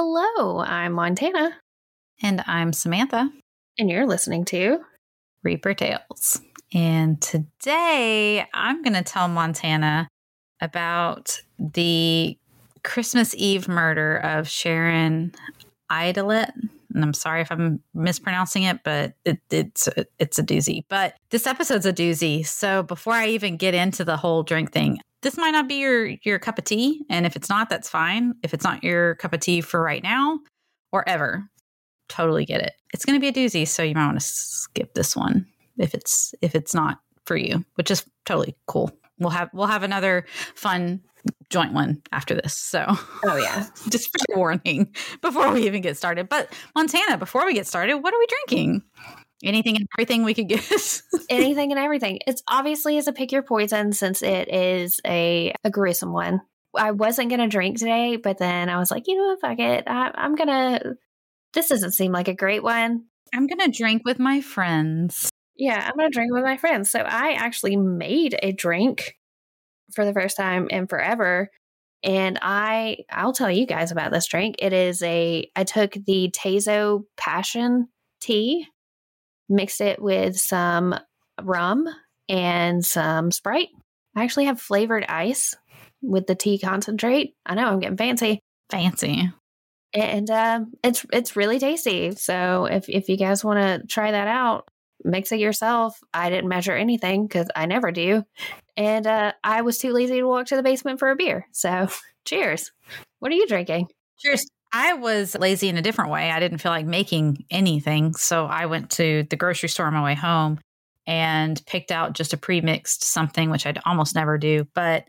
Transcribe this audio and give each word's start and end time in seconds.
Hello, 0.00 0.60
I'm 0.60 0.92
Montana, 0.92 1.56
And 2.22 2.44
I'm 2.46 2.72
Samantha, 2.72 3.32
and 3.80 3.90
you're 3.90 4.06
listening 4.06 4.44
to 4.44 4.78
Reaper 5.42 5.74
Tales. 5.74 6.40
And 6.72 7.20
today 7.20 8.46
I'm 8.54 8.84
going 8.84 8.94
to 8.94 9.02
tell 9.02 9.26
Montana 9.26 10.06
about 10.60 11.42
the 11.58 12.38
Christmas 12.84 13.34
Eve 13.34 13.66
murder 13.66 14.18
of 14.18 14.48
Sharon 14.48 15.34
Aydelott. 15.90 16.52
And 16.94 17.02
I'm 17.02 17.12
sorry 17.12 17.40
if 17.40 17.50
I'm 17.50 17.82
mispronouncing 17.92 18.62
it, 18.62 18.84
but 18.84 19.14
it, 19.24 19.40
it's 19.50 19.88
it's 20.20 20.38
a 20.38 20.44
doozy. 20.44 20.84
But 20.88 21.16
this 21.30 21.44
episode's 21.44 21.86
a 21.86 21.92
doozy. 21.92 22.46
So 22.46 22.84
before 22.84 23.14
I 23.14 23.26
even 23.30 23.56
get 23.56 23.74
into 23.74 24.04
the 24.04 24.16
whole 24.16 24.44
drink 24.44 24.70
thing, 24.70 25.00
this 25.22 25.36
might 25.36 25.50
not 25.50 25.68
be 25.68 25.76
your 25.76 26.06
your 26.22 26.38
cup 26.38 26.58
of 26.58 26.64
tea, 26.64 27.04
and 27.10 27.26
if 27.26 27.36
it's 27.36 27.48
not, 27.48 27.68
that's 27.68 27.88
fine. 27.88 28.34
If 28.42 28.54
it's 28.54 28.64
not 28.64 28.84
your 28.84 29.16
cup 29.16 29.32
of 29.32 29.40
tea 29.40 29.60
for 29.60 29.82
right 29.82 30.02
now 30.02 30.40
or 30.92 31.08
ever, 31.08 31.48
totally 32.08 32.44
get 32.44 32.60
it. 32.60 32.72
It's 32.92 33.04
going 33.04 33.18
to 33.18 33.20
be 33.20 33.28
a 33.28 33.32
doozy, 33.32 33.66
so 33.66 33.82
you 33.82 33.94
might 33.94 34.06
want 34.06 34.20
to 34.20 34.26
skip 34.26 34.94
this 34.94 35.16
one 35.16 35.46
if 35.78 35.94
it's 35.94 36.34
if 36.40 36.54
it's 36.54 36.74
not 36.74 37.00
for 37.24 37.36
you, 37.36 37.64
which 37.74 37.90
is 37.90 38.04
totally 38.24 38.56
cool. 38.66 38.90
We'll 39.18 39.30
have 39.30 39.50
we'll 39.52 39.66
have 39.66 39.82
another 39.82 40.26
fun 40.54 41.00
joint 41.50 41.72
one 41.72 42.02
after 42.12 42.34
this. 42.34 42.54
So 42.54 42.84
Oh 43.24 43.36
yeah. 43.36 43.66
just 43.88 44.10
for 44.10 44.36
warning 44.36 44.94
before 45.20 45.52
we 45.52 45.66
even 45.66 45.82
get 45.82 45.96
started. 45.96 46.28
But 46.28 46.52
Montana, 46.74 47.18
before 47.18 47.44
we 47.44 47.54
get 47.54 47.66
started, 47.66 47.96
what 47.96 48.14
are 48.14 48.18
we 48.18 48.26
drinking? 48.26 48.82
Anything 49.42 49.76
and 49.76 49.86
everything 49.96 50.24
we 50.24 50.34
could 50.34 50.48
get. 50.48 51.02
Anything 51.30 51.70
and 51.70 51.78
everything. 51.78 52.18
It's 52.26 52.42
obviously 52.48 52.96
is 52.96 53.06
a 53.06 53.12
pick 53.12 53.30
your 53.30 53.42
poison 53.42 53.92
since 53.92 54.22
it 54.22 54.52
is 54.52 55.00
a, 55.06 55.54
a 55.62 55.70
gruesome 55.70 56.12
one. 56.12 56.40
I 56.76 56.90
wasn't 56.90 57.30
gonna 57.30 57.48
drink 57.48 57.78
today, 57.78 58.16
but 58.16 58.38
then 58.38 58.68
I 58.68 58.78
was 58.78 58.90
like, 58.90 59.06
you 59.06 59.16
know 59.16 59.28
what, 59.28 59.40
fuck 59.40 59.58
it. 59.58 59.84
I, 59.86 60.10
I'm 60.14 60.34
gonna 60.34 60.80
this 61.54 61.68
doesn't 61.68 61.92
seem 61.92 62.12
like 62.12 62.28
a 62.28 62.34
great 62.34 62.62
one. 62.62 63.04
I'm 63.32 63.46
gonna 63.46 63.68
drink 63.68 64.02
with 64.04 64.18
my 64.18 64.40
friends. 64.40 65.30
Yeah, 65.56 65.82
I'm 65.84 65.96
gonna 65.96 66.10
drink 66.10 66.32
with 66.32 66.44
my 66.44 66.56
friends. 66.56 66.90
So 66.90 67.00
I 67.00 67.32
actually 67.32 67.76
made 67.76 68.38
a 68.42 68.52
drink 68.52 69.16
for 69.94 70.04
the 70.04 70.12
first 70.12 70.36
time 70.36 70.68
in 70.70 70.86
forever. 70.86 71.50
And 72.02 72.38
I 72.42 72.98
I'll 73.10 73.32
tell 73.32 73.50
you 73.50 73.66
guys 73.66 73.90
about 73.90 74.12
this 74.12 74.26
drink. 74.26 74.56
It 74.58 74.72
is 74.72 75.02
a 75.02 75.50
I 75.56 75.64
took 75.64 75.92
the 75.92 76.32
tazo 76.36 77.04
passion 77.16 77.88
tea, 78.20 78.66
mixed 79.48 79.80
it 79.80 80.00
with 80.00 80.38
some 80.38 80.94
rum 81.42 81.88
and 82.28 82.84
some 82.84 83.30
Sprite. 83.30 83.68
I 84.14 84.24
actually 84.24 84.46
have 84.46 84.60
flavored 84.60 85.04
ice 85.08 85.54
with 86.02 86.26
the 86.26 86.34
tea 86.34 86.58
concentrate. 86.58 87.34
I 87.46 87.54
know 87.54 87.68
I'm 87.68 87.80
getting 87.80 87.96
fancy. 87.96 88.40
Fancy. 88.70 89.30
And 89.94 90.30
uh, 90.30 90.60
it's 90.84 91.06
it's 91.12 91.36
really 91.36 91.58
tasty. 91.58 92.14
So 92.14 92.66
if 92.66 92.88
if 92.88 93.08
you 93.08 93.16
guys 93.16 93.44
want 93.44 93.58
to 93.58 93.86
try 93.86 94.10
that 94.10 94.28
out, 94.28 94.68
mix 95.02 95.32
it 95.32 95.40
yourself. 95.40 95.98
I 96.12 96.28
didn't 96.28 96.48
measure 96.48 96.76
anything 96.76 97.26
because 97.26 97.48
I 97.56 97.66
never 97.66 97.90
do, 97.90 98.22
and 98.76 99.06
uh, 99.06 99.32
I 99.42 99.62
was 99.62 99.78
too 99.78 99.92
lazy 99.92 100.16
to 100.16 100.24
walk 100.24 100.46
to 100.48 100.56
the 100.56 100.62
basement 100.62 100.98
for 100.98 101.10
a 101.10 101.16
beer. 101.16 101.46
So 101.52 101.88
cheers. 102.26 102.70
What 103.18 103.32
are 103.32 103.36
you 103.36 103.46
drinking? 103.46 103.88
Cheers. 104.18 104.46
I 104.72 104.94
was 104.94 105.34
lazy 105.34 105.68
in 105.68 105.76
a 105.76 105.82
different 105.82 106.10
way. 106.10 106.30
I 106.30 106.40
didn't 106.40 106.58
feel 106.58 106.72
like 106.72 106.86
making 106.86 107.44
anything. 107.50 108.14
So 108.14 108.46
I 108.46 108.66
went 108.66 108.90
to 108.92 109.26
the 109.30 109.36
grocery 109.36 109.68
store 109.68 109.86
on 109.86 109.94
my 109.94 110.02
way 110.04 110.14
home 110.14 110.58
and 111.06 111.60
picked 111.66 111.90
out 111.90 112.12
just 112.12 112.34
a 112.34 112.36
pre 112.36 112.60
mixed 112.60 113.02
something, 113.02 113.50
which 113.50 113.66
I'd 113.66 113.80
almost 113.86 114.14
never 114.14 114.36
do. 114.36 114.66
But 114.74 115.04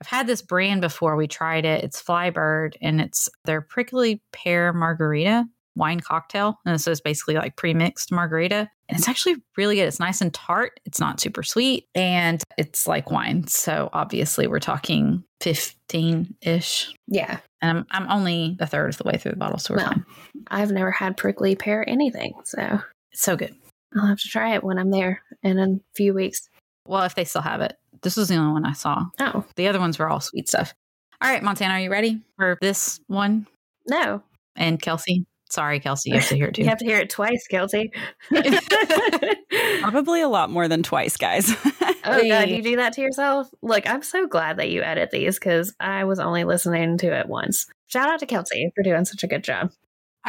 I've 0.00 0.06
had 0.06 0.26
this 0.26 0.42
brand 0.42 0.80
before. 0.80 1.16
We 1.16 1.26
tried 1.26 1.64
it. 1.64 1.84
It's 1.84 2.02
Flybird 2.02 2.74
and 2.80 3.00
it's 3.00 3.28
their 3.44 3.60
prickly 3.60 4.22
pear 4.32 4.72
margarita 4.72 5.46
wine 5.76 6.00
cocktail. 6.00 6.58
And 6.66 6.80
so 6.80 6.90
it's 6.90 7.00
basically 7.00 7.34
like 7.34 7.56
pre 7.56 7.74
mixed 7.74 8.10
margarita. 8.12 8.68
And 8.88 8.98
it's 8.98 9.08
actually 9.08 9.36
really 9.56 9.76
good. 9.76 9.86
It's 9.86 10.00
nice 10.00 10.20
and 10.20 10.34
tart. 10.34 10.80
It's 10.84 10.98
not 11.00 11.20
super 11.20 11.42
sweet. 11.42 11.86
And 11.94 12.42
it's 12.58 12.86
like 12.88 13.10
wine. 13.10 13.46
So 13.46 13.88
obviously 13.92 14.46
we're 14.48 14.58
talking 14.58 15.22
15 15.40 16.34
ish. 16.42 16.92
Yeah, 17.06 17.38
And 17.62 17.78
I'm, 17.78 17.86
I'm 17.90 18.10
only 18.10 18.56
a 18.60 18.66
third 18.66 18.90
of 18.90 18.96
the 18.98 19.04
way 19.04 19.16
through 19.16 19.32
the 19.32 19.36
bottle. 19.36 19.58
So 19.58 19.74
we're 19.74 19.78
Well. 19.78 19.88
fine. 19.92 20.04
I've 20.48 20.72
never 20.72 20.90
had 20.90 21.16
prickly 21.16 21.54
pear 21.54 21.88
anything, 21.88 22.34
so 22.44 22.80
It's 23.12 23.22
so 23.22 23.36
good. 23.36 23.54
I'll 23.96 24.06
have 24.06 24.18
to 24.20 24.28
try 24.28 24.54
it 24.54 24.64
when 24.64 24.78
I'm 24.78 24.90
there 24.90 25.22
in 25.42 25.58
a 25.58 25.78
few 25.94 26.14
weeks. 26.14 26.48
Well, 26.86 27.02
if 27.04 27.14
they 27.14 27.24
still 27.24 27.42
have 27.42 27.60
it. 27.60 27.76
This 28.02 28.16
was 28.16 28.28
the 28.28 28.36
only 28.36 28.52
one 28.52 28.64
I 28.64 28.72
saw. 28.72 29.04
Oh 29.20 29.44
The 29.56 29.68
other 29.68 29.78
ones 29.78 29.98
were 29.98 30.08
all 30.08 30.20
sweet 30.20 30.48
stuff. 30.48 30.74
All 31.22 31.30
right, 31.30 31.42
Montana, 31.42 31.74
are 31.74 31.80
you 31.80 31.90
ready 31.90 32.20
for 32.36 32.56
this 32.60 32.98
one? 33.06 33.46
no, 33.86 34.22
And 34.56 34.80
Kelsey? 34.80 35.26
Sorry, 35.50 35.80
Kelsey, 35.80 36.10
you 36.10 36.18
have 36.18 36.28
to 36.28 36.36
hear 36.36 36.46
it 36.46 36.54
too. 36.54 36.62
you 36.62 36.68
have 36.68 36.78
to 36.78 36.84
hear 36.84 36.98
it 36.98 37.10
twice, 37.10 37.46
Kelsey. 37.48 37.92
Probably 39.80 40.20
a 40.20 40.28
lot 40.28 40.50
more 40.50 40.68
than 40.68 40.82
twice, 40.82 41.16
guys. 41.16 41.54
Oh 42.02 42.26
god, 42.26 42.48
you 42.48 42.62
do 42.62 42.76
that 42.76 42.94
to 42.94 43.02
yourself? 43.02 43.50
Look, 43.60 43.88
I'm 43.88 44.02
so 44.02 44.26
glad 44.26 44.56
that 44.56 44.70
you 44.70 44.82
edit 44.82 45.10
these 45.10 45.38
because 45.38 45.74
I 45.78 46.04
was 46.04 46.18
only 46.18 46.44
listening 46.44 46.96
to 46.98 47.14
it 47.14 47.28
once. 47.28 47.66
Shout 47.88 48.08
out 48.08 48.20
to 48.20 48.26
Kelsey 48.26 48.72
for 48.74 48.82
doing 48.82 49.04
such 49.04 49.22
a 49.22 49.26
good 49.26 49.44
job. 49.44 49.70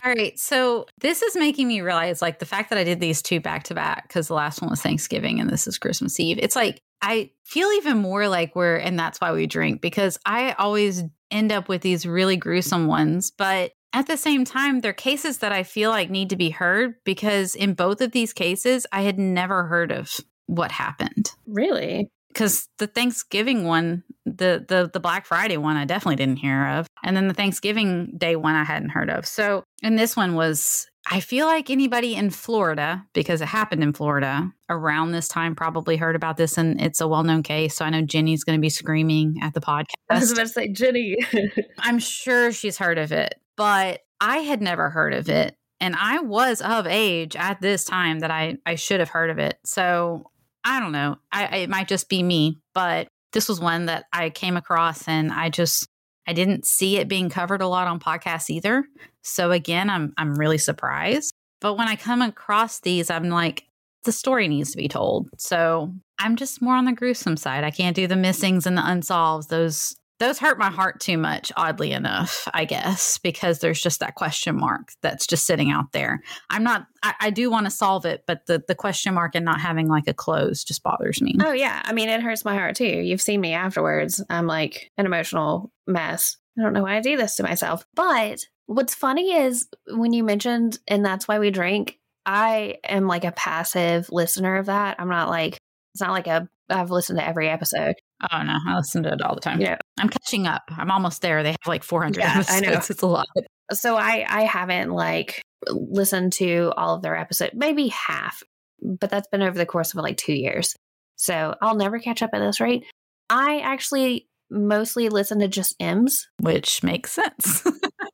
All 0.03 0.11
right. 0.11 0.37
So 0.37 0.85
this 0.99 1.21
is 1.21 1.35
making 1.37 1.69
me 1.69 1.79
realize 1.79 2.21
like 2.21 2.39
the 2.39 2.45
fact 2.45 2.69
that 2.69 2.77
I 2.77 2.83
did 2.83 2.99
these 2.99 3.21
two 3.21 3.39
back 3.39 3.63
to 3.63 3.73
back 3.73 4.07
because 4.07 4.27
the 4.27 4.33
last 4.33 4.61
one 4.61 4.69
was 4.69 4.81
Thanksgiving 4.81 5.39
and 5.39 5.49
this 5.49 5.65
is 5.65 5.77
Christmas 5.77 6.19
Eve. 6.19 6.39
It's 6.41 6.57
like 6.57 6.81
I 7.01 7.31
feel 7.43 7.69
even 7.71 7.97
more 7.97 8.27
like 8.27 8.55
we're, 8.55 8.75
and 8.75 8.99
that's 8.99 9.19
why 9.19 9.31
we 9.31 9.47
drink 9.47 9.81
because 9.81 10.19
I 10.25 10.51
always 10.53 11.03
end 11.31 11.51
up 11.51 11.67
with 11.67 11.81
these 11.81 12.05
really 12.05 12.37
gruesome 12.37 12.87
ones. 12.87 13.31
But 13.31 13.71
at 13.93 14.07
the 14.07 14.17
same 14.17 14.45
time, 14.45 14.79
they're 14.79 14.93
cases 14.93 15.39
that 15.39 15.51
I 15.51 15.63
feel 15.63 15.89
like 15.89 16.09
need 16.09 16.29
to 16.29 16.35
be 16.35 16.49
heard 16.49 16.95
because 17.03 17.55
in 17.55 17.73
both 17.73 18.01
of 18.01 18.11
these 18.11 18.33
cases, 18.33 18.87
I 18.91 19.01
had 19.01 19.19
never 19.19 19.65
heard 19.65 19.91
of 19.91 20.19
what 20.47 20.71
happened. 20.71 21.31
Really? 21.45 22.09
because 22.31 22.67
the 22.77 22.87
Thanksgiving 22.87 23.65
one, 23.65 24.03
the 24.25 24.65
the 24.67 24.89
the 24.91 24.99
Black 24.99 25.25
Friday 25.25 25.57
one, 25.57 25.77
I 25.77 25.85
definitely 25.85 26.15
didn't 26.15 26.37
hear 26.37 26.67
of, 26.67 26.87
and 27.03 27.15
then 27.15 27.27
the 27.27 27.33
Thanksgiving 27.33 28.13
Day 28.17 28.35
one, 28.35 28.55
I 28.55 28.63
hadn't 28.63 28.89
heard 28.89 29.09
of. 29.09 29.25
So, 29.25 29.63
and 29.83 29.97
this 29.97 30.15
one 30.15 30.35
was, 30.35 30.87
I 31.09 31.19
feel 31.19 31.47
like 31.47 31.69
anybody 31.69 32.15
in 32.15 32.29
Florida, 32.29 33.05
because 33.13 33.41
it 33.41 33.47
happened 33.47 33.83
in 33.83 33.93
Florida 33.93 34.51
around 34.69 35.11
this 35.11 35.27
time, 35.27 35.55
probably 35.55 35.97
heard 35.97 36.15
about 36.15 36.37
this, 36.37 36.57
and 36.57 36.81
it's 36.81 37.01
a 37.01 37.07
well 37.07 37.23
known 37.23 37.43
case. 37.43 37.75
So 37.75 37.85
I 37.85 37.89
know 37.89 38.01
Jenny's 38.01 38.43
going 38.43 38.57
to 38.57 38.61
be 38.61 38.69
screaming 38.69 39.39
at 39.41 39.53
the 39.53 39.61
podcast. 39.61 39.93
I 40.09 40.19
was 40.19 40.31
about 40.31 40.43
to 40.43 40.49
say 40.49 40.67
Jenny. 40.69 41.17
I'm 41.79 41.99
sure 41.99 42.51
she's 42.51 42.77
heard 42.77 42.97
of 42.97 43.11
it, 43.11 43.35
but 43.61 43.99
I 44.19 44.37
had 44.37 44.59
never 44.59 44.89
heard 44.89 45.13
of 45.13 45.29
it. 45.29 45.55
And 45.79 45.95
I 45.95 46.17
was 46.17 46.61
of 46.61 46.87
age 46.87 47.35
at 47.35 47.61
this 47.61 47.83
time 47.83 48.21
that 48.21 48.31
I, 48.31 48.57
I 48.65 48.73
should 48.73 48.99
have 48.99 49.09
heard 49.09 49.29
of 49.29 49.37
it. 49.37 49.59
So 49.63 50.31
I 50.63 50.79
don't 50.79 50.91
know. 50.91 51.17
I, 51.31 51.57
it 51.57 51.69
might 51.69 51.87
just 51.87 52.09
be 52.09 52.23
me, 52.23 52.57
but 52.73 53.07
this 53.33 53.47
was 53.47 53.59
one 53.59 53.85
that 53.85 54.05
I 54.11 54.31
came 54.31 54.57
across 54.57 55.07
and 55.07 55.31
I 55.31 55.49
just 55.49 55.87
I 56.27 56.33
didn't 56.33 56.65
see 56.65 56.97
it 56.97 57.07
being 57.07 57.29
covered 57.29 57.61
a 57.61 57.67
lot 57.67 57.87
on 57.87 57.99
podcasts 57.99 58.49
either. 58.49 58.83
So 59.21 59.51
again, 59.51 59.91
I'm 59.91 60.11
I'm 60.17 60.33
really 60.33 60.57
surprised. 60.57 61.31
But 61.59 61.75
when 61.75 61.87
I 61.87 61.95
come 61.95 62.23
across 62.23 62.79
these, 62.79 63.11
I'm 63.11 63.29
like, 63.29 63.67
the 64.05 64.11
story 64.11 64.47
needs 64.47 64.71
to 64.71 64.77
be 64.77 64.87
told. 64.87 65.29
So 65.37 65.93
I'm 66.17 66.35
just 66.35 66.63
more 66.63 66.73
on 66.73 66.85
the 66.85 66.93
gruesome 66.93 67.37
side. 67.37 67.63
I 67.63 67.69
can't 67.69 67.95
do 67.95 68.07
the 68.07 68.15
missings 68.15 68.65
and 68.65 68.75
the 68.75 68.89
unsolved. 68.89 69.51
Those 69.51 69.95
those 70.21 70.37
hurt 70.37 70.59
my 70.59 70.69
heart 70.69 70.99
too 70.99 71.17
much, 71.17 71.51
oddly 71.57 71.91
enough, 71.91 72.47
I 72.53 72.65
guess, 72.65 73.17
because 73.17 73.59
there's 73.59 73.81
just 73.81 73.99
that 74.01 74.13
question 74.13 74.55
mark 74.55 74.91
that's 75.01 75.25
just 75.25 75.45
sitting 75.45 75.71
out 75.71 75.91
there. 75.93 76.21
I'm 76.49 76.63
not 76.63 76.85
I, 77.03 77.15
I 77.19 77.29
do 77.31 77.49
want 77.49 77.65
to 77.65 77.71
solve 77.71 78.05
it, 78.05 78.23
but 78.27 78.45
the 78.45 78.63
the 78.67 78.75
question 78.75 79.15
mark 79.15 79.33
and 79.33 79.43
not 79.43 79.59
having 79.59 79.87
like 79.87 80.07
a 80.07 80.13
close 80.13 80.63
just 80.63 80.83
bothers 80.83 81.21
me. 81.21 81.35
oh 81.43 81.51
yeah, 81.51 81.81
I 81.83 81.91
mean 81.93 82.07
it 82.07 82.21
hurts 82.21 82.45
my 82.45 82.53
heart 82.53 82.75
too. 82.75 82.85
You've 82.85 83.21
seen 83.21 83.41
me 83.41 83.53
afterwards. 83.53 84.23
I'm 84.29 84.45
like 84.45 84.91
an 84.97 85.07
emotional 85.07 85.71
mess. 85.87 86.37
I 86.57 86.61
don't 86.61 86.73
know 86.73 86.83
why 86.83 86.97
I 86.97 87.01
do 87.01 87.17
this 87.17 87.35
to 87.37 87.43
myself. 87.43 87.83
But 87.95 88.45
what's 88.67 88.93
funny 88.93 89.33
is 89.33 89.67
when 89.87 90.13
you 90.13 90.23
mentioned, 90.23 90.77
and 90.87 91.03
that's 91.03 91.27
why 91.27 91.39
we 91.39 91.49
drink. 91.49 91.97
I 92.27 92.75
am 92.83 93.07
like 93.07 93.25
a 93.25 93.31
passive 93.31 94.07
listener 94.11 94.57
of 94.57 94.67
that. 94.67 94.97
I'm 94.99 95.09
not 95.09 95.29
like 95.29 95.57
it's 95.95 96.01
not 96.01 96.11
like 96.11 96.27
a 96.27 96.47
I've 96.69 96.91
listened 96.91 97.17
to 97.17 97.27
every 97.27 97.49
episode. 97.49 97.95
Oh 98.31 98.43
no, 98.43 98.55
I 98.67 98.77
listen 98.77 99.01
to 99.03 99.13
it 99.13 99.21
all 99.23 99.33
the 99.33 99.41
time. 99.41 99.59
Yeah. 99.59 99.77
I'm 99.99 100.09
catching 100.09 100.47
up. 100.47 100.63
I'm 100.69 100.89
almost 100.91 101.21
there. 101.21 101.43
They 101.43 101.51
have 101.51 101.57
like 101.67 101.83
400 101.83 102.19
Yeah, 102.19 102.33
I 102.35 102.39
episodes. 102.39 102.61
know. 102.61 102.73
It's 102.89 103.01
a 103.01 103.07
lot. 103.07 103.27
so 103.71 103.95
I 103.97 104.25
I 104.27 104.41
haven't 104.43 104.91
like 104.91 105.41
listened 105.67 106.33
to 106.33 106.71
all 106.77 106.95
of 106.95 107.01
their 107.01 107.15
episodes, 107.15 107.53
maybe 107.55 107.89
half, 107.89 108.41
but 108.81 109.09
that's 109.09 109.27
been 109.27 109.41
over 109.43 109.57
the 109.57 109.65
course 109.65 109.93
of 109.93 109.99
like 110.01 110.17
two 110.17 110.33
years. 110.33 110.75
So 111.17 111.55
I'll 111.61 111.75
never 111.75 111.99
catch 111.99 112.23
up 112.23 112.31
at 112.33 112.39
this 112.39 112.59
rate. 112.59 112.83
I 113.29 113.59
actually 113.59 114.27
mostly 114.49 115.07
listen 115.09 115.39
to 115.39 115.47
just 115.47 115.75
Em's, 115.79 116.27
which 116.39 116.81
makes 116.83 117.11
sense. 117.11 117.63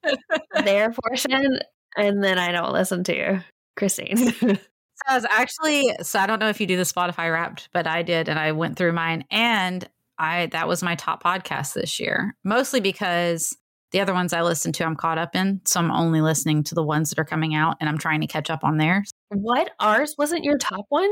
their 0.64 0.92
portion, 0.92 1.60
and 1.96 2.24
then 2.24 2.38
I 2.38 2.52
don't 2.52 2.74
listen 2.74 3.04
to 3.06 3.44
Christine. 3.76 4.34
So 5.06 5.12
I 5.12 5.16
was 5.16 5.26
actually, 5.30 5.96
so 6.02 6.18
I 6.18 6.26
don't 6.26 6.40
know 6.40 6.50
if 6.50 6.60
you 6.60 6.66
do 6.66 6.76
the 6.76 6.82
Spotify 6.82 7.32
wrapped, 7.32 7.70
but 7.72 7.86
I 7.86 8.02
did. 8.02 8.28
And 8.30 8.40
I 8.40 8.54
went 8.54 8.78
through 8.78 8.94
mine 8.94 9.26
and 9.30 9.88
I, 10.20 10.48
that 10.48 10.68
was 10.68 10.84
my 10.84 10.96
top 10.96 11.24
podcast 11.24 11.74
this 11.74 12.00
year, 12.00 12.36
mostly 12.44 12.80
because 12.80 13.56
the 13.92 14.02
other 14.02 14.14
ones 14.14 14.34
I 14.34 14.42
listen 14.42 14.74
to, 14.74 14.86
I'm 14.86 14.96
caught 14.96 15.18
up 15.18 15.36
in. 15.36 15.62
So 15.66 15.80
I'm 15.80 15.92
only 15.92 16.22
listening 16.22 16.64
to 16.66 16.76
the 16.76 16.84
ones 16.84 17.10
that 17.10 17.20
are 17.20 17.26
coming 17.26 17.56
out 17.56 17.78
and 17.80 17.90
I'm 17.90 17.98
trying 17.98 18.22
to 18.22 18.28
catch 18.28 18.50
up 18.50 18.64
on 18.64 18.78
theirs. 18.78 19.12
What? 19.30 19.72
Ours 19.80 20.16
wasn't 20.18 20.44
your 20.44 20.58
top 20.58 20.86
one? 20.90 21.10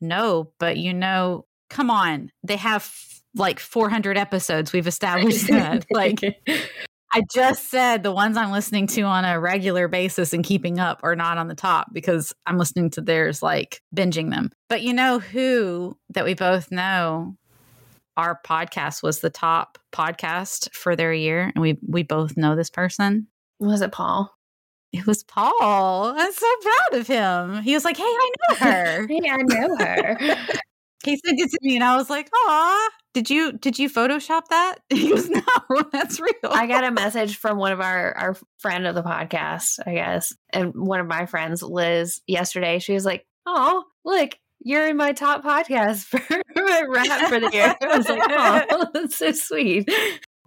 No, 0.00 0.52
but 0.58 0.76
you 0.76 0.94
know, 0.94 1.46
come 1.68 1.90
on. 1.90 2.30
They 2.42 2.56
have 2.56 2.92
like 3.34 3.60
400 3.60 4.16
episodes. 4.16 4.72
We've 4.72 4.86
established 4.86 5.46
that. 5.48 5.84
like, 5.90 6.20
I 7.12 7.22
just 7.32 7.70
said 7.70 8.02
the 8.02 8.12
ones 8.12 8.36
I'm 8.36 8.50
listening 8.50 8.86
to 8.88 9.02
on 9.02 9.24
a 9.24 9.38
regular 9.38 9.88
basis 9.88 10.32
and 10.32 10.44
keeping 10.44 10.78
up 10.78 11.00
are 11.02 11.16
not 11.16 11.38
on 11.38 11.48
the 11.48 11.54
top 11.54 11.88
because 11.92 12.34
I'm 12.46 12.58
listening 12.58 12.90
to 12.90 13.00
theirs, 13.00 13.42
like 13.42 13.82
binging 13.94 14.30
them. 14.30 14.50
But 14.68 14.82
you 14.82 14.92
know 14.92 15.18
who 15.18 15.96
that 16.10 16.24
we 16.24 16.34
both 16.34 16.70
know 16.70 17.36
our 18.16 18.40
podcast 18.44 19.02
was 19.02 19.20
the 19.20 19.30
top 19.30 19.78
podcast 19.92 20.72
for 20.74 20.96
their 20.96 21.12
year, 21.12 21.52
and 21.54 21.60
we 21.62 21.78
we 21.86 22.02
both 22.02 22.36
know 22.36 22.56
this 22.56 22.70
person. 22.70 23.28
Was 23.60 23.80
it 23.80 23.92
Paul? 23.92 24.32
It 24.92 25.06
was 25.06 25.24
Paul. 25.24 26.14
I'm 26.16 26.32
so 26.32 26.46
proud 26.62 27.00
of 27.00 27.06
him. 27.06 27.62
He 27.62 27.74
was 27.74 27.84
like, 27.84 27.96
"Hey, 27.96 28.04
I 28.04 28.30
know 28.50 28.56
her. 28.58 29.06
hey, 29.06 29.20
I 29.30 29.36
know 29.42 29.76
her." 29.76 30.16
he 31.04 31.16
sent 31.16 31.40
it 31.40 31.50
to 31.50 31.58
me, 31.62 31.76
and 31.76 31.84
I 31.84 31.96
was 31.96 32.08
like, 32.08 32.28
"Aw, 32.34 32.88
did 33.14 33.28
you 33.30 33.52
did 33.52 33.78
you 33.78 33.90
Photoshop 33.90 34.42
that?" 34.50 34.76
He 34.90 35.10
goes, 35.10 35.28
"No, 35.28 35.42
that's 35.92 36.20
real." 36.20 36.32
I 36.44 36.66
got 36.66 36.84
a 36.84 36.90
message 36.90 37.36
from 37.36 37.58
one 37.58 37.72
of 37.72 37.80
our 37.80 38.16
our 38.16 38.36
friend 38.58 38.86
of 38.86 38.94
the 38.94 39.02
podcast, 39.02 39.78
I 39.86 39.94
guess, 39.94 40.32
and 40.50 40.72
one 40.74 41.00
of 41.00 41.06
my 41.06 41.26
friends, 41.26 41.62
Liz, 41.62 42.20
yesterday. 42.26 42.78
She 42.78 42.94
was 42.94 43.04
like, 43.04 43.26
"Oh, 43.44 43.84
look, 44.04 44.30
you're 44.66 44.88
in 44.88 44.96
my 44.96 45.12
top 45.12 45.44
podcast 45.44 46.04
for 46.06 46.42
my 46.56 46.82
rap 46.88 47.28
for 47.28 47.38
the 47.38 47.50
year. 47.52 47.72
I 47.80 47.96
was 47.96 48.08
like, 48.08 48.20
oh, 48.28 48.86
that's 48.94 49.16
so 49.16 49.30
sweet. 49.30 49.88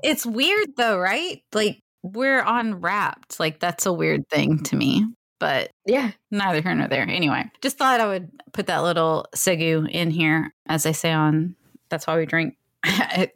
It's 0.04 0.26
weird 0.26 0.76
though, 0.76 0.98
right? 0.98 1.42
Like 1.54 1.80
we're 2.04 2.42
on 2.42 2.82
wrapped. 2.82 3.40
Like 3.40 3.60
that's 3.60 3.86
a 3.86 3.94
weird 3.94 4.28
thing 4.30 4.62
to 4.64 4.76
me. 4.76 5.06
But 5.40 5.72
yeah, 5.86 6.12
neither 6.32 6.62
here 6.62 6.76
nor 6.76 6.90
there. 6.90 7.04
Anyway, 7.04 7.46
just 7.62 7.78
thought 7.78 8.02
I 8.02 8.08
would 8.08 8.30
put 8.52 8.68
that 8.68 8.84
little 8.84 9.26
segu 9.34 9.86
in 9.90 10.12
here, 10.12 10.54
as 10.68 10.86
I 10.86 10.92
say 10.92 11.14
on 11.14 11.56
That's 11.90 12.06
Why 12.06 12.18
We 12.18 12.26
Drink. 12.26 12.58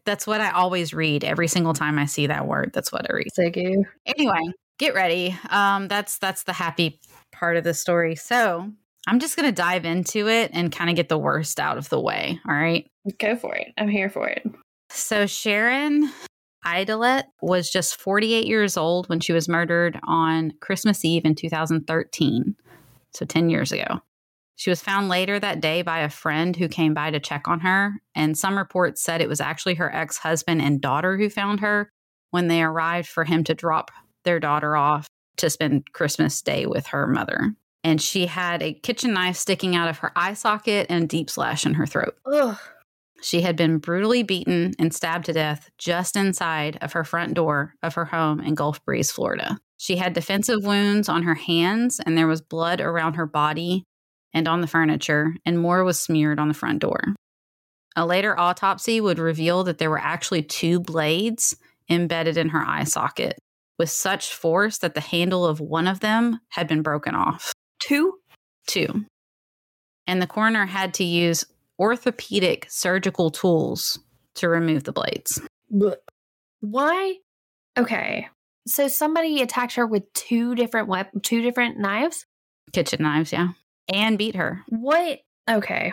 that's 0.06 0.27
what 0.27 0.41
I 0.41 0.51
always 0.51 0.94
read 0.94 1.24
every 1.24 1.47
single 1.47 1.74
time 1.74 1.97
I 1.97 2.06
see 2.06 2.27
that 2.27 2.45
word. 2.45 2.71
That's 2.74 2.91
what 2.91 3.09
I 3.09 3.13
read. 3.13 3.33
Segu. 3.33 3.86
Anyway, 4.06 4.51
get 4.79 4.94
ready. 4.94 5.38
Um, 5.50 5.88
that's 5.88 6.18
that's 6.18 6.44
the 6.44 6.51
happy 6.51 7.00
part 7.31 7.56
of 7.56 7.63
the 7.63 7.74
story. 7.74 8.15
So 8.15 8.74
I'm 9.07 9.19
just 9.19 9.35
going 9.35 9.47
to 9.47 9.51
dive 9.51 9.85
into 9.85 10.27
it 10.29 10.51
and 10.53 10.71
kind 10.71 10.89
of 10.89 10.95
get 10.95 11.09
the 11.09 11.17
worst 11.17 11.59
out 11.59 11.77
of 11.77 11.89
the 11.89 12.00
way. 12.00 12.39
All 12.47 12.55
right. 12.55 12.88
Go 13.19 13.35
for 13.35 13.53
it. 13.55 13.73
I'm 13.77 13.89
here 13.89 14.09
for 14.09 14.27
it. 14.27 14.44
So, 14.89 15.25
Sharon 15.25 16.09
Aydelott 16.65 17.23
was 17.41 17.69
just 17.69 18.00
48 18.00 18.45
years 18.45 18.77
old 18.77 19.09
when 19.09 19.19
she 19.19 19.33
was 19.33 19.50
murdered 19.50 20.00
on 20.07 20.53
Christmas 20.61 21.03
Eve 21.03 21.25
in 21.25 21.35
2013. 21.35 22.55
So, 23.13 23.25
10 23.25 23.50
years 23.50 23.71
ago. 23.71 24.01
She 24.55 24.69
was 24.69 24.81
found 24.81 25.09
later 25.09 25.39
that 25.39 25.61
day 25.61 25.81
by 25.81 26.00
a 26.00 26.09
friend 26.09 26.55
who 26.55 26.67
came 26.67 26.94
by 26.94 27.11
to 27.11 27.19
check 27.19 27.47
on 27.47 27.61
her. 27.61 27.95
And 28.15 28.38
some 28.38 28.57
reports 28.57 29.01
said 29.01 29.19
it 29.19 29.27
was 29.27 29.41
actually 29.41 29.75
her 29.75 29.94
ex 29.94 30.17
husband 30.17 30.61
and 30.61 30.79
daughter 30.79 31.17
who 31.17 31.29
found 31.29 31.59
her 31.59 31.89
when 32.29 32.47
they 32.47 32.63
arrived 32.63 33.07
for 33.07 33.25
him 33.25 33.44
to 33.45 33.55
drop 33.55 33.91
their 34.23 34.39
daughter 34.39 34.77
off 34.77 35.07
to 35.38 35.50
spend 35.50 35.91
Christmas 35.91 36.41
Day 36.41 36.65
with 36.65 36.88
her 36.88 37.07
mother 37.07 37.55
and 37.83 38.01
she 38.01 38.25
had 38.27 38.62
a 38.62 38.74
kitchen 38.74 39.13
knife 39.13 39.35
sticking 39.35 39.75
out 39.75 39.89
of 39.89 40.00
her 40.00 40.12
eye 40.15 40.33
socket 40.33 40.88
and 40.89 41.03
a 41.03 41.07
deep 41.07 41.30
slash 41.30 41.65
in 41.65 41.75
her 41.75 41.85
throat. 41.85 42.15
Ugh. 42.25 42.57
She 43.21 43.41
had 43.41 43.56
been 43.56 43.77
brutally 43.77 44.21
beaten 44.21 44.74
and 44.77 44.94
stabbed 44.94 45.25
to 45.25 45.33
death 45.33 45.69
just 45.77 46.18
inside 46.18 46.77
of 46.81 46.91
her 46.91 47.06
front 47.06 47.33
door 47.35 47.74
of 47.81 47.94
her 47.94 48.06
home 48.06 48.41
in 48.41 48.53
Gulf 48.53 48.83
Breeze, 48.83 49.12
Florida. 49.12 49.57
She 49.77 49.95
had 49.95 50.13
defensive 50.13 50.65
wounds 50.65 51.07
on 51.07 51.24
her 51.24 51.35
hands, 51.35 52.01
and 52.06 52.18
there 52.18 52.27
was 52.27 52.41
blood 52.41 52.81
around 52.81 53.13
her 53.13 53.25
body 53.25 53.86
and 54.33 54.47
on 54.47 54.62
the 54.62 54.68
furniture, 54.68 55.36
and 55.45 55.59
more 55.59 55.83
was 55.83 56.00
smeared 56.00 56.39
on 56.39 56.50
the 56.50 56.53
front 56.53 56.79
door. 56.79 57.15
A 57.95 58.06
later 58.06 58.38
autopsy 58.38 59.00
would 59.00 59.19
reveal 59.19 59.63
that 59.63 59.77
there 59.77 59.89
were 59.89 60.00
actually 60.00 60.44
two 60.44 60.79
blades 60.79 61.56
embedded 61.89 62.38
in 62.38 62.50
her 62.50 62.63
eye 62.65 62.83
socket 62.86 63.38
with 63.77 63.89
such 63.89 64.33
force 64.33 64.79
that 64.79 64.95
the 64.95 65.01
handle 65.01 65.45
of 65.45 65.59
one 65.59 65.88
of 65.88 66.00
them 66.00 66.39
had 66.50 66.68
been 66.68 66.81
broken 66.81 67.15
off. 67.15 67.52
Two? 67.83 68.13
Two. 68.65 69.06
And 70.07 70.21
the 70.21 70.27
coroner 70.27 70.65
had 70.65 70.94
to 70.95 71.03
use 71.03 71.44
orthopedic 71.77 72.65
surgical 72.69 73.30
tools 73.30 74.00
to 74.35 74.47
remove 74.47 74.85
the 74.85 74.94
blades. 74.94 75.41
Why? 76.62 77.15
Okay. 77.77 78.30
So 78.65 78.88
somebody 78.88 79.41
attacked 79.41 79.75
her 79.75 79.85
with 79.85 80.12
two 80.13 80.56
different 80.56 80.88
weapons, 80.88 81.24
two 81.24 81.41
different 81.41 81.77
knives? 81.77 82.25
Kitchen 82.71 83.03
knives, 83.03 83.33
yeah. 83.33 83.50
And 83.94 84.18
beat 84.18 84.36
her. 84.36 84.62
What? 84.69 85.19
Okay. 85.50 85.91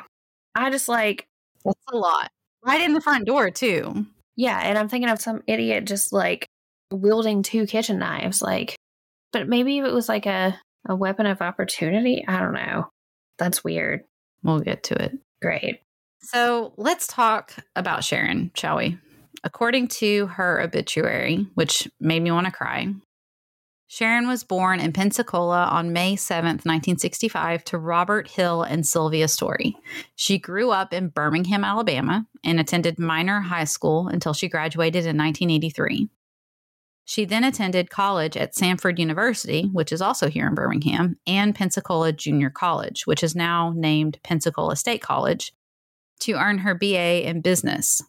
I 0.54 0.70
just 0.70 0.88
like. 0.88 1.26
That's 1.64 1.76
a 1.93 1.96
lot. 1.96 2.31
Right 2.64 2.82
in 2.82 2.94
the 2.94 3.00
front 3.00 3.26
door, 3.26 3.50
too. 3.50 4.06
Yeah. 4.36 4.60
And 4.62 4.78
I'm 4.78 4.88
thinking 4.88 5.10
of 5.10 5.20
some 5.20 5.43
idiot 5.48 5.86
just 5.86 6.12
like 6.12 6.46
wielding 6.93 7.43
two 7.43 7.66
kitchen 7.66 7.98
knives. 7.98 8.40
Like, 8.40 8.76
but 9.32 9.48
maybe 9.48 9.78
it 9.78 9.93
was 9.93 10.08
like 10.08 10.26
a 10.26 10.56
a 10.88 10.97
weapon 10.97 11.27
of 11.27 11.43
opportunity? 11.43 12.25
I 12.27 12.41
don't 12.41 12.55
know. 12.55 12.91
That's 13.38 13.65
weird. 13.65 14.03
We'll 14.43 14.61
get 14.61 14.85
to 14.85 15.03
it. 15.03 15.19
Great. 15.43 15.81
So 16.23 16.75
let's 16.77 17.06
talk 17.06 17.55
about 17.75 18.05
Sharon, 18.05 18.50
shall 18.55 18.77
we? 18.77 18.99
According 19.43 19.88
to 19.88 20.27
her 20.27 20.61
obituary, 20.61 21.47
which 21.55 21.88
made 21.99 22.23
me 22.23 22.31
want 22.31 22.47
to 22.47 22.53
cry, 22.53 22.93
Sharon 23.93 24.29
was 24.29 24.44
born 24.44 24.79
in 24.79 24.93
Pensacola 24.93 25.65
on 25.65 25.93
May 25.93 26.15
7th, 26.15 26.65
1965, 26.65 27.65
to 27.65 27.79
Robert 27.79 28.29
Hill 28.29 28.62
and 28.62 28.87
Sylvia 28.87 29.27
Story. 29.27 29.75
She 30.15 30.39
grew 30.39 30.70
up 30.70 30.93
in 30.93 31.08
Birmingham, 31.08 31.65
Alabama, 31.65 32.25
and 32.44 32.60
attended 32.60 33.01
Minor 33.01 33.41
High 33.41 33.65
School 33.65 34.06
until 34.06 34.32
she 34.32 34.49
graduated 34.49 35.06
in 35.06 35.17
1983. 35.17 36.08
She 37.10 37.24
then 37.24 37.43
attended 37.43 37.90
college 37.90 38.36
at 38.36 38.55
Samford 38.55 39.00
University, 39.00 39.69
which 39.72 39.90
is 39.90 40.00
also 40.00 40.29
here 40.29 40.46
in 40.46 40.55
Birmingham, 40.55 41.17
and 41.26 41.52
Pensacola 41.52 42.12
Junior 42.12 42.50
College, 42.50 43.05
which 43.05 43.24
is 43.24 43.34
now 43.34 43.72
named 43.74 44.20
Pensacola 44.22 44.76
State 44.76 45.02
College, 45.02 45.52
to 46.20 46.34
earn 46.34 46.58
her 46.58 46.72
BA 46.72 47.29
in 47.29 47.40
business. 47.40 48.00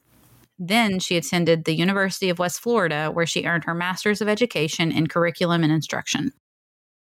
Then 0.59 0.99
she 0.99 1.17
attended 1.17 1.65
the 1.65 1.73
University 1.73 2.29
of 2.29 2.37
West 2.37 2.59
Florida, 2.59 3.09
where 3.11 3.25
she 3.25 3.45
earned 3.45 3.63
her 3.63 3.73
Master's 3.73 4.21
of 4.21 4.29
Education 4.29 4.91
in 4.91 5.07
Curriculum 5.07 5.63
and 5.63 5.73
Instruction. 5.73 6.31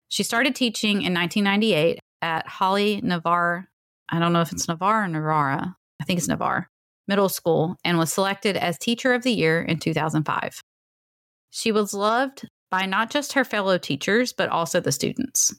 She 0.09 0.21
started 0.21 0.53
teaching 0.53 1.01
in 1.01 1.15
1998 1.15 1.97
at 2.21 2.47
Holley 2.47 3.01
Navarre. 3.01 3.67
I 4.09 4.19
don't 4.19 4.31
know 4.31 4.41
if 4.41 4.51
it's 4.51 4.67
Navarre 4.67 5.05
or 5.05 5.07
Navarra. 5.07 5.75
I 5.99 6.03
think 6.03 6.19
it's 6.19 6.27
Navarre 6.27 6.69
Middle 7.07 7.29
School 7.29 7.77
and 7.83 7.97
was 7.97 8.13
selected 8.13 8.57
as 8.57 8.77
Teacher 8.77 9.11
of 9.11 9.23
the 9.23 9.33
Year 9.33 9.63
in 9.63 9.79
2005. 9.79 10.61
She 11.49 11.71
was 11.71 11.93
loved 11.93 12.47
by 12.69 12.85
not 12.85 13.09
just 13.09 13.33
her 13.33 13.43
fellow 13.43 13.77
teachers, 13.77 14.33
but 14.33 14.49
also 14.49 14.79
the 14.79 14.91
students. 14.91 15.53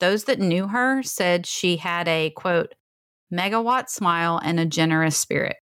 Those 0.00 0.24
that 0.24 0.40
knew 0.40 0.68
her 0.68 1.02
said 1.02 1.46
she 1.46 1.76
had 1.76 2.08
a 2.08 2.30
quote, 2.30 2.74
megawatt 3.32 3.88
smile 3.88 4.40
and 4.42 4.58
a 4.58 4.66
generous 4.66 5.16
spirit, 5.16 5.56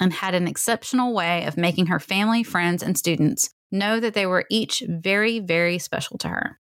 and 0.00 0.12
had 0.12 0.34
an 0.34 0.48
exceptional 0.48 1.14
way 1.14 1.44
of 1.44 1.56
making 1.56 1.86
her 1.86 2.00
family, 2.00 2.42
friends, 2.42 2.82
and 2.82 2.98
students 2.98 3.50
know 3.70 4.00
that 4.00 4.14
they 4.14 4.26
were 4.26 4.44
each 4.50 4.82
very, 4.88 5.40
very 5.40 5.78
special 5.78 6.18
to 6.18 6.28
her. 6.28 6.58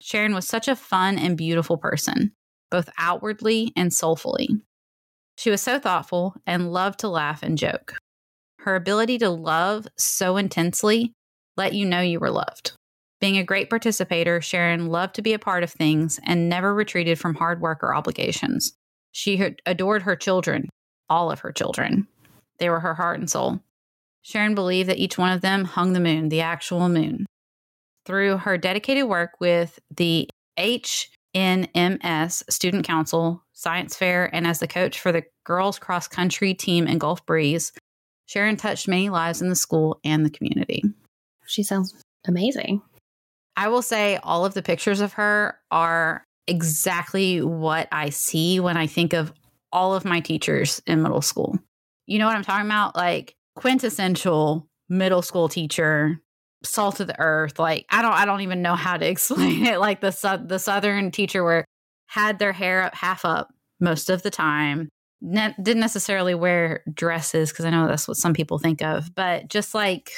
Sharon 0.00 0.34
was 0.34 0.48
such 0.48 0.68
a 0.68 0.76
fun 0.76 1.18
and 1.18 1.36
beautiful 1.36 1.76
person, 1.76 2.32
both 2.70 2.88
outwardly 2.98 3.72
and 3.76 3.92
soulfully. 3.92 4.48
She 5.36 5.50
was 5.50 5.60
so 5.60 5.78
thoughtful 5.78 6.34
and 6.46 6.72
loved 6.72 7.00
to 7.00 7.08
laugh 7.08 7.42
and 7.42 7.56
joke. 7.56 7.94
Her 8.60 8.76
ability 8.76 9.18
to 9.18 9.30
love 9.30 9.86
so 9.96 10.36
intensely 10.36 11.14
let 11.60 11.74
you 11.74 11.84
know 11.84 12.00
you 12.00 12.18
were 12.18 12.30
loved. 12.30 12.72
Being 13.20 13.36
a 13.36 13.44
great 13.44 13.68
participator, 13.68 14.40
Sharon 14.40 14.86
loved 14.86 15.14
to 15.16 15.22
be 15.22 15.34
a 15.34 15.38
part 15.38 15.62
of 15.62 15.70
things 15.70 16.18
and 16.24 16.48
never 16.48 16.74
retreated 16.74 17.18
from 17.18 17.34
hard 17.34 17.60
work 17.60 17.82
or 17.82 17.94
obligations. 17.94 18.72
She 19.12 19.54
adored 19.66 20.02
her 20.02 20.16
children, 20.16 20.70
all 21.10 21.30
of 21.30 21.40
her 21.40 21.52
children. 21.52 22.08
They 22.58 22.70
were 22.70 22.80
her 22.80 22.94
heart 22.94 23.20
and 23.20 23.28
soul. 23.28 23.60
Sharon 24.22 24.54
believed 24.54 24.88
that 24.88 24.98
each 24.98 25.18
one 25.18 25.32
of 25.32 25.42
them 25.42 25.66
hung 25.66 25.92
the 25.92 26.00
moon, 26.00 26.30
the 26.30 26.40
actual 26.40 26.88
moon. 26.88 27.26
Through 28.06 28.38
her 28.38 28.56
dedicated 28.56 29.06
work 29.06 29.32
with 29.38 29.78
the 29.94 30.30
HNMS 30.58 32.50
Student 32.50 32.86
Council, 32.86 33.44
Science 33.52 33.94
Fair, 33.94 34.34
and 34.34 34.46
as 34.46 34.60
the 34.60 34.66
coach 34.66 34.98
for 34.98 35.12
the 35.12 35.24
girls 35.44 35.78
cross 35.78 36.08
country 36.08 36.54
team 36.54 36.86
in 36.86 36.96
Gulf 36.96 37.26
Breeze, 37.26 37.72
Sharon 38.24 38.56
touched 38.56 38.88
many 38.88 39.10
lives 39.10 39.42
in 39.42 39.50
the 39.50 39.54
school 39.54 40.00
and 40.02 40.24
the 40.24 40.30
community. 40.30 40.84
She 41.50 41.62
sounds 41.62 41.94
amazing. 42.26 42.82
I 43.56 43.68
will 43.68 43.82
say 43.82 44.18
all 44.22 44.44
of 44.44 44.54
the 44.54 44.62
pictures 44.62 45.00
of 45.00 45.14
her 45.14 45.58
are 45.70 46.24
exactly 46.46 47.42
what 47.42 47.88
I 47.92 48.10
see 48.10 48.60
when 48.60 48.76
I 48.76 48.86
think 48.86 49.12
of 49.12 49.32
all 49.72 49.94
of 49.94 50.04
my 50.04 50.20
teachers 50.20 50.80
in 50.86 51.02
middle 51.02 51.22
school. 51.22 51.58
You 52.06 52.18
know 52.18 52.26
what 52.26 52.36
I'm 52.36 52.44
talking 52.44 52.66
about? 52.66 52.96
Like 52.96 53.34
quintessential 53.56 54.68
middle 54.88 55.22
school 55.22 55.48
teacher, 55.48 56.20
salt 56.64 57.00
of 57.00 57.06
the 57.06 57.18
earth. 57.20 57.58
Like 57.58 57.86
I 57.90 58.02
don't 58.02 58.12
I 58.12 58.24
don't 58.24 58.40
even 58.40 58.62
know 58.62 58.74
how 58.74 58.96
to 58.96 59.06
explain 59.08 59.66
it. 59.66 59.78
Like 59.80 60.00
the 60.00 60.44
the 60.46 60.58
southern 60.58 61.10
teacher 61.10 61.44
where 61.44 61.64
had 62.06 62.38
their 62.38 62.52
hair 62.52 62.82
up 62.82 62.94
half 62.94 63.24
up 63.24 63.52
most 63.80 64.10
of 64.10 64.22
the 64.22 64.30
time. 64.30 64.88
Ne- 65.22 65.54
didn't 65.62 65.80
necessarily 65.80 66.34
wear 66.34 66.82
dresses 66.92 67.50
because 67.50 67.66
I 67.66 67.70
know 67.70 67.86
that's 67.86 68.08
what 68.08 68.16
some 68.16 68.32
people 68.32 68.58
think 68.58 68.80
of, 68.82 69.14
but 69.14 69.48
just 69.48 69.74
like 69.74 70.12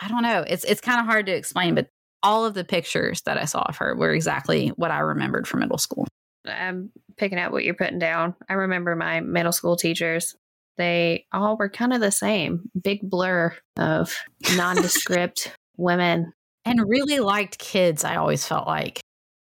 I 0.00 0.08
don't 0.08 0.22
know, 0.22 0.44
it's 0.46 0.64
it's 0.64 0.80
kind 0.80 1.00
of 1.00 1.06
hard 1.06 1.26
to 1.26 1.32
explain. 1.32 1.74
But 1.74 1.88
all 2.22 2.44
of 2.44 2.54
the 2.54 2.64
pictures 2.64 3.22
that 3.22 3.38
I 3.38 3.44
saw 3.44 3.62
of 3.62 3.76
her 3.76 3.94
were 3.96 4.12
exactly 4.12 4.68
what 4.70 4.90
I 4.90 5.00
remembered 5.00 5.46
from 5.46 5.60
middle 5.60 5.78
school. 5.78 6.06
I'm 6.46 6.90
picking 7.16 7.38
out 7.38 7.52
what 7.52 7.64
you're 7.64 7.74
putting 7.74 7.98
down. 7.98 8.34
I 8.48 8.54
remember 8.54 8.96
my 8.96 9.20
middle 9.20 9.52
school 9.52 9.76
teachers. 9.76 10.34
They 10.76 11.26
all 11.32 11.56
were 11.56 11.68
kind 11.68 11.92
of 11.92 12.00
the 12.00 12.12
same 12.12 12.70
big 12.80 13.00
blur 13.02 13.54
of 13.76 14.16
nondescript 14.56 15.52
women. 15.76 16.32
And 16.64 16.88
really 16.88 17.18
liked 17.18 17.58
kids, 17.58 18.04
I 18.04 18.16
always 18.16 18.46
felt 18.46 18.66
like. 18.66 19.00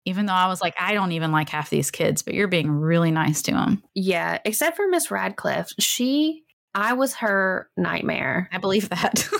Even 0.06 0.26
though 0.26 0.34
I 0.34 0.48
was 0.48 0.60
like, 0.60 0.74
I 0.78 0.92
don't 0.92 1.12
even 1.12 1.32
like 1.32 1.48
half 1.48 1.70
these 1.70 1.90
kids, 1.90 2.20
but 2.20 2.34
you're 2.34 2.48
being 2.48 2.70
really 2.70 3.10
nice 3.10 3.40
to 3.42 3.52
them. 3.52 3.82
Yeah, 3.94 4.38
except 4.44 4.76
for 4.76 4.86
Miss 4.86 5.10
Radcliffe. 5.10 5.72
She, 5.80 6.43
I 6.74 6.94
was 6.94 7.14
her 7.16 7.70
nightmare. 7.76 8.48
I 8.52 8.58
believe 8.58 8.88
that. 8.88 9.28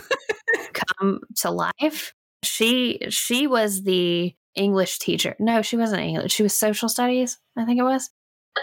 come 0.74 1.20
to 1.36 1.50
life. 1.50 2.14
She 2.42 3.00
she 3.08 3.46
was 3.46 3.82
the 3.82 4.34
English 4.54 4.98
teacher. 4.98 5.34
No, 5.38 5.62
she 5.62 5.76
wasn't 5.76 6.02
English. 6.02 6.32
She 6.32 6.42
was 6.42 6.56
social 6.56 6.88
studies, 6.88 7.38
I 7.56 7.64
think 7.64 7.78
it 7.78 7.84
was. 7.84 8.10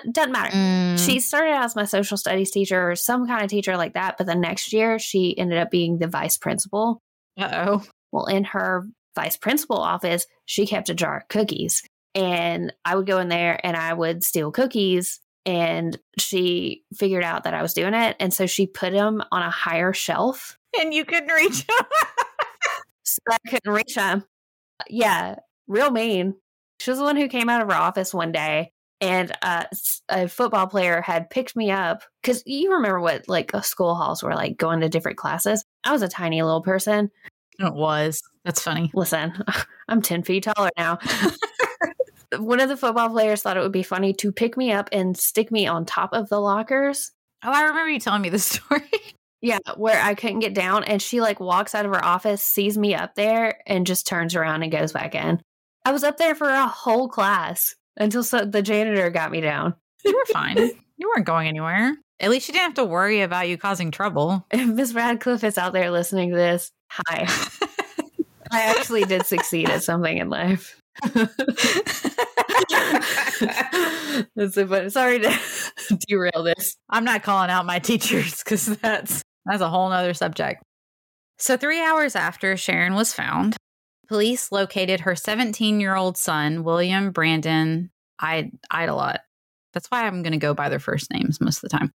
Doesn't 0.09 0.31
matter. 0.31 0.55
Mm. 0.55 1.05
She 1.05 1.19
started 1.19 1.51
out 1.51 1.65
as 1.65 1.75
my 1.75 1.83
social 1.83 2.15
studies 2.15 2.51
teacher 2.51 2.91
or 2.91 2.95
some 2.95 3.27
kind 3.27 3.43
of 3.43 3.49
teacher 3.49 3.75
like 3.75 3.93
that, 3.93 4.17
but 4.17 4.25
the 4.25 4.35
next 4.35 4.71
year 4.71 4.99
she 4.99 5.37
ended 5.37 5.57
up 5.57 5.69
being 5.69 5.97
the 5.97 6.07
vice 6.07 6.37
principal. 6.37 7.01
Uh 7.37 7.49
oh. 7.67 7.83
Well, 8.11 8.25
in 8.25 8.45
her 8.45 8.85
vice 9.15 9.37
principal 9.37 9.77
office, 9.77 10.25
she 10.45 10.65
kept 10.65 10.89
a 10.89 10.93
jar 10.93 11.17
of 11.17 11.27
cookies. 11.27 11.83
And 12.13 12.73
I 12.85 12.95
would 12.95 13.05
go 13.05 13.19
in 13.19 13.29
there 13.29 13.59
and 13.65 13.75
I 13.75 13.93
would 13.93 14.23
steal 14.23 14.51
cookies. 14.51 15.19
And 15.45 15.97
she 16.17 16.83
figured 16.93 17.23
out 17.23 17.43
that 17.43 17.53
I 17.53 17.61
was 17.61 17.73
doing 17.73 17.93
it. 17.93 18.15
And 18.19 18.33
so 18.33 18.45
she 18.45 18.67
put 18.67 18.93
them 18.93 19.23
on 19.31 19.41
a 19.41 19.49
higher 19.49 19.93
shelf. 19.93 20.57
And 20.79 20.93
you 20.93 21.03
couldn't 21.05 21.31
reach 21.31 21.65
them. 21.67 21.85
so 23.03 23.19
I 23.29 23.37
couldn't 23.49 23.73
reach 23.73 23.95
them. 23.95 24.23
Yeah, 24.89 25.35
real 25.67 25.91
mean. 25.91 26.35
She 26.79 26.91
was 26.91 26.99
the 26.99 27.05
one 27.05 27.17
who 27.17 27.27
came 27.27 27.49
out 27.49 27.61
of 27.61 27.67
her 27.67 27.75
office 27.75 28.13
one 28.13 28.31
day 28.31 28.71
and 29.01 29.31
uh, 29.41 29.65
a 30.09 30.27
football 30.27 30.67
player 30.67 31.01
had 31.01 31.29
picked 31.29 31.55
me 31.55 31.71
up 31.71 32.03
because 32.21 32.43
you 32.45 32.71
remember 32.71 32.99
what 32.99 33.27
like 33.27 33.51
school 33.63 33.95
halls 33.95 34.21
were 34.21 34.35
like 34.35 34.57
going 34.57 34.79
to 34.81 34.89
different 34.89 35.17
classes. 35.17 35.65
I 35.83 35.91
was 35.91 36.03
a 36.03 36.07
tiny 36.07 36.41
little 36.43 36.61
person. 36.61 37.09
It 37.59 37.73
was. 37.73 38.21
That's 38.45 38.61
funny. 38.61 38.91
Listen, 38.93 39.43
I'm 39.89 40.01
10 40.01 40.23
feet 40.23 40.43
taller 40.43 40.69
now. 40.77 40.99
one 42.37 42.59
of 42.59 42.69
the 42.69 42.77
football 42.77 43.09
players 43.09 43.41
thought 43.41 43.57
it 43.57 43.61
would 43.61 43.71
be 43.71 43.83
funny 43.83 44.13
to 44.13 44.31
pick 44.31 44.57
me 44.57 44.71
up 44.71 44.89
and 44.91 45.17
stick 45.17 45.51
me 45.51 45.67
on 45.67 45.85
top 45.85 46.13
of 46.13 46.29
the 46.29 46.39
lockers. 46.39 47.11
Oh, 47.43 47.51
I 47.51 47.63
remember 47.63 47.89
you 47.89 47.99
telling 47.99 48.21
me 48.21 48.29
this 48.29 48.45
story. 48.51 48.89
yeah, 49.41 49.59
where 49.75 50.01
I 50.01 50.15
couldn't 50.15 50.39
get 50.39 50.53
down. 50.53 50.83
And 50.83 51.01
she 51.01 51.21
like 51.21 51.39
walks 51.39 51.75
out 51.75 51.85
of 51.85 51.91
her 51.91 52.03
office, 52.03 52.43
sees 52.43 52.77
me 52.77 52.95
up 52.95 53.15
there, 53.15 53.59
and 53.67 53.87
just 53.87 54.07
turns 54.07 54.35
around 54.35 54.63
and 54.63 54.71
goes 54.71 54.93
back 54.93 55.15
in. 55.15 55.41
I 55.85 55.91
was 55.91 56.03
up 56.03 56.17
there 56.17 56.35
for 56.35 56.49
a 56.49 56.67
whole 56.67 57.09
class 57.09 57.75
until 57.97 58.23
so 58.23 58.45
the 58.45 58.61
janitor 58.61 59.09
got 59.09 59.31
me 59.31 59.41
down. 59.41 59.73
You 60.05 60.15
were 60.15 60.33
fine. 60.33 60.57
you 60.97 61.09
weren't 61.09 61.25
going 61.25 61.47
anywhere. 61.47 61.95
At 62.19 62.29
least 62.29 62.47
you 62.47 62.53
didn't 62.53 62.65
have 62.65 62.73
to 62.75 62.85
worry 62.85 63.21
about 63.21 63.49
you 63.49 63.57
causing 63.57 63.89
trouble. 63.89 64.45
If 64.51 64.67
Miss 64.67 64.93
Radcliffe 64.93 65.43
is 65.43 65.57
out 65.57 65.73
there 65.73 65.89
listening 65.89 66.29
to 66.29 66.35
this, 66.35 66.71
hi. 66.89 67.27
I 68.51 68.63
actually 68.63 69.05
did 69.05 69.25
succeed 69.25 69.69
at 69.69 69.81
something 69.81 70.17
in 70.17 70.29
life. 70.29 70.80
that's 74.35 74.55
so 74.55 74.67
funny. 74.67 74.89
Sorry 74.89 75.19
to 75.19 75.37
derail 76.07 76.43
this. 76.43 76.75
I'm 76.89 77.03
not 77.03 77.23
calling 77.23 77.49
out 77.49 77.65
my 77.65 77.79
teachers 77.79 78.41
because 78.43 78.65
that's 78.65 79.21
that's 79.45 79.61
a 79.61 79.69
whole 79.69 79.89
nother 79.89 80.13
subject. 80.13 80.63
So 81.37 81.57
three 81.57 81.81
hours 81.81 82.15
after 82.15 82.55
Sharon 82.55 82.93
was 82.93 83.13
found, 83.13 83.57
police 84.07 84.51
located 84.51 85.01
her 85.01 85.15
17 85.15 85.79
year 85.79 85.95
old 85.95 86.17
son, 86.17 86.63
William 86.63 87.11
Brandon 87.11 87.89
I- 88.19 88.51
Aydelott. 88.71 89.19
That's 89.73 89.87
why 89.87 90.05
I'm 90.05 90.21
going 90.21 90.33
to 90.33 90.37
go 90.37 90.53
by 90.53 90.69
their 90.69 90.79
first 90.79 91.11
names 91.11 91.39
most 91.41 91.63
of 91.63 91.69
the 91.69 91.77
time. 91.77 91.91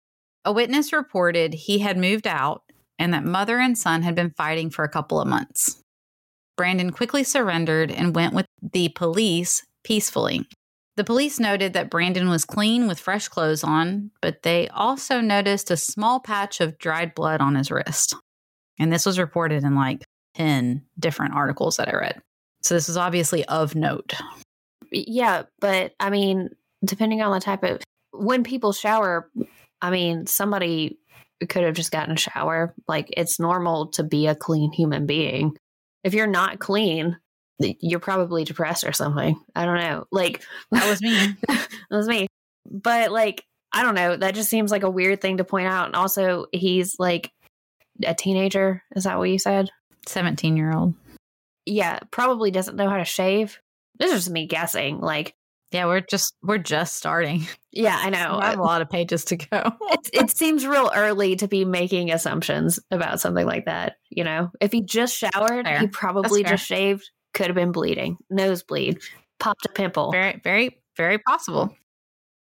A 0.46 0.54
witness 0.54 0.94
reported 0.94 1.54
he 1.54 1.80
had 1.80 1.98
moved 1.98 2.28
out 2.28 2.64
and 3.00 3.14
that 3.14 3.26
mother 3.26 3.60
and 3.60 3.78
son 3.78 4.04
had 4.04 4.16
been 4.16 4.32
fighting 4.38 4.70
for 4.70 4.86
a 4.86 4.90
couple 4.90 5.20
of 5.20 5.28
months. 5.28 5.83
Brandon 6.56 6.92
quickly 6.92 7.24
surrendered 7.24 7.92
and 7.92 8.16
went 8.16 8.34
with 8.34 8.46
the 8.62 8.90
police 8.90 9.66
peacefully. 9.84 10.48
The 10.96 11.04
police 11.04 11.40
noted 11.40 11.74
that 11.74 11.90
Brandon 11.90 12.30
was 12.30 12.46
clean 12.46 12.88
with 12.88 13.00
fresh 13.00 13.28
clothes 13.28 13.64
on, 13.64 14.12
but 14.22 14.44
they 14.44 14.68
also 14.70 15.22
noticed 15.22 15.72
a 15.72 15.78
small 15.78 16.20
patch 16.20 16.62
of 16.62 16.78
dried 16.78 17.16
blood 17.16 17.42
on 17.42 17.56
his 17.56 17.72
wrist. 17.72 18.16
And 18.80 18.94
this 18.94 19.06
was 19.06 19.18
reported 19.18 19.64
in 19.64 19.76
like 19.76 20.04
10 20.36 20.84
different 21.00 21.34
articles 21.34 21.78
that 21.78 21.90
I 21.90 21.98
read. 21.98 22.22
So 22.62 22.76
this 22.76 22.88
was 22.88 22.98
obviously 22.98 23.44
of 23.46 23.76
note. 23.76 24.14
Yeah, 24.92 25.44
but 25.60 25.94
I 26.00 26.12
mean, 26.12 26.50
depending 26.86 27.22
on 27.22 27.32
the 27.32 27.40
type 27.40 27.64
of 27.64 27.82
when 28.12 28.44
people 28.44 28.72
shower, 28.72 29.30
I 29.82 29.90
mean, 29.90 30.28
somebody 30.28 31.00
could 31.50 31.64
have 31.64 31.76
just 31.76 31.92
gotten 31.92 32.14
a 32.14 32.18
shower. 32.18 32.74
Like 32.88 33.12
it's 33.18 33.40
normal 33.40 33.88
to 33.92 34.04
be 34.04 34.28
a 34.28 34.36
clean 34.36 34.72
human 34.72 35.06
being. 35.06 35.58
If 36.04 36.14
you're 36.14 36.28
not 36.28 36.60
clean, 36.60 37.18
you're 37.60 38.00
probably 38.00 38.44
depressed 38.44 38.84
or 38.84 38.94
something. 38.94 39.40
I 39.56 39.66
don't 39.66 39.80
know. 39.80 40.06
Like 40.12 40.44
that 40.72 40.90
was 40.90 41.02
me. 41.02 41.36
that 41.48 41.68
was 41.92 42.08
me. 42.08 42.28
But 42.70 43.12
like 43.12 43.46
I 43.74 43.82
don't 43.82 43.96
know. 43.96 44.16
That 44.16 44.36
just 44.36 44.50
seems 44.50 44.72
like 44.72 44.84
a 44.84 44.90
weird 44.90 45.20
thing 45.20 45.38
to 45.38 45.44
point 45.44 45.68
out. 45.68 45.88
And 45.88 45.96
also, 45.96 46.46
he's 46.52 46.96
like 47.00 47.32
a 48.06 48.14
teenager. 48.14 48.84
Is 48.96 49.06
that 49.06 49.18
what 49.18 49.30
you 49.30 49.40
said? 49.40 49.72
17 50.08 50.56
year 50.56 50.72
old. 50.72 50.94
Yeah, 51.66 52.00
probably 52.12 52.52
doesn't 52.52 52.76
know 52.76 52.90
how 52.90 52.98
to 52.98 53.06
shave. 53.06 53.60
This 53.98 54.12
is 54.12 54.20
just 54.20 54.30
me 54.30 54.46
guessing. 54.46 55.00
Like, 55.00 55.34
yeah, 55.74 55.86
we're 55.86 56.02
just 56.02 56.36
we're 56.44 56.60
just 56.60 56.96
starting. 56.96 57.48
Yeah, 57.72 57.98
I 58.00 58.10
know. 58.12 58.40
I 58.40 58.52
have 58.52 58.60
a 58.60 58.64
lot 58.64 58.82
of 58.82 58.90
pages 58.90 59.26
to 59.26 59.38
go. 59.38 59.74
it, 59.92 60.10
it 60.14 60.30
seems 60.38 60.66
real 60.66 60.92
early 60.96 61.36
to 61.38 61.48
be 61.48 61.66
making 61.66 62.12
assumptions 62.12 62.80
about 62.92 63.20
something 63.20 63.46
like 63.46 63.66
that. 63.66 63.96
You 64.10 64.24
know, 64.24 64.52
if 64.62 64.72
he 64.72 64.82
just 64.82 65.16
showered, 65.18 65.66
fair. 65.66 65.80
he 65.80 65.88
probably 65.88 66.44
just 66.44 66.66
shaved. 66.66 67.10
Could 67.34 67.48
have 67.48 67.56
been 67.56 67.72
bleeding, 67.72 68.18
nosebleed, 68.30 69.00
popped 69.40 69.66
a 69.66 69.70
pimple. 69.70 70.12
Very, 70.12 70.40
very, 70.44 70.78
very 70.96 71.18
possible. 71.18 71.76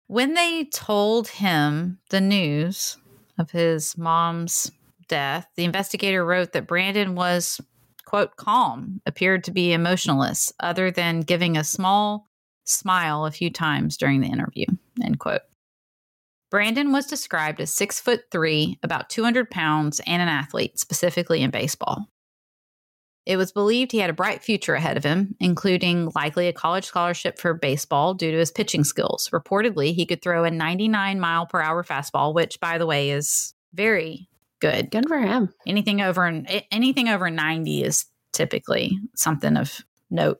When 0.05 0.35
they 0.35 0.65
told 0.65 1.27
him 1.29 1.97
the 2.11 2.21
news 2.21 2.97
of 3.39 3.49
his 3.49 3.97
mom's 3.97 4.69
death, 5.07 5.47
the 5.55 5.63
investigator 5.63 6.23
wrote 6.23 6.51
that 6.51 6.67
Brandon 6.67 7.15
was, 7.15 7.59
quote, 8.05 8.35
calm, 8.35 9.01
appeared 9.07 9.45
to 9.45 9.51
be 9.51 9.73
emotionless, 9.73 10.53
other 10.59 10.91
than 10.91 11.21
giving 11.21 11.57
a 11.57 11.63
small 11.63 12.27
smile 12.65 13.25
a 13.25 13.31
few 13.31 13.49
times 13.49 13.97
during 13.97 14.21
the 14.21 14.27
interview, 14.27 14.65
end 15.01 15.19
quote. 15.19 15.41
Brandon 16.51 16.91
was 16.91 17.07
described 17.07 17.59
as 17.61 17.73
six 17.73 17.99
foot 17.99 18.25
three, 18.31 18.77
about 18.83 19.09
200 19.09 19.49
pounds, 19.49 19.99
and 20.05 20.21
an 20.21 20.27
athlete, 20.27 20.77
specifically 20.77 21.41
in 21.41 21.49
baseball. 21.49 22.07
It 23.25 23.37
was 23.37 23.51
believed 23.51 23.91
he 23.91 23.99
had 23.99 24.09
a 24.09 24.13
bright 24.13 24.43
future 24.43 24.75
ahead 24.75 24.97
of 24.97 25.03
him, 25.03 25.35
including 25.39 26.11
likely 26.13 26.47
a 26.47 26.53
college 26.53 26.85
scholarship 26.85 27.39
for 27.39 27.53
baseball 27.53 28.13
due 28.13 28.31
to 28.31 28.37
his 28.37 28.51
pitching 28.51 28.83
skills. 28.83 29.29
Reportedly, 29.33 29.95
he 29.95 30.05
could 30.05 30.21
throw 30.21 30.43
a 30.43 30.51
99 30.51 31.19
mile 31.19 31.45
per 31.45 31.61
hour 31.61 31.83
fastball, 31.83 32.33
which, 32.33 32.59
by 32.59 32.77
the 32.77 32.85
way, 32.85 33.11
is 33.11 33.53
very 33.73 34.27
good. 34.59 34.91
Good 34.91 35.07
for 35.07 35.19
him. 35.19 35.53
Anything 35.65 36.01
over 36.01 36.43
anything 36.71 37.09
over 37.09 37.29
90 37.29 37.83
is 37.83 38.05
typically 38.33 38.99
something 39.15 39.55
of 39.55 39.81
note. 40.09 40.39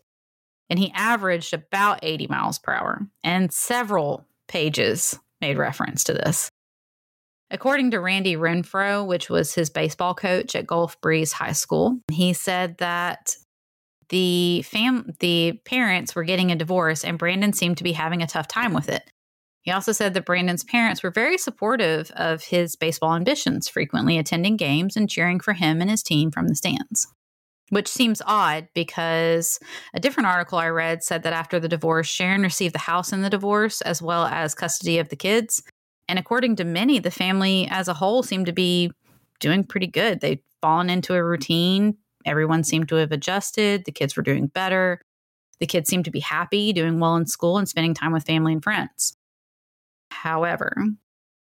And 0.70 0.80
he 0.80 0.92
averaged 0.94 1.54
about 1.54 2.00
80 2.02 2.28
miles 2.28 2.60
per 2.60 2.74
hour, 2.74 3.08
and 3.24 3.52
several 3.52 4.26
pages 4.48 5.20
made 5.42 5.58
reference 5.58 6.04
to 6.06 6.14
this. 6.14 6.50
According 7.52 7.92
to 7.92 8.00
Randy 8.00 8.36
Renfro, 8.36 9.06
which 9.06 9.30
was 9.30 9.54
his 9.54 9.70
baseball 9.70 10.16
coach 10.16 10.56
at 10.56 10.66
Gulf 10.66 11.00
Breeze 11.02 11.34
High 11.34 11.52
School, 11.52 12.00
he 12.12 12.34
said 12.34 12.78
that 12.80 13.36
the 14.10 14.64
fam 14.64 15.14
the 15.20 15.60
parents 15.66 16.16
were 16.16 16.24
getting 16.24 16.52
a 16.52 16.56
divorce 16.56 17.04
and 17.04 17.20
Brandon 17.20 17.54
seemed 17.54 17.78
to 17.78 17.84
be 17.84 17.94
having 17.94 18.22
a 18.22 18.28
tough 18.28 18.48
time 18.48 18.74
with 18.74 18.90
it. 18.90 19.04
He 19.62 19.72
also 19.72 19.92
said 19.92 20.14
that 20.14 20.26
Brandon's 20.26 20.64
parents 20.64 21.04
were 21.04 21.12
very 21.12 21.38
supportive 21.38 22.12
of 22.12 22.44
his 22.44 22.76
baseball 22.76 23.16
ambitions, 23.16 23.70
frequently 23.70 24.18
attending 24.18 24.58
games 24.58 24.98
and 24.98 25.10
cheering 25.10 25.40
for 25.40 25.54
him 25.54 25.80
and 25.80 25.90
his 25.90 26.04
team 26.04 26.32
from 26.32 26.48
the 26.48 26.56
stands. 26.56 27.08
Which 27.70 27.88
seems 27.88 28.22
odd 28.26 28.68
because 28.74 29.60
a 29.94 30.00
different 30.00 30.28
article 30.28 30.58
I 30.58 30.70
read 30.70 31.04
said 31.04 31.24
that 31.24 31.34
after 31.34 31.60
the 31.60 31.68
divorce, 31.68 32.08
Sharon 32.08 32.42
received 32.42 32.76
the 32.76 32.80
house 32.80 33.12
in 33.12 33.22
the 33.22 33.30
divorce 33.30 33.82
as 33.82 34.02
well 34.02 34.26
as 34.26 34.54
custody 34.54 35.00
of 35.00 35.10
the 35.10 35.16
kids. 35.16 35.64
And 36.08 36.20
according 36.20 36.58
to 36.58 36.64
many, 36.64 37.00
the 37.00 37.12
family 37.12 37.68
as 37.72 37.88
a 37.88 37.94
whole 37.94 38.24
seemed 38.24 38.46
to 38.48 38.52
be 38.52 38.92
doing 39.40 39.64
pretty 39.64 39.88
good. 39.88 40.20
They'd 40.20 40.44
fallen 40.62 40.90
into 40.90 41.14
a 41.14 41.24
routine. 41.24 41.98
Everyone 42.26 42.64
seemed 42.64 42.90
to 42.90 42.96
have 42.96 43.12
adjusted. 43.12 43.86
The 43.86 43.92
kids 43.92 44.16
were 44.16 44.24
doing 44.24 44.48
better. 44.48 45.02
The 45.60 45.68
kids 45.68 45.90
seemed 45.90 46.06
to 46.06 46.12
be 46.12 46.20
happy, 46.20 46.74
doing 46.74 47.00
well 47.00 47.16
in 47.16 47.26
school, 47.26 47.58
and 47.58 47.68
spending 47.68 47.94
time 47.94 48.12
with 48.12 48.26
family 48.26 48.54
and 48.54 48.64
friends. 48.64 49.16
However, 50.12 50.76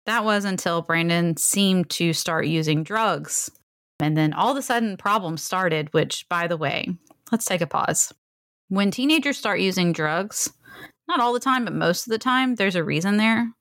that 0.06 0.24
was 0.24 0.46
until 0.46 0.82
Brandon 0.82 1.38
seemed 1.38 1.90
to 1.92 2.14
start 2.14 2.46
using 2.48 2.84
drugs. 2.84 3.50
And 4.02 4.18
then 4.18 4.34
all 4.34 4.52
of 4.52 4.58
a 4.58 4.62
sudden, 4.62 4.98
problems 4.98 5.44
started, 5.44 5.94
which, 5.94 6.28
by 6.30 6.48
the 6.48 6.58
way, 6.58 6.90
let's 7.32 7.46
take 7.46 7.62
a 7.62 7.68
pause. 7.68 8.14
When 8.70 8.92
teenagers 8.92 9.38
start 9.38 9.60
using 9.60 9.94
drugs, 9.94 10.52
not 11.08 11.20
all 11.20 11.34
the 11.34 11.40
time, 11.40 11.66
but 11.66 11.74
most 11.74 12.08
of 12.08 12.12
the 12.12 12.18
time, 12.18 12.56
there's 12.56 12.76
a 12.76 12.84
reason 12.84 13.18
there. 13.18 13.52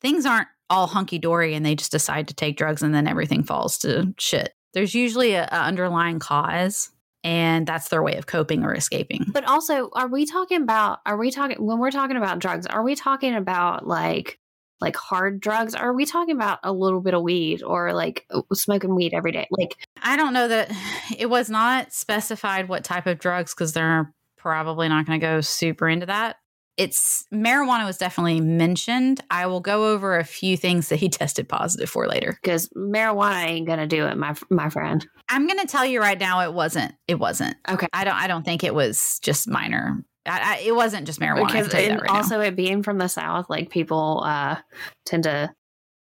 Things 0.00 0.26
aren't 0.26 0.48
all 0.70 0.86
hunky 0.86 1.18
dory 1.18 1.54
and 1.54 1.64
they 1.64 1.74
just 1.74 1.92
decide 1.92 2.28
to 2.28 2.34
take 2.34 2.56
drugs 2.56 2.82
and 2.82 2.94
then 2.94 3.06
everything 3.06 3.42
falls 3.42 3.78
to 3.78 4.14
shit. 4.18 4.54
There's 4.72 4.94
usually 4.94 5.34
a, 5.34 5.44
a 5.44 5.56
underlying 5.56 6.18
cause 6.18 6.90
and 7.22 7.66
that's 7.66 7.88
their 7.88 8.02
way 8.02 8.16
of 8.16 8.26
coping 8.26 8.64
or 8.64 8.74
escaping. 8.74 9.26
But 9.28 9.44
also, 9.44 9.90
are 9.92 10.08
we 10.08 10.26
talking 10.26 10.62
about, 10.62 11.00
are 11.06 11.16
we 11.16 11.30
talking, 11.30 11.64
when 11.64 11.78
we're 11.78 11.90
talking 11.90 12.16
about 12.16 12.38
drugs, 12.38 12.66
are 12.66 12.82
we 12.82 12.94
talking 12.94 13.34
about 13.34 13.86
like, 13.86 14.38
like 14.82 14.96
hard 14.96 15.40
drugs? 15.40 15.74
Are 15.74 15.94
we 15.94 16.04
talking 16.04 16.36
about 16.36 16.58
a 16.62 16.72
little 16.72 17.00
bit 17.00 17.14
of 17.14 17.22
weed 17.22 17.62
or 17.62 17.92
like 17.92 18.26
uh, 18.30 18.42
smoking 18.52 18.94
weed 18.94 19.14
every 19.14 19.32
day? 19.32 19.48
Like, 19.50 19.76
I 20.02 20.16
don't 20.16 20.34
know 20.34 20.48
that 20.48 20.70
it 21.16 21.30
was 21.30 21.48
not 21.48 21.92
specified 21.92 22.68
what 22.68 22.84
type 22.84 23.06
of 23.06 23.18
drugs 23.18 23.54
because 23.54 23.72
they're 23.72 24.12
probably 24.36 24.88
not 24.88 25.06
going 25.06 25.18
to 25.18 25.26
go 25.26 25.40
super 25.40 25.88
into 25.88 26.06
that 26.06 26.36
it's 26.76 27.26
marijuana 27.32 27.84
was 27.84 27.98
definitely 27.98 28.40
mentioned. 28.40 29.20
I 29.30 29.46
will 29.46 29.60
go 29.60 29.92
over 29.92 30.16
a 30.16 30.24
few 30.24 30.56
things 30.56 30.88
that 30.88 30.96
he 30.96 31.08
tested 31.10 31.48
positive 31.48 31.90
for 31.90 32.06
later. 32.06 32.38
Because 32.42 32.68
marijuana 32.70 33.46
ain't 33.46 33.66
gonna 33.66 33.86
do 33.86 34.06
it, 34.06 34.16
my 34.16 34.34
my 34.50 34.68
friend. 34.68 35.06
I'm 35.28 35.46
gonna 35.46 35.66
tell 35.66 35.84
you 35.84 36.00
right 36.00 36.18
now, 36.18 36.40
it 36.40 36.52
wasn't. 36.52 36.94
It 37.06 37.18
wasn't. 37.18 37.56
Okay. 37.68 37.88
I 37.92 38.04
don't. 38.04 38.14
I 38.14 38.26
don't 38.26 38.44
think 38.44 38.64
it 38.64 38.74
was 38.74 39.18
just 39.22 39.48
minor. 39.48 40.04
I, 40.26 40.56
I, 40.56 40.62
it 40.64 40.74
wasn't 40.74 41.06
just 41.06 41.20
marijuana. 41.20 41.46
Because 41.46 41.72
right 41.72 42.08
also 42.08 42.38
now. 42.38 42.44
it 42.44 42.56
being 42.56 42.82
from 42.82 42.98
the 42.98 43.08
south, 43.08 43.50
like 43.50 43.70
people 43.70 44.22
uh 44.24 44.56
tend 45.04 45.24
to. 45.24 45.52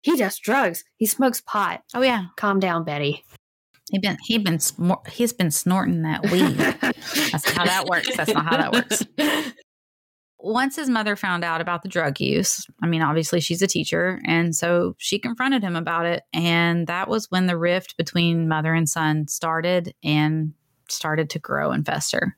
He 0.01 0.17
does 0.17 0.37
drugs. 0.37 0.83
He 0.97 1.05
smokes 1.05 1.41
pot. 1.41 1.81
Oh 1.93 2.01
yeah. 2.01 2.25
Calm 2.35 2.59
down, 2.59 2.83
Betty. 2.83 3.23
He 3.91 3.99
been 3.99 4.17
he 4.23 4.37
been 4.37 4.59
he's 5.09 5.33
been 5.33 5.51
snorting 5.51 6.03
that 6.03 6.23
weed. 6.29 6.55
That's 7.31 7.45
not 7.45 7.55
how 7.55 7.65
that 7.65 7.85
works. 7.85 8.15
That's 8.15 8.33
not 8.33 8.45
how 8.45 8.57
that 8.57 8.73
works. 8.73 9.03
once 10.43 10.75
his 10.75 10.89
mother 10.89 11.15
found 11.15 11.43
out 11.43 11.61
about 11.61 11.83
the 11.83 11.89
drug 11.89 12.19
use, 12.19 12.67
I 12.81 12.85
mean, 12.85 13.01
obviously 13.01 13.39
she's 13.39 13.61
a 13.61 13.67
teacher. 13.67 14.21
And 14.25 14.53
so 14.53 14.95
she 14.97 15.17
confronted 15.17 15.63
him 15.63 15.77
about 15.77 16.05
it. 16.05 16.23
And 16.33 16.85
that 16.87 17.07
was 17.07 17.31
when 17.31 17.47
the 17.47 17.57
rift 17.57 17.95
between 17.95 18.49
mother 18.49 18.73
and 18.73 18.87
son 18.87 19.27
started 19.29 19.95
and 20.03 20.53
started 20.89 21.29
to 21.31 21.39
grow 21.39 21.71
and 21.71 21.85
fester. 21.85 22.35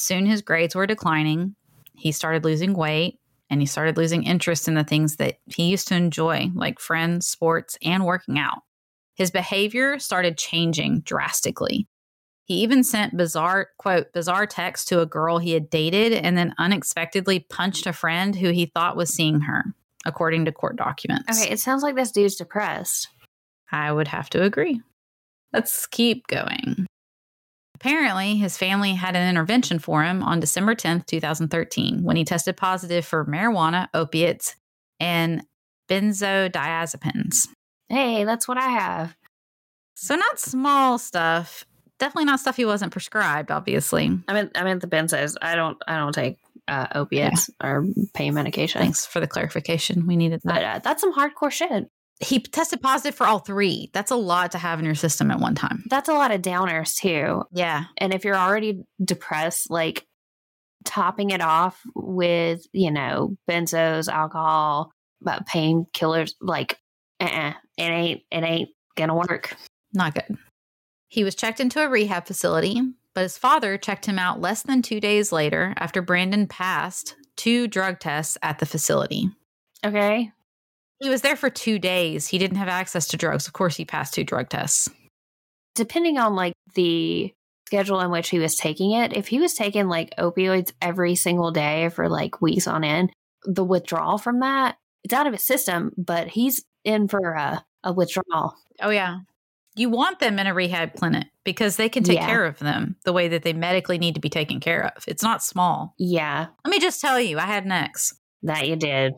Soon 0.00 0.26
his 0.26 0.42
grades 0.42 0.76
were 0.76 0.86
declining. 0.86 1.56
He 1.96 2.12
started 2.12 2.44
losing 2.44 2.72
weight 2.74 3.18
and 3.50 3.60
he 3.60 3.66
started 3.66 3.96
losing 3.96 4.22
interest 4.22 4.68
in 4.68 4.74
the 4.74 4.84
things 4.84 5.16
that 5.16 5.38
he 5.46 5.64
used 5.64 5.88
to 5.88 5.96
enjoy, 5.96 6.52
like 6.54 6.78
friends, 6.78 7.26
sports, 7.26 7.76
and 7.82 8.06
working 8.06 8.38
out. 8.38 8.60
His 9.16 9.32
behavior 9.32 9.98
started 9.98 10.38
changing 10.38 11.00
drastically. 11.00 11.88
He 12.44 12.60
even 12.60 12.84
sent 12.84 13.16
bizarre, 13.16 13.70
quote, 13.76 14.12
bizarre 14.12 14.46
texts 14.46 14.86
to 14.90 15.00
a 15.00 15.06
girl 15.06 15.38
he 15.38 15.50
had 15.50 15.68
dated 15.68 16.12
and 16.12 16.38
then 16.38 16.54
unexpectedly 16.58 17.40
punched 17.40 17.84
a 17.88 17.92
friend 17.92 18.36
who 18.36 18.50
he 18.50 18.66
thought 18.66 18.96
was 18.96 19.12
seeing 19.12 19.40
her, 19.40 19.64
according 20.06 20.44
to 20.44 20.52
court 20.52 20.76
documents. 20.76 21.42
Okay, 21.42 21.50
it 21.50 21.58
sounds 21.58 21.82
like 21.82 21.96
this 21.96 22.12
dude's 22.12 22.36
depressed. 22.36 23.08
I 23.72 23.90
would 23.90 24.06
have 24.06 24.30
to 24.30 24.44
agree. 24.44 24.80
Let's 25.52 25.88
keep 25.88 26.28
going. 26.28 26.86
Apparently, 27.80 28.34
his 28.34 28.58
family 28.58 28.94
had 28.94 29.14
an 29.14 29.28
intervention 29.28 29.78
for 29.78 30.02
him 30.02 30.20
on 30.20 30.40
December 30.40 30.74
10th, 30.74 31.06
2013, 31.06 32.02
when 32.02 32.16
he 32.16 32.24
tested 32.24 32.56
positive 32.56 33.06
for 33.06 33.24
marijuana, 33.24 33.86
opiates, 33.94 34.56
and 34.98 35.44
benzodiazepines. 35.88 37.46
Hey, 37.88 38.24
that's 38.24 38.48
what 38.48 38.58
I 38.58 38.68
have. 38.68 39.16
So, 39.94 40.16
not 40.16 40.40
small 40.40 40.98
stuff, 40.98 41.64
definitely 42.00 42.24
not 42.24 42.40
stuff 42.40 42.56
he 42.56 42.64
wasn't 42.64 42.90
prescribed. 42.90 43.52
Obviously, 43.52 44.10
I 44.26 44.34
mean, 44.34 44.50
I 44.56 44.64
mean 44.64 44.80
the 44.80 44.88
benzos. 44.88 45.36
I 45.40 45.54
don't, 45.54 45.78
I 45.86 45.98
don't 45.98 46.12
take 46.12 46.38
uh, 46.66 46.88
opiates 46.96 47.48
yeah. 47.60 47.68
or 47.68 47.86
pain 48.12 48.34
medication. 48.34 48.80
Thanks 48.80 49.06
for 49.06 49.20
the 49.20 49.28
clarification. 49.28 50.04
We 50.04 50.16
needed 50.16 50.40
that. 50.42 50.54
But 50.54 50.64
uh, 50.64 50.78
that's 50.82 51.00
some 51.00 51.14
hardcore 51.14 51.52
shit. 51.52 51.88
He 52.20 52.40
tested 52.40 52.82
positive 52.82 53.14
for 53.14 53.26
all 53.26 53.38
three. 53.38 53.90
That's 53.92 54.10
a 54.10 54.16
lot 54.16 54.52
to 54.52 54.58
have 54.58 54.80
in 54.80 54.84
your 54.84 54.96
system 54.96 55.30
at 55.30 55.38
one 55.38 55.54
time. 55.54 55.84
That's 55.88 56.08
a 56.08 56.14
lot 56.14 56.32
of 56.32 56.42
downers 56.42 56.96
too. 56.96 57.44
Yeah. 57.52 57.84
And 57.96 58.12
if 58.12 58.24
you're 58.24 58.36
already 58.36 58.82
depressed, 59.02 59.70
like 59.70 60.04
topping 60.84 61.30
it 61.30 61.40
off 61.40 61.80
with, 61.94 62.62
you 62.72 62.90
know, 62.90 63.36
benzos, 63.48 64.08
alcohol, 64.08 64.90
but 65.20 65.46
painkillers, 65.46 66.32
like, 66.40 66.76
uh-uh, 67.20 67.52
it 67.76 67.82
ain't, 67.82 68.22
it 68.30 68.42
ain't 68.42 68.70
gonna 68.96 69.14
work. 69.14 69.56
Not 69.92 70.14
good. 70.14 70.38
He 71.06 71.24
was 71.24 71.34
checked 71.34 71.60
into 71.60 71.82
a 71.82 71.88
rehab 71.88 72.26
facility, 72.26 72.80
but 73.14 73.22
his 73.22 73.38
father 73.38 73.78
checked 73.78 74.06
him 74.06 74.18
out 74.18 74.40
less 74.40 74.62
than 74.62 74.82
two 74.82 75.00
days 75.00 75.30
later 75.32 75.72
after 75.76 76.02
Brandon 76.02 76.46
passed 76.46 77.16
two 77.36 77.68
drug 77.68 78.00
tests 78.00 78.36
at 78.42 78.58
the 78.58 78.66
facility. 78.66 79.30
Okay. 79.84 80.32
He 81.00 81.08
was 81.08 81.22
there 81.22 81.36
for 81.36 81.50
two 81.50 81.78
days. 81.78 82.26
He 82.26 82.38
didn't 82.38 82.56
have 82.56 82.68
access 82.68 83.08
to 83.08 83.16
drugs. 83.16 83.46
Of 83.46 83.52
course, 83.52 83.76
he 83.76 83.84
passed 83.84 84.14
two 84.14 84.24
drug 84.24 84.48
tests. 84.48 84.88
Depending 85.74 86.18
on 86.18 86.34
like 86.34 86.54
the 86.74 87.32
schedule 87.66 88.00
in 88.00 88.10
which 88.10 88.30
he 88.30 88.38
was 88.38 88.56
taking 88.56 88.92
it, 88.92 89.16
if 89.16 89.28
he 89.28 89.38
was 89.38 89.54
taking 89.54 89.88
like 89.88 90.14
opioids 90.18 90.72
every 90.82 91.14
single 91.14 91.52
day 91.52 91.88
for 91.90 92.08
like 92.08 92.42
weeks 92.42 92.66
on 92.66 92.82
end, 92.82 93.12
the 93.44 93.64
withdrawal 93.64 94.18
from 94.18 94.40
that, 94.40 94.76
it's 95.04 95.14
out 95.14 95.26
of 95.26 95.32
his 95.32 95.46
system, 95.46 95.92
but 95.96 96.28
he's 96.28 96.64
in 96.84 97.06
for 97.06 97.32
a, 97.34 97.64
a 97.84 97.92
withdrawal. 97.92 98.56
Oh, 98.80 98.90
yeah 98.90 99.18
you 99.78 99.88
want 99.88 100.18
them 100.18 100.38
in 100.38 100.46
a 100.46 100.54
rehab 100.54 100.94
clinic 100.94 101.28
because 101.44 101.76
they 101.76 101.88
can 101.88 102.02
take 102.02 102.18
yeah. 102.18 102.26
care 102.26 102.44
of 102.44 102.58
them 102.58 102.96
the 103.04 103.12
way 103.12 103.28
that 103.28 103.42
they 103.42 103.52
medically 103.52 103.96
need 103.96 104.14
to 104.14 104.20
be 104.20 104.28
taken 104.28 104.60
care 104.60 104.86
of. 104.86 105.04
It's 105.06 105.22
not 105.22 105.42
small. 105.42 105.94
Yeah. 105.98 106.48
Let 106.64 106.70
me 106.70 106.80
just 106.80 107.00
tell 107.00 107.20
you, 107.20 107.38
I 107.38 107.42
had 107.42 107.64
an 107.64 107.72
ex. 107.72 108.14
That 108.42 108.68
you 108.68 108.76
did. 108.76 109.14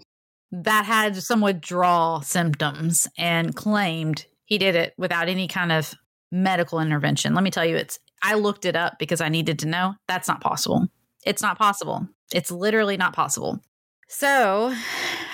That 0.53 0.85
had 0.85 1.17
some 1.17 1.41
withdrawal 1.41 2.23
symptoms 2.23 3.07
and 3.17 3.55
claimed 3.55 4.27
he 4.45 4.59
did 4.59 4.75
it 4.75 4.95
without 4.99 5.29
any 5.29 5.47
kind 5.47 5.71
of 5.71 5.95
medical 6.33 6.81
intervention. 6.81 7.35
Let 7.35 7.45
me 7.45 7.51
tell 7.51 7.65
you, 7.65 7.77
it's 7.77 7.99
I 8.23 8.35
looked 8.35 8.65
it 8.65 8.77
up 8.77 8.99
because 8.99 9.21
I 9.21 9.29
needed 9.29 9.59
to 9.61 9.69
know. 9.69 9.95
That's 10.09 10.29
not 10.29 10.41
possible. 10.41 10.87
It's 11.25 11.43
not 11.43 11.59
possible. 11.59 12.07
It's 12.33 12.51
literally 12.51 12.97
not 12.97 13.15
possible. 13.15 13.61
So, 14.09 14.75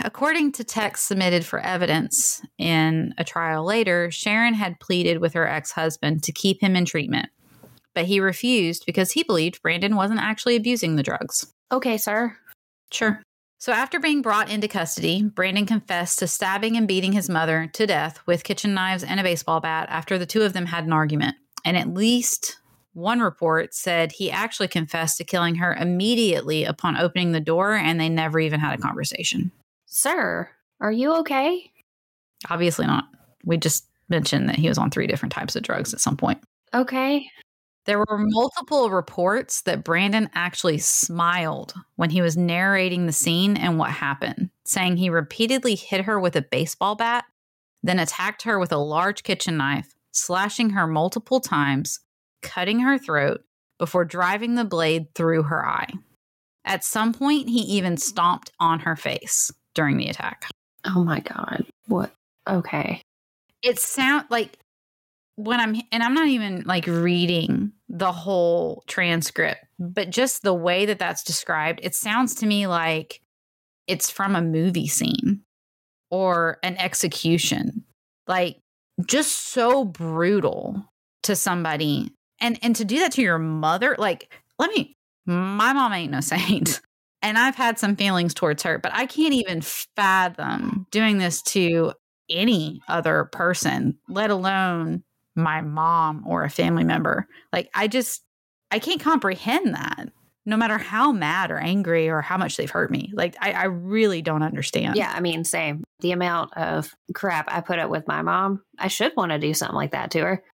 according 0.04 0.52
to 0.52 0.64
texts 0.64 1.08
submitted 1.08 1.46
for 1.46 1.60
evidence 1.60 2.42
in 2.58 3.14
a 3.16 3.24
trial 3.24 3.64
later, 3.64 4.10
Sharon 4.10 4.52
had 4.52 4.78
pleaded 4.80 5.18
with 5.18 5.32
her 5.32 5.48
ex 5.48 5.72
husband 5.72 6.22
to 6.24 6.32
keep 6.32 6.60
him 6.60 6.76
in 6.76 6.84
treatment, 6.84 7.30
but 7.94 8.04
he 8.04 8.20
refused 8.20 8.84
because 8.84 9.12
he 9.12 9.22
believed 9.22 9.62
Brandon 9.62 9.96
wasn't 9.96 10.20
actually 10.20 10.56
abusing 10.56 10.96
the 10.96 11.02
drugs. 11.02 11.46
Okay, 11.72 11.96
sir. 11.96 12.36
Sure. 12.92 13.22
So, 13.58 13.72
after 13.72 13.98
being 13.98 14.20
brought 14.20 14.50
into 14.50 14.68
custody, 14.68 15.22
Brandon 15.22 15.64
confessed 15.64 16.18
to 16.18 16.28
stabbing 16.28 16.76
and 16.76 16.86
beating 16.86 17.12
his 17.12 17.30
mother 17.30 17.70
to 17.72 17.86
death 17.86 18.20
with 18.26 18.44
kitchen 18.44 18.74
knives 18.74 19.02
and 19.02 19.18
a 19.18 19.22
baseball 19.22 19.60
bat 19.60 19.88
after 19.90 20.18
the 20.18 20.26
two 20.26 20.42
of 20.42 20.52
them 20.52 20.66
had 20.66 20.84
an 20.84 20.92
argument. 20.92 21.36
And 21.64 21.76
at 21.76 21.88
least 21.88 22.58
one 22.92 23.20
report 23.20 23.74
said 23.74 24.12
he 24.12 24.30
actually 24.30 24.68
confessed 24.68 25.18
to 25.18 25.24
killing 25.24 25.56
her 25.56 25.74
immediately 25.74 26.64
upon 26.64 26.96
opening 26.96 27.32
the 27.32 27.40
door 27.40 27.74
and 27.74 28.00
they 28.00 28.08
never 28.08 28.38
even 28.40 28.60
had 28.60 28.78
a 28.78 28.82
conversation. 28.82 29.52
Sir, 29.86 30.48
are 30.80 30.92
you 30.92 31.14
okay? 31.16 31.70
Obviously 32.48 32.86
not. 32.86 33.04
We 33.44 33.56
just 33.56 33.86
mentioned 34.08 34.48
that 34.48 34.56
he 34.56 34.68
was 34.68 34.78
on 34.78 34.90
three 34.90 35.06
different 35.06 35.32
types 35.32 35.56
of 35.56 35.62
drugs 35.62 35.92
at 35.92 36.00
some 36.00 36.16
point. 36.16 36.42
Okay. 36.72 37.26
There 37.86 38.00
were 38.00 38.18
multiple 38.18 38.90
reports 38.90 39.62
that 39.62 39.84
Brandon 39.84 40.28
actually 40.34 40.78
smiled 40.78 41.72
when 41.94 42.10
he 42.10 42.20
was 42.20 42.36
narrating 42.36 43.06
the 43.06 43.12
scene 43.12 43.56
and 43.56 43.78
what 43.78 43.90
happened, 43.90 44.50
saying 44.64 44.96
he 44.96 45.08
repeatedly 45.08 45.76
hit 45.76 46.04
her 46.04 46.18
with 46.18 46.34
a 46.34 46.42
baseball 46.42 46.96
bat, 46.96 47.24
then 47.84 48.00
attacked 48.00 48.42
her 48.42 48.58
with 48.58 48.72
a 48.72 48.76
large 48.76 49.22
kitchen 49.22 49.56
knife, 49.56 49.94
slashing 50.10 50.70
her 50.70 50.88
multiple 50.88 51.38
times, 51.38 52.00
cutting 52.42 52.80
her 52.80 52.98
throat 52.98 53.42
before 53.78 54.04
driving 54.04 54.56
the 54.56 54.64
blade 54.64 55.14
through 55.14 55.44
her 55.44 55.64
eye. 55.64 55.92
At 56.64 56.82
some 56.82 57.12
point, 57.14 57.48
he 57.48 57.60
even 57.60 57.96
stomped 57.96 58.50
on 58.58 58.80
her 58.80 58.96
face 58.96 59.52
during 59.74 59.96
the 59.96 60.08
attack. 60.08 60.46
Oh 60.84 61.04
my 61.04 61.20
God. 61.20 61.64
What? 61.86 62.12
Okay. 62.48 63.00
It 63.62 63.78
sound 63.78 64.26
like 64.28 64.58
when 65.36 65.60
I'm, 65.60 65.80
and 65.92 66.02
I'm 66.02 66.14
not 66.14 66.26
even 66.26 66.64
like 66.66 66.88
reading 66.88 67.72
the 67.96 68.12
whole 68.12 68.84
transcript, 68.86 69.64
but 69.78 70.10
just 70.10 70.42
the 70.42 70.54
way 70.54 70.86
that 70.86 70.98
that's 70.98 71.24
described, 71.24 71.80
it 71.82 71.94
sounds 71.94 72.34
to 72.36 72.46
me 72.46 72.66
like 72.66 73.20
it's 73.86 74.10
from 74.10 74.36
a 74.36 74.42
movie 74.42 74.88
scene 74.88 75.42
or 76.10 76.58
an 76.62 76.76
execution. 76.76 77.84
Like 78.26 78.58
just 79.06 79.50
so 79.50 79.84
brutal 79.84 80.84
to 81.22 81.34
somebody. 81.36 82.12
And 82.40 82.58
and 82.62 82.76
to 82.76 82.84
do 82.84 82.98
that 82.98 83.12
to 83.12 83.22
your 83.22 83.38
mother, 83.38 83.96
like 83.98 84.32
let 84.58 84.70
me 84.70 84.96
my 85.24 85.72
mom 85.72 85.92
ain't 85.92 86.12
no 86.12 86.20
saint. 86.20 86.80
And 87.22 87.38
I've 87.38 87.56
had 87.56 87.76
some 87.76 87.96
feelings 87.96 88.34
towards 88.34 88.62
her, 88.62 88.78
but 88.78 88.92
I 88.94 89.06
can't 89.06 89.34
even 89.34 89.60
fathom 89.60 90.86
doing 90.92 91.18
this 91.18 91.42
to 91.44 91.92
any 92.30 92.82
other 92.88 93.24
person, 93.32 93.98
let 94.06 94.30
alone 94.30 95.02
my 95.36 95.60
mom 95.60 96.24
or 96.26 96.44
a 96.44 96.50
family 96.50 96.84
member. 96.84 97.28
Like, 97.52 97.70
I 97.74 97.88
just, 97.88 98.22
I 98.70 98.78
can't 98.78 99.00
comprehend 99.00 99.74
that 99.74 100.08
no 100.46 100.56
matter 100.56 100.78
how 100.78 101.10
mad 101.10 101.50
or 101.50 101.58
angry 101.58 102.08
or 102.08 102.22
how 102.22 102.38
much 102.38 102.56
they've 102.56 102.70
hurt 102.70 102.90
me. 102.90 103.12
Like, 103.14 103.36
I, 103.40 103.52
I 103.52 103.64
really 103.64 104.22
don't 104.22 104.44
understand. 104.44 104.96
Yeah, 104.96 105.12
I 105.14 105.20
mean, 105.20 105.44
same. 105.44 105.82
The 106.00 106.12
amount 106.12 106.56
of 106.56 106.94
crap 107.14 107.46
I 107.48 107.60
put 107.60 107.80
up 107.80 107.90
with 107.90 108.06
my 108.06 108.22
mom, 108.22 108.62
I 108.78 108.88
should 108.88 109.12
want 109.16 109.32
to 109.32 109.38
do 109.38 109.52
something 109.54 109.74
like 109.74 109.90
that 109.90 110.12
to 110.12 110.20
her. 110.20 110.44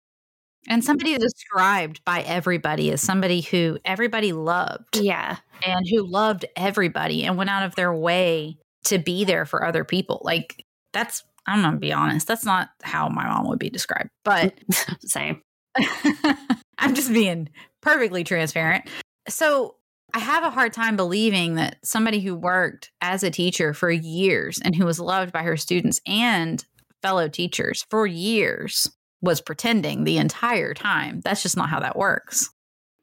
And 0.67 0.83
somebody 0.83 1.17
described 1.17 2.01
by 2.05 2.21
everybody 2.21 2.89
as 2.91 3.01
somebody 3.01 3.41
who 3.41 3.77
everybody 3.85 4.31
loved. 4.31 4.97
Yeah. 4.97 5.37
And 5.65 5.85
who 5.89 6.07
loved 6.07 6.45
everybody 6.55 7.25
and 7.25 7.37
went 7.37 7.49
out 7.49 7.63
of 7.63 7.75
their 7.75 7.93
way 7.93 8.57
to 8.85 8.97
be 8.97 9.25
there 9.25 9.45
for 9.45 9.65
other 9.65 9.83
people. 9.83 10.21
Like, 10.23 10.65
that's 10.91 11.23
I'm 11.47 11.61
gonna 11.61 11.77
be 11.77 11.93
honest, 11.93 12.27
that's 12.27 12.45
not 12.45 12.69
how 12.81 13.09
my 13.09 13.25
mom 13.27 13.47
would 13.49 13.59
be 13.59 13.69
described. 13.69 14.09
But 14.23 14.53
same. 15.01 15.41
I'm 16.77 16.95
just 16.95 17.11
being 17.11 17.49
perfectly 17.81 18.23
transparent. 18.23 18.87
So 19.27 19.75
I 20.13 20.19
have 20.19 20.43
a 20.43 20.51
hard 20.51 20.73
time 20.73 20.95
believing 20.95 21.55
that 21.55 21.77
somebody 21.83 22.19
who 22.19 22.35
worked 22.35 22.91
as 23.01 23.23
a 23.23 23.31
teacher 23.31 23.73
for 23.73 23.89
years 23.89 24.59
and 24.63 24.75
who 24.75 24.85
was 24.85 24.99
loved 24.99 25.31
by 25.31 25.41
her 25.43 25.57
students 25.57 25.99
and 26.05 26.63
fellow 27.01 27.27
teachers 27.27 27.85
for 27.89 28.05
years 28.05 28.89
was 29.21 29.41
pretending 29.41 30.03
the 30.03 30.17
entire 30.17 30.73
time. 30.73 31.21
That's 31.21 31.41
just 31.41 31.57
not 31.57 31.69
how 31.69 31.79
that 31.79 31.97
works. 31.97 32.49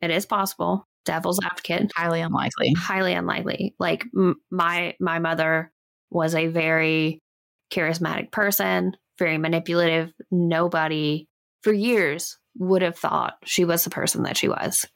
It 0.01 0.11
is 0.11 0.27
possible. 0.27 0.85
Devil's 1.05 1.41
advocate. 1.43 1.91
Highly 1.97 2.21
unlikely. 2.21 2.75
Highly 2.75 3.15
unlikely. 3.15 3.75
Like 3.79 4.05
m- 4.17 4.37
my 4.51 4.95
my 5.01 5.19
mother 5.19 5.73
was 6.11 6.35
a 6.35 6.47
very 6.47 7.21
charismatic 7.71 8.31
person, 8.31 8.97
very 9.19 9.39
manipulative. 9.39 10.13
Nobody 10.31 11.29
for 11.63 11.73
years 11.73 12.39
would 12.59 12.83
have 12.83 12.99
thought 12.99 13.35
she 13.45 13.65
was 13.65 13.85
the 13.85 13.91
person 13.91 14.23
that 14.25 14.37
she 14.37 14.49
was. 14.49 14.87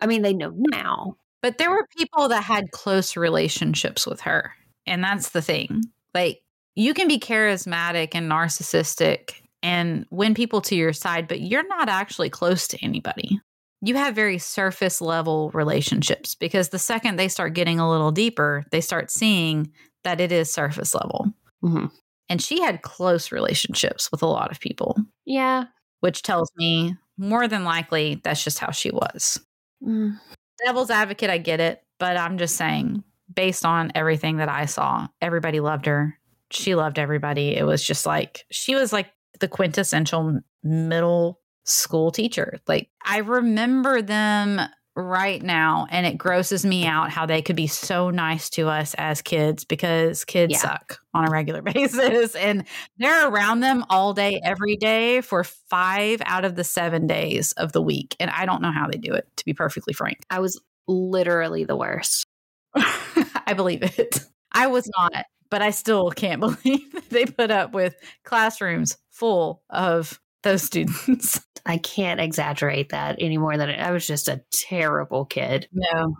I 0.00 0.06
mean, 0.06 0.22
they 0.22 0.34
know 0.34 0.52
now. 0.54 1.16
But 1.42 1.58
there 1.58 1.70
were 1.70 1.86
people 1.96 2.28
that 2.28 2.42
had 2.42 2.70
close 2.70 3.16
relationships 3.16 4.06
with 4.06 4.22
her. 4.22 4.52
And 4.86 5.04
that's 5.04 5.30
the 5.30 5.42
thing. 5.42 5.82
Like, 6.14 6.40
you 6.74 6.94
can 6.94 7.06
be 7.06 7.18
charismatic 7.18 8.10
and 8.14 8.30
narcissistic 8.30 9.34
and 9.62 10.06
win 10.10 10.34
people 10.34 10.60
to 10.62 10.74
your 10.74 10.92
side, 10.92 11.28
but 11.28 11.40
you're 11.40 11.66
not 11.66 11.88
actually 11.88 12.30
close 12.30 12.66
to 12.68 12.84
anybody. 12.84 13.38
You 13.82 13.94
have 13.96 14.14
very 14.14 14.38
surface 14.38 15.00
level 15.00 15.50
relationships 15.50 16.34
because 16.34 16.70
the 16.70 16.78
second 16.78 17.16
they 17.16 17.28
start 17.28 17.54
getting 17.54 17.78
a 17.78 17.90
little 17.90 18.10
deeper, 18.10 18.64
they 18.70 18.80
start 18.80 19.10
seeing 19.10 19.70
that 20.02 20.20
it 20.20 20.32
is 20.32 20.50
surface 20.50 20.94
level. 20.94 21.26
Mm-hmm. 21.62 21.86
And 22.28 22.42
she 22.42 22.60
had 22.62 22.82
close 22.82 23.32
relationships 23.32 24.10
with 24.10 24.22
a 24.22 24.26
lot 24.26 24.50
of 24.50 24.60
people. 24.60 24.96
Yeah. 25.24 25.64
Which 26.00 26.22
tells 26.22 26.50
me 26.56 26.96
more 27.18 27.46
than 27.46 27.64
likely 27.64 28.20
that's 28.24 28.42
just 28.42 28.58
how 28.58 28.70
she 28.70 28.90
was. 28.90 29.38
Mm. 29.82 30.18
Devil's 30.64 30.90
advocate, 30.90 31.30
I 31.30 31.38
get 31.38 31.60
it. 31.60 31.82
But 31.98 32.16
I'm 32.16 32.38
just 32.38 32.56
saying, 32.56 33.04
based 33.32 33.64
on 33.64 33.92
everything 33.94 34.38
that 34.38 34.48
I 34.48 34.66
saw, 34.66 35.06
everybody 35.20 35.60
loved 35.60 35.86
her. 35.86 36.18
She 36.50 36.74
loved 36.74 36.98
everybody. 36.98 37.56
It 37.56 37.64
was 37.64 37.84
just 37.84 38.06
like, 38.06 38.44
she 38.50 38.74
was 38.74 38.92
like 38.92 39.10
the 39.40 39.48
quintessential 39.48 40.40
middle 40.62 41.40
school 41.64 42.10
teacher. 42.10 42.58
Like, 42.66 42.90
I 43.04 43.18
remember 43.18 44.02
them 44.02 44.60
right 44.96 45.42
now 45.42 45.86
and 45.90 46.06
it 46.06 46.16
grosses 46.16 46.64
me 46.64 46.86
out 46.86 47.10
how 47.10 47.26
they 47.26 47.42
could 47.42 47.56
be 47.56 47.66
so 47.66 48.10
nice 48.10 48.48
to 48.48 48.68
us 48.68 48.94
as 48.94 49.20
kids 49.22 49.64
because 49.64 50.24
kids 50.24 50.52
yeah. 50.52 50.58
suck 50.58 51.00
on 51.12 51.26
a 51.26 51.30
regular 51.30 51.62
basis 51.62 52.36
and 52.36 52.64
they're 52.98 53.28
around 53.28 53.60
them 53.60 53.84
all 53.90 54.14
day 54.14 54.40
every 54.44 54.76
day 54.76 55.20
for 55.20 55.42
5 55.42 56.22
out 56.24 56.44
of 56.44 56.54
the 56.54 56.64
7 56.64 57.06
days 57.06 57.52
of 57.52 57.72
the 57.72 57.82
week 57.82 58.14
and 58.20 58.30
I 58.30 58.46
don't 58.46 58.62
know 58.62 58.70
how 58.70 58.86
they 58.86 58.98
do 58.98 59.12
it 59.12 59.26
to 59.36 59.44
be 59.44 59.52
perfectly 59.52 59.94
frank. 59.94 60.18
I 60.30 60.38
was 60.38 60.60
literally 60.86 61.64
the 61.64 61.76
worst. 61.76 62.26
I 62.74 63.54
believe 63.54 63.82
it. 63.82 64.20
I 64.52 64.68
was 64.68 64.88
not, 64.96 65.24
but 65.50 65.62
I 65.62 65.70
still 65.70 66.10
can't 66.10 66.40
believe 66.64 67.08
they 67.10 67.26
put 67.26 67.50
up 67.50 67.72
with 67.72 67.96
classrooms 68.24 68.96
full 69.10 69.62
of 69.70 70.20
those 70.44 70.62
students. 70.62 71.40
I 71.66 71.78
can't 71.78 72.20
exaggerate 72.20 72.90
that 72.90 73.16
any 73.18 73.38
more 73.38 73.56
than 73.56 73.70
I 73.70 73.90
was 73.90 74.06
just 74.06 74.28
a 74.28 74.42
terrible 74.52 75.24
kid. 75.24 75.66
No, 75.72 76.14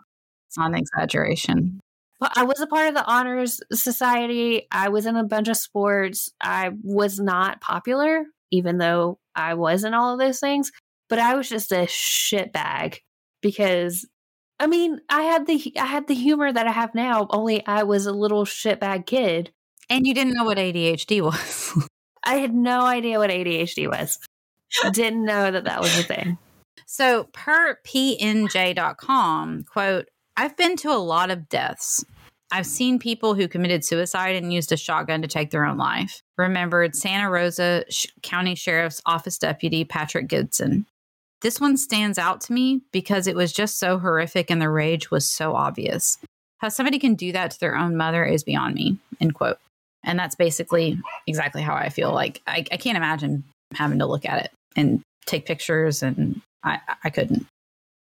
it's 0.49 0.59
not 0.59 0.71
an 0.71 0.79
exaggeration. 0.79 1.81
Well, 2.21 2.31
I 2.35 2.45
was 2.45 2.61
a 2.61 2.67
part 2.67 2.89
of 2.89 2.95
the 2.95 3.05
honors 3.05 3.61
society. 3.73 4.67
I 4.73 4.89
was 4.89 5.05
in 5.07 5.17
a 5.17 5.25
bunch 5.25 5.49
of 5.49 5.57
sports. 5.57 6.31
I 6.41 6.71
was 6.83 7.21
not 7.21 7.61
popular, 7.61 8.25
even 8.51 8.79
though 8.79 9.19
I 9.35 9.55
was 9.55 9.85
in 9.85 9.95
all 9.95 10.15
of 10.15 10.19
those 10.19 10.41
things. 10.41 10.73
But 11.11 11.19
I 11.19 11.35
was 11.35 11.49
just 11.49 11.71
a 11.71 11.87
shit 11.87 12.53
bag 12.53 13.01
because 13.43 14.07
I 14.59 14.67
mean, 14.67 15.01
I 15.11 15.23
had 15.23 15.47
the 15.47 15.73
I 15.79 15.87
had 15.87 16.07
the 16.07 16.15
humor 16.15 16.53
that 16.53 16.67
I 16.67 16.73
have 16.73 16.95
now. 16.95 17.27
Only 17.31 17.67
I 17.67 17.83
was 17.83 18.07
a 18.07 18.13
little 18.13 18.45
shitbag 18.45 19.07
kid, 19.07 19.53
and 19.91 20.07
you 20.07 20.15
didn't 20.15 20.35
know 20.35 20.45
what 20.45 20.59
ADHD 20.59 21.21
was. 21.21 21.87
I 22.25 22.37
had 22.37 22.55
no 22.55 22.83
idea 22.83 23.19
what 23.19 23.31
ADHD 23.31 23.89
was. 23.89 24.19
Didn't 24.93 25.25
know 25.25 25.51
that 25.51 25.65
that 25.65 25.81
was 25.81 25.99
a 25.99 26.03
thing. 26.03 26.39
So, 26.87 27.25
per 27.33 27.79
pnj.com, 27.87 29.65
quote, 29.65 30.09
I've 30.37 30.57
been 30.57 30.77
to 30.79 30.91
a 30.91 30.99
lot 30.99 31.31
of 31.31 31.49
deaths. 31.49 32.05
I've 32.51 32.67
seen 32.67 32.99
people 32.99 33.35
who 33.35 33.49
committed 33.49 33.85
suicide 33.85 34.37
and 34.37 34.53
used 34.53 34.71
a 34.71 34.77
shotgun 34.77 35.23
to 35.23 35.29
take 35.29 35.51
their 35.51 35.65
own 35.65 35.77
life. 35.77 36.23
Remembered 36.37 36.95
Santa 36.95 37.31
Rosa 37.31 37.85
County 38.23 38.55
Sheriff's 38.55 39.03
Office 39.07 39.39
Deputy 39.39 39.85
Patrick 39.85 40.29
Goodson. 40.29 40.87
This 41.41 41.61
one 41.61 41.77
stands 41.77 42.19
out 42.19 42.41
to 42.43 42.53
me 42.53 42.83
because 42.93 43.27
it 43.27 43.37
was 43.37 43.53
just 43.53 43.79
so 43.79 43.99
horrific 43.99 44.51
and 44.51 44.63
the 44.63 44.71
rage 44.71 45.11
was 45.11 45.29
so 45.29 45.55
obvious. 45.55 46.19
How 46.59 46.69
somebody 46.69 46.99
can 46.99 47.15
do 47.15 47.33
that 47.33 47.51
to 47.51 47.61
their 47.61 47.77
own 47.77 47.97
mother 47.97 48.25
is 48.25 48.45
beyond 48.45 48.75
me. 48.75 48.99
End 49.21 49.35
quote. 49.35 49.59
And 50.05 50.19
that's 50.19 50.35
basically 50.35 51.01
exactly 51.27 51.63
how 51.63 51.75
I 51.75 51.89
feel. 51.89 52.13
Like 52.13 52.41
I, 52.47 52.65
I 52.71 52.77
can't 52.77 52.97
imagine 52.97 53.45
having 53.75 53.99
to 53.99 54.07
look 54.07 54.25
at 54.25 54.45
it 54.45 54.51
and 54.77 55.03
take 55.27 55.47
pictures 55.47 56.03
and 56.03 56.41
I, 56.63 56.81
I 57.03 57.11
couldn't. 57.11 57.47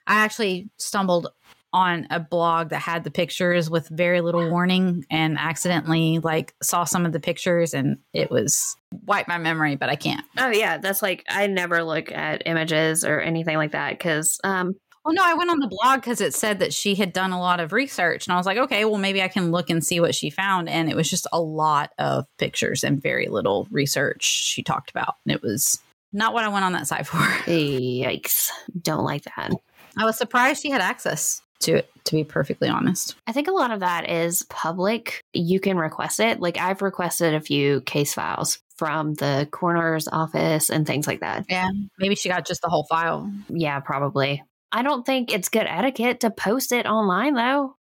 I 0.06 0.16
actually 0.16 0.68
stumbled 0.78 1.28
on 1.74 2.06
a 2.12 2.20
blog 2.20 2.70
that 2.70 2.80
had 2.80 3.04
the 3.04 3.12
pictures 3.12 3.70
with 3.70 3.90
very 3.90 4.22
little 4.22 4.48
warning 4.50 5.06
and 5.10 5.38
accidentally 5.40 6.20
like 6.20 6.54
saw 6.62 6.84
some 6.84 7.06
of 7.06 7.12
the 7.12 7.20
pictures 7.20 7.74
and 7.74 7.98
it 8.14 8.30
was 8.30 8.76
wiped 9.06 9.28
my 9.28 9.40
memory 9.40 9.76
but 9.76 9.90
i 9.90 9.96
can't 9.96 10.24
oh 10.38 10.50
yeah 10.50 10.78
that's 10.78 11.02
like 11.02 11.24
i 11.28 11.48
never 11.48 11.84
look 11.84 12.12
at 12.12 12.44
images 12.46 13.04
or 13.04 13.20
anything 13.20 13.58
like 13.58 13.72
that 13.72 13.98
because 13.98 14.40
um 14.44 14.76
well, 15.06 15.14
no, 15.14 15.24
I 15.24 15.34
went 15.34 15.50
on 15.50 15.60
the 15.60 15.68
blog 15.68 16.00
because 16.00 16.22
it 16.22 16.34
said 16.34 16.60
that 16.60 16.74
she 16.74 16.96
had 16.96 17.12
done 17.12 17.32
a 17.32 17.40
lot 17.40 17.60
of 17.60 17.74
research. 17.74 18.26
And 18.26 18.34
I 18.34 18.38
was 18.38 18.46
like, 18.46 18.58
okay, 18.58 18.86
well, 18.86 19.00
maybe 19.00 19.22
I 19.22 19.28
can 19.28 19.52
look 19.52 19.70
and 19.70 19.86
see 19.86 20.00
what 20.00 20.16
she 20.16 20.30
found. 20.30 20.70
And 20.70 20.90
it 20.90 20.96
was 20.96 21.10
just 21.10 21.28
a 21.34 21.42
lot 21.42 21.92
of 22.00 22.26
pictures 22.38 22.84
and 22.84 23.02
very 23.02 23.28
little 23.28 23.68
research 23.70 24.24
she 24.24 24.64
talked 24.64 24.92
about. 24.92 25.16
And 25.26 25.36
it 25.36 25.42
was 25.42 25.80
not 26.14 26.34
what 26.34 26.46
I 26.46 26.48
went 26.48 26.64
on 26.64 26.72
that 26.74 26.88
site 26.88 27.06
for. 27.08 27.18
Yikes. 27.18 28.50
Don't 28.82 29.04
like 29.04 29.24
that. 29.24 29.52
I 29.98 30.06
was 30.06 30.18
surprised 30.18 30.62
she 30.62 30.72
had 30.72 30.82
access 30.82 31.42
to 31.62 31.76
it, 31.78 31.90
to 32.06 32.16
be 32.16 32.24
perfectly 32.24 32.70
honest. 32.70 33.16
I 33.28 33.32
think 33.32 33.48
a 33.48 33.54
lot 33.54 33.72
of 33.72 33.82
that 33.82 34.10
is 34.10 34.44
public. 34.44 35.22
You 35.34 35.60
can 35.60 35.78
request 35.78 36.20
it. 36.20 36.40
Like 36.40 36.58
I've 36.58 36.82
requested 36.82 37.34
a 37.34 37.42
few 37.42 37.82
case 37.82 38.14
files 38.14 38.60
from 38.78 39.14
the 39.16 39.48
coroner's 39.52 40.08
office 40.08 40.70
and 40.70 40.88
things 40.88 41.08
like 41.08 41.20
that. 41.20 41.46
Yeah. 41.50 41.70
Maybe 42.00 42.16
she 42.16 42.30
got 42.30 42.46
just 42.46 42.62
the 42.62 42.70
whole 42.70 42.86
file. 42.86 43.32
Yeah, 43.50 43.80
probably. 43.80 44.44
I 44.74 44.82
don't 44.82 45.06
think 45.06 45.32
it's 45.32 45.50
good 45.50 45.68
etiquette 45.68 46.22
to 46.22 46.32
post 46.32 46.72
it 46.72 46.88
online 46.88 47.36
though. 47.36 47.76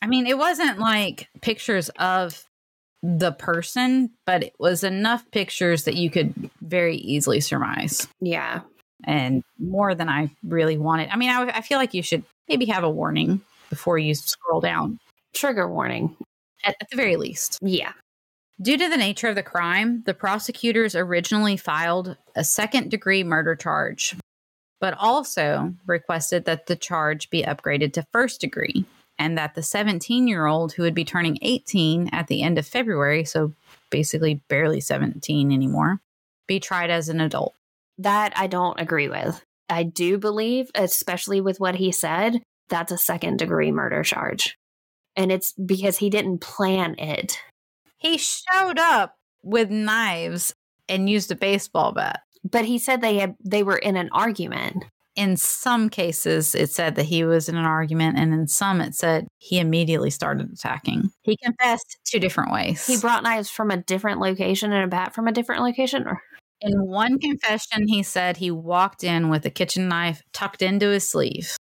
I 0.00 0.06
mean, 0.06 0.26
it 0.26 0.38
wasn't 0.38 0.78
like 0.78 1.28
pictures 1.42 1.90
of 1.98 2.42
the 3.02 3.32
person, 3.32 4.10
but 4.26 4.42
it 4.42 4.54
was 4.58 4.82
enough 4.82 5.30
pictures 5.30 5.84
that 5.84 5.94
you 5.94 6.10
could 6.10 6.50
very 6.62 6.96
easily 6.96 7.40
surmise. 7.40 8.08
Yeah. 8.20 8.62
And 9.04 9.44
more 9.58 9.94
than 9.94 10.08
I 10.08 10.30
really 10.42 10.78
wanted. 10.78 11.10
I 11.10 11.16
mean, 11.16 11.30
I, 11.30 11.58
I 11.58 11.60
feel 11.60 11.78
like 11.78 11.94
you 11.94 12.02
should 12.02 12.24
maybe 12.48 12.64
have 12.66 12.82
a 12.82 12.90
warning 12.90 13.42
before 13.70 13.98
you 13.98 14.14
scroll 14.14 14.60
down. 14.60 14.98
Trigger 15.34 15.68
warning. 15.68 16.16
At, 16.64 16.76
at 16.80 16.88
the 16.90 16.96
very 16.96 17.16
least. 17.16 17.58
Yeah. 17.60 17.92
Due 18.60 18.76
to 18.76 18.88
the 18.88 18.96
nature 18.96 19.28
of 19.28 19.36
the 19.36 19.42
crime, 19.42 20.02
the 20.06 20.14
prosecutors 20.14 20.96
originally 20.96 21.56
filed 21.56 22.16
a 22.34 22.42
second 22.42 22.90
degree 22.90 23.22
murder 23.22 23.54
charge 23.54 24.16
but 24.80 24.94
also 24.98 25.74
requested 25.86 26.44
that 26.44 26.66
the 26.66 26.76
charge 26.76 27.30
be 27.30 27.42
upgraded 27.42 27.92
to 27.94 28.06
first 28.12 28.40
degree 28.40 28.84
and 29.18 29.36
that 29.36 29.54
the 29.54 29.62
17 29.62 30.28
year 30.28 30.46
old 30.46 30.72
who 30.72 30.82
would 30.82 30.94
be 30.94 31.04
turning 31.04 31.38
18 31.42 32.10
at 32.12 32.28
the 32.28 32.42
end 32.42 32.58
of 32.58 32.66
February, 32.66 33.24
so 33.24 33.52
basically 33.90 34.40
barely 34.48 34.80
17 34.80 35.50
anymore, 35.50 36.00
be 36.46 36.60
tried 36.60 36.90
as 36.90 37.08
an 37.08 37.20
adult. 37.20 37.54
That 37.98 38.32
I 38.36 38.46
don't 38.46 38.80
agree 38.80 39.08
with. 39.08 39.44
I 39.68 39.82
do 39.82 40.18
believe, 40.18 40.70
especially 40.74 41.40
with 41.40 41.60
what 41.60 41.74
he 41.74 41.92
said, 41.92 42.40
that's 42.68 42.92
a 42.92 42.98
second 42.98 43.38
degree 43.38 43.72
murder 43.72 44.02
charge. 44.02 44.56
And 45.16 45.32
it's 45.32 45.52
because 45.52 45.98
he 45.98 46.10
didn't 46.10 46.38
plan 46.38 46.94
it. 46.98 47.40
He 47.96 48.18
showed 48.18 48.78
up 48.78 49.16
with 49.42 49.70
knives 49.70 50.54
and 50.88 51.10
used 51.10 51.30
a 51.32 51.36
baseball 51.36 51.92
bat. 51.92 52.20
But 52.44 52.64
he 52.64 52.78
said 52.78 53.00
they 53.00 53.18
had 53.18 53.36
they 53.44 53.62
were 53.62 53.76
in 53.76 53.96
an 53.96 54.08
argument. 54.12 54.84
In 55.16 55.36
some 55.36 55.88
cases, 55.90 56.54
it 56.54 56.70
said 56.70 56.94
that 56.94 57.06
he 57.06 57.24
was 57.24 57.48
in 57.48 57.56
an 57.56 57.64
argument, 57.64 58.18
and 58.18 58.32
in 58.32 58.46
some, 58.46 58.80
it 58.80 58.94
said 58.94 59.26
he 59.38 59.58
immediately 59.58 60.10
started 60.10 60.52
attacking. 60.52 61.10
He 61.22 61.36
confessed 61.42 61.98
two 62.04 62.20
different 62.20 62.52
ways. 62.52 62.86
He 62.86 62.98
brought 62.98 63.24
knives 63.24 63.50
from 63.50 63.72
a 63.72 63.78
different 63.78 64.20
location 64.20 64.72
and 64.72 64.84
a 64.84 64.86
bat 64.86 65.14
from 65.14 65.26
a 65.26 65.32
different 65.32 65.62
location. 65.62 66.06
Or 66.06 66.22
in 66.60 66.86
one 66.86 67.18
confession, 67.18 67.88
he 67.88 68.04
said 68.04 68.36
he 68.36 68.52
walked 68.52 69.02
in 69.02 69.28
with 69.28 69.44
a 69.44 69.50
kitchen 69.50 69.88
knife 69.88 70.22
tucked 70.32 70.62
into 70.62 70.88
his 70.88 71.10
sleeve, 71.10 71.56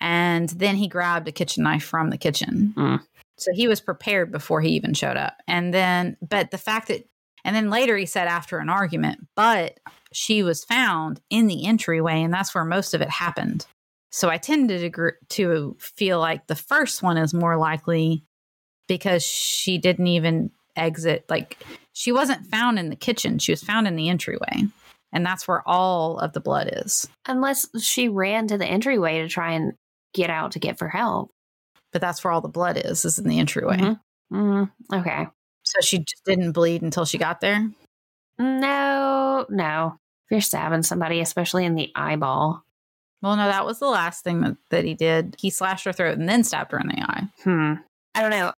and 0.00 0.48
then 0.48 0.76
he 0.76 0.88
grabbed 0.88 1.28
a 1.28 1.32
kitchen 1.32 1.64
knife 1.64 1.84
from 1.84 2.08
the 2.08 2.18
kitchen. 2.18 2.72
Mm. 2.78 3.00
So 3.36 3.52
he 3.52 3.68
was 3.68 3.80
prepared 3.80 4.32
before 4.32 4.62
he 4.62 4.70
even 4.70 4.94
showed 4.94 5.16
up. 5.16 5.36
And 5.46 5.74
then, 5.74 6.16
but 6.26 6.50
the 6.50 6.58
fact 6.58 6.88
that, 6.88 7.04
and 7.44 7.54
then 7.56 7.70
later 7.70 7.96
he 7.96 8.06
said 8.06 8.28
after 8.28 8.58
an 8.58 8.68
argument, 8.68 9.26
but 9.36 9.78
she 10.12 10.42
was 10.42 10.64
found 10.64 11.20
in 11.30 11.46
the 11.46 11.66
entryway, 11.66 12.22
and 12.22 12.32
that's 12.32 12.54
where 12.54 12.64
most 12.64 12.94
of 12.94 13.00
it 13.00 13.10
happened. 13.10 13.66
So 14.10 14.28
I 14.28 14.36
tend 14.38 14.68
to 14.68 15.12
to 15.30 15.76
feel 15.80 16.18
like 16.18 16.46
the 16.46 16.54
first 16.54 17.02
one 17.02 17.16
is 17.16 17.32
more 17.32 17.56
likely 17.56 18.24
because 18.88 19.22
she 19.24 19.78
didn't 19.78 20.06
even 20.08 20.50
exit. 20.76 21.24
Like 21.28 21.56
she 21.92 22.12
wasn't 22.12 22.46
found 22.46 22.78
in 22.78 22.90
the 22.90 22.96
kitchen; 22.96 23.38
she 23.38 23.52
was 23.52 23.62
found 23.62 23.86
in 23.88 23.96
the 23.96 24.08
entryway, 24.10 24.64
and 25.12 25.24
that's 25.24 25.48
where 25.48 25.66
all 25.66 26.18
of 26.18 26.32
the 26.34 26.40
blood 26.40 26.70
is. 26.84 27.08
unless 27.26 27.66
she 27.80 28.08
ran 28.08 28.48
to 28.48 28.58
the 28.58 28.66
entryway 28.66 29.22
to 29.22 29.28
try 29.28 29.52
and 29.52 29.72
get 30.12 30.28
out 30.28 30.52
to 30.52 30.58
get 30.58 30.78
for 30.78 30.88
help. 30.88 31.30
But 31.92 32.00
that's 32.02 32.22
where 32.22 32.32
all 32.32 32.40
the 32.42 32.48
blood 32.48 32.80
is, 32.84 33.04
is 33.04 33.18
in 33.18 33.28
the 33.28 33.38
entryway. 33.38 33.76
Mhm. 33.78 34.00
Mm, 34.32 34.70
okay. 34.92 35.26
So 35.72 35.80
she 35.80 35.98
just 35.98 36.24
didn't 36.24 36.52
bleed 36.52 36.82
until 36.82 37.04
she 37.04 37.18
got 37.18 37.40
there. 37.40 37.70
No, 38.38 39.46
no. 39.48 39.96
If 40.26 40.30
you're 40.30 40.40
stabbing 40.40 40.82
somebody, 40.82 41.20
especially 41.20 41.64
in 41.64 41.74
the 41.74 41.90
eyeball, 41.94 42.62
Well, 43.22 43.36
no, 43.36 43.46
that 43.46 43.64
was 43.66 43.78
the 43.78 43.86
last 43.86 44.24
thing 44.24 44.40
that, 44.40 44.56
that 44.70 44.84
he 44.84 44.94
did. 44.94 45.36
He 45.38 45.48
slashed 45.50 45.84
her 45.84 45.92
throat 45.92 46.18
and 46.18 46.28
then 46.28 46.42
stabbed 46.44 46.72
her 46.72 46.78
in 46.80 46.88
the 46.88 47.00
eye. 47.02 47.22
hmm. 47.44 47.74
I 48.14 48.20
don't 48.20 48.30
know. 48.30 48.52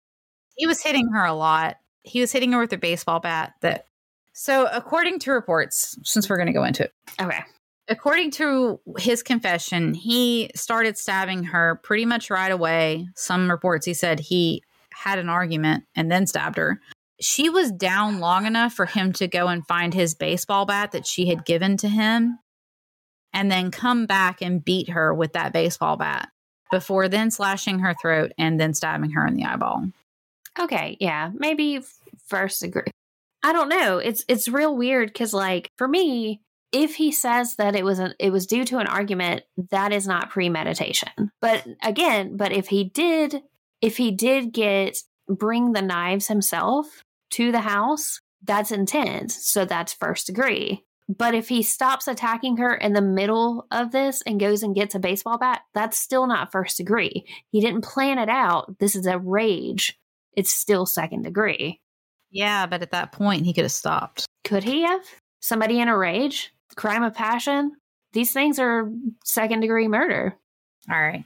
He 0.55 0.65
was 0.67 0.81
hitting 0.81 1.09
her 1.09 1.23
a 1.25 1.33
lot. 1.33 1.77
He 2.03 2.19
was 2.21 2.31
hitting 2.31 2.51
her 2.53 2.59
with 2.59 2.73
a 2.73 2.77
baseball 2.77 3.19
bat. 3.19 3.53
That 3.61 3.85
so, 4.33 4.67
according 4.71 5.19
to 5.19 5.31
reports, 5.31 5.97
since 6.03 6.27
we're 6.29 6.37
going 6.37 6.47
to 6.47 6.53
go 6.53 6.63
into 6.63 6.83
it, 6.83 6.93
Okay. 7.21 7.39
according 7.87 8.31
to 8.31 8.79
his 8.97 9.21
confession, 9.21 9.93
he 9.93 10.49
started 10.55 10.97
stabbing 10.97 11.43
her 11.43 11.79
pretty 11.83 12.05
much 12.05 12.29
right 12.31 12.51
away. 12.51 13.07
Some 13.15 13.49
reports 13.51 13.85
he 13.85 13.93
said 13.93 14.19
he 14.19 14.63
had 14.91 15.19
an 15.19 15.29
argument 15.29 15.83
and 15.95 16.11
then 16.11 16.25
stabbed 16.25 16.57
her. 16.57 16.79
She 17.21 17.49
was 17.49 17.71
down 17.71 18.19
long 18.19 18.45
enough 18.45 18.73
for 18.73 18.85
him 18.85 19.13
to 19.13 19.27
go 19.27 19.47
and 19.47 19.65
find 19.65 19.93
his 19.93 20.15
baseball 20.15 20.65
bat 20.65 20.91
that 20.91 21.07
she 21.07 21.27
had 21.27 21.45
given 21.45 21.77
to 21.77 21.87
him 21.87 22.39
and 23.33 23.51
then 23.51 23.71
come 23.71 24.05
back 24.05 24.41
and 24.41 24.63
beat 24.63 24.89
her 24.89 25.13
with 25.13 25.33
that 25.33 25.53
baseball 25.53 25.97
bat 25.97 26.29
before 26.71 27.07
then 27.07 27.31
slashing 27.31 27.79
her 27.79 27.93
throat 28.01 28.31
and 28.37 28.59
then 28.59 28.73
stabbing 28.73 29.11
her 29.11 29.25
in 29.27 29.35
the 29.35 29.45
eyeball. 29.45 29.85
Okay. 30.59 30.97
Yeah. 30.99 31.31
Maybe 31.33 31.81
first 32.27 32.61
degree. 32.61 32.91
I 33.43 33.53
don't 33.53 33.69
know. 33.69 33.97
It's 33.97 34.23
it's 34.27 34.47
real 34.47 34.75
weird 34.75 35.09
because 35.09 35.33
like 35.33 35.69
for 35.77 35.87
me, 35.87 36.41
if 36.71 36.95
he 36.95 37.11
says 37.11 37.55
that 37.57 37.75
it 37.75 37.83
was 37.83 37.99
a, 37.99 38.13
it 38.19 38.31
was 38.31 38.47
due 38.47 38.63
to 38.65 38.77
an 38.79 38.87
argument, 38.87 39.43
that 39.69 39.91
is 39.91 40.07
not 40.07 40.29
premeditation. 40.29 41.31
But 41.41 41.65
again, 41.83 42.37
but 42.37 42.51
if 42.51 42.67
he 42.67 42.85
did 42.85 43.41
if 43.81 43.97
he 43.97 44.11
did 44.11 44.53
get 44.53 44.97
bring 45.27 45.73
the 45.73 45.81
knives 45.81 46.27
himself 46.27 47.03
to 47.31 47.51
the 47.51 47.61
house, 47.61 48.19
that's 48.43 48.71
intent. 48.71 49.31
So 49.31 49.65
that's 49.65 49.93
first 49.93 50.27
degree. 50.27 50.83
But 51.09 51.35
if 51.35 51.49
he 51.49 51.63
stops 51.63 52.07
attacking 52.07 52.57
her 52.57 52.73
in 52.73 52.93
the 52.93 53.01
middle 53.01 53.67
of 53.71 53.91
this 53.91 54.21
and 54.25 54.39
goes 54.39 54.63
and 54.63 54.75
gets 54.75 54.95
a 54.95 54.99
baseball 54.99 55.37
bat, 55.37 55.61
that's 55.73 55.97
still 55.97 56.27
not 56.27 56.51
first 56.51 56.77
degree. 56.77 57.25
He 57.51 57.59
didn't 57.59 57.83
plan 57.83 58.19
it 58.19 58.29
out. 58.29 58.79
This 58.79 58.95
is 58.95 59.05
a 59.05 59.19
rage. 59.19 59.99
It's 60.35 60.53
still 60.53 60.85
second 60.85 61.23
degree. 61.23 61.81
Yeah, 62.31 62.65
but 62.65 62.81
at 62.81 62.91
that 62.91 63.11
point, 63.11 63.45
he 63.45 63.53
could 63.53 63.65
have 63.65 63.71
stopped. 63.71 64.25
Could 64.43 64.63
he 64.63 64.83
have? 64.83 65.03
Somebody 65.41 65.79
in 65.79 65.87
a 65.87 65.97
rage? 65.97 66.53
Crime 66.75 67.03
of 67.03 67.13
passion? 67.13 67.73
These 68.13 68.31
things 68.31 68.57
are 68.57 68.89
second 69.25 69.59
degree 69.59 69.87
murder. 69.87 70.35
All 70.89 70.99
right. 70.99 71.25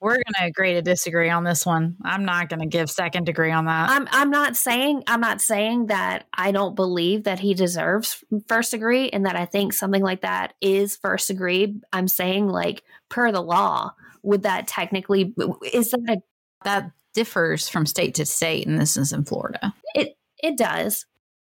We're 0.00 0.14
going 0.14 0.34
to 0.38 0.44
agree 0.44 0.74
to 0.74 0.82
disagree 0.82 1.28
on 1.28 1.42
this 1.42 1.66
one. 1.66 1.96
I'm 2.04 2.24
not 2.24 2.48
going 2.48 2.60
to 2.60 2.66
give 2.66 2.88
second 2.88 3.24
degree 3.24 3.50
on 3.50 3.64
that. 3.64 3.90
I'm 3.90 4.06
I'm 4.12 4.30
not 4.30 4.56
saying 4.56 5.02
I'm 5.08 5.20
not 5.20 5.40
saying 5.40 5.86
that 5.86 6.26
I 6.32 6.52
don't 6.52 6.76
believe 6.76 7.24
that 7.24 7.40
he 7.40 7.54
deserves 7.54 8.22
first 8.46 8.70
degree 8.70 9.10
and 9.10 9.26
that 9.26 9.34
I 9.34 9.44
think 9.44 9.72
something 9.72 10.02
like 10.02 10.20
that 10.20 10.54
is 10.60 10.96
first 10.96 11.26
degree. 11.28 11.80
I'm 11.92 12.06
saying 12.06 12.48
like 12.48 12.84
per 13.08 13.32
the 13.32 13.42
law, 13.42 13.92
would 14.22 14.44
that 14.44 14.68
technically 14.68 15.34
is 15.72 15.90
that 15.90 16.00
a 16.08 16.22
that 16.64 16.92
differs 17.14 17.68
from 17.68 17.86
state 17.86 18.14
to 18.14 18.26
state, 18.26 18.66
and 18.66 18.80
this 18.80 18.96
is 18.96 19.12
in 19.12 19.24
Florida. 19.24 19.74
it 19.94 20.16
it 20.42 20.56
does. 20.56 21.06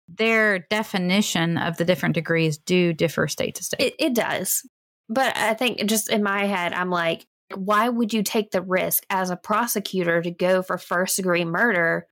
Their 0.08 0.60
definition 0.60 1.58
of 1.60 1.78
the 1.78 1.86
different 1.86 2.16
degrees 2.16 2.58
do 2.58 2.94
differ 2.94 3.28
state 3.28 3.56
to 3.56 3.64
state. 3.64 3.80
It 3.80 3.96
it 4.00 4.16
does. 4.16 4.68
But 5.08 5.36
I 5.38 5.54
think 5.54 5.86
just 5.86 6.10
in 6.10 6.24
my 6.24 6.46
head, 6.46 6.74
I'm 6.74 6.90
like, 6.90 7.26
why 7.56 7.90
would 7.90 8.14
you 8.14 8.24
take 8.24 8.52
the 8.52 8.62
risk 8.62 9.06
as 9.10 9.30
a 9.30 9.36
prosecutor 9.38 10.22
to 10.22 10.32
go 10.32 10.62
for 10.62 10.78
first 10.78 11.16
degree 11.18 11.46
murder? 11.46 12.08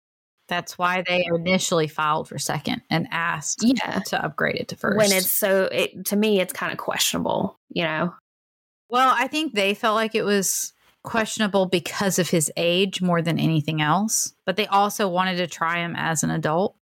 That's 0.48 0.78
why 0.78 1.04
they 1.06 1.26
initially 1.26 1.88
filed 1.88 2.30
for 2.30 2.40
second 2.40 2.82
and 2.90 3.08
asked 3.12 3.64
Yeah. 3.64 4.00
to 4.08 4.24
upgrade 4.24 4.56
it 4.56 4.70
to 4.70 4.76
first. 4.78 4.98
When 4.98 5.12
it's 5.12 5.32
so 5.32 5.66
it 5.72 6.06
to 6.06 6.16
me 6.16 6.40
it's 6.40 6.54
kind 6.54 6.72
of 6.72 6.78
questionable, 6.78 7.60
you 7.70 7.84
know. 7.84 8.14
well, 8.90 9.14
I 9.18 9.28
think 9.28 9.54
they 9.54 9.74
felt 9.74 9.96
like 9.96 10.16
it 10.16 10.24
was 10.24 10.72
questionable 11.04 11.66
because 11.66 12.20
of 12.20 12.30
his 12.30 12.52
age 12.58 13.02
more 13.02 13.22
than 13.22 13.40
anything 13.40 13.82
else, 13.82 14.34
but 14.46 14.56
they 14.56 14.68
also 14.68 15.08
wanted 15.10 15.38
to 15.38 15.48
try 15.48 15.80
him 15.80 15.96
as 15.98 16.24
an 16.24 16.32
adult. 16.32 16.76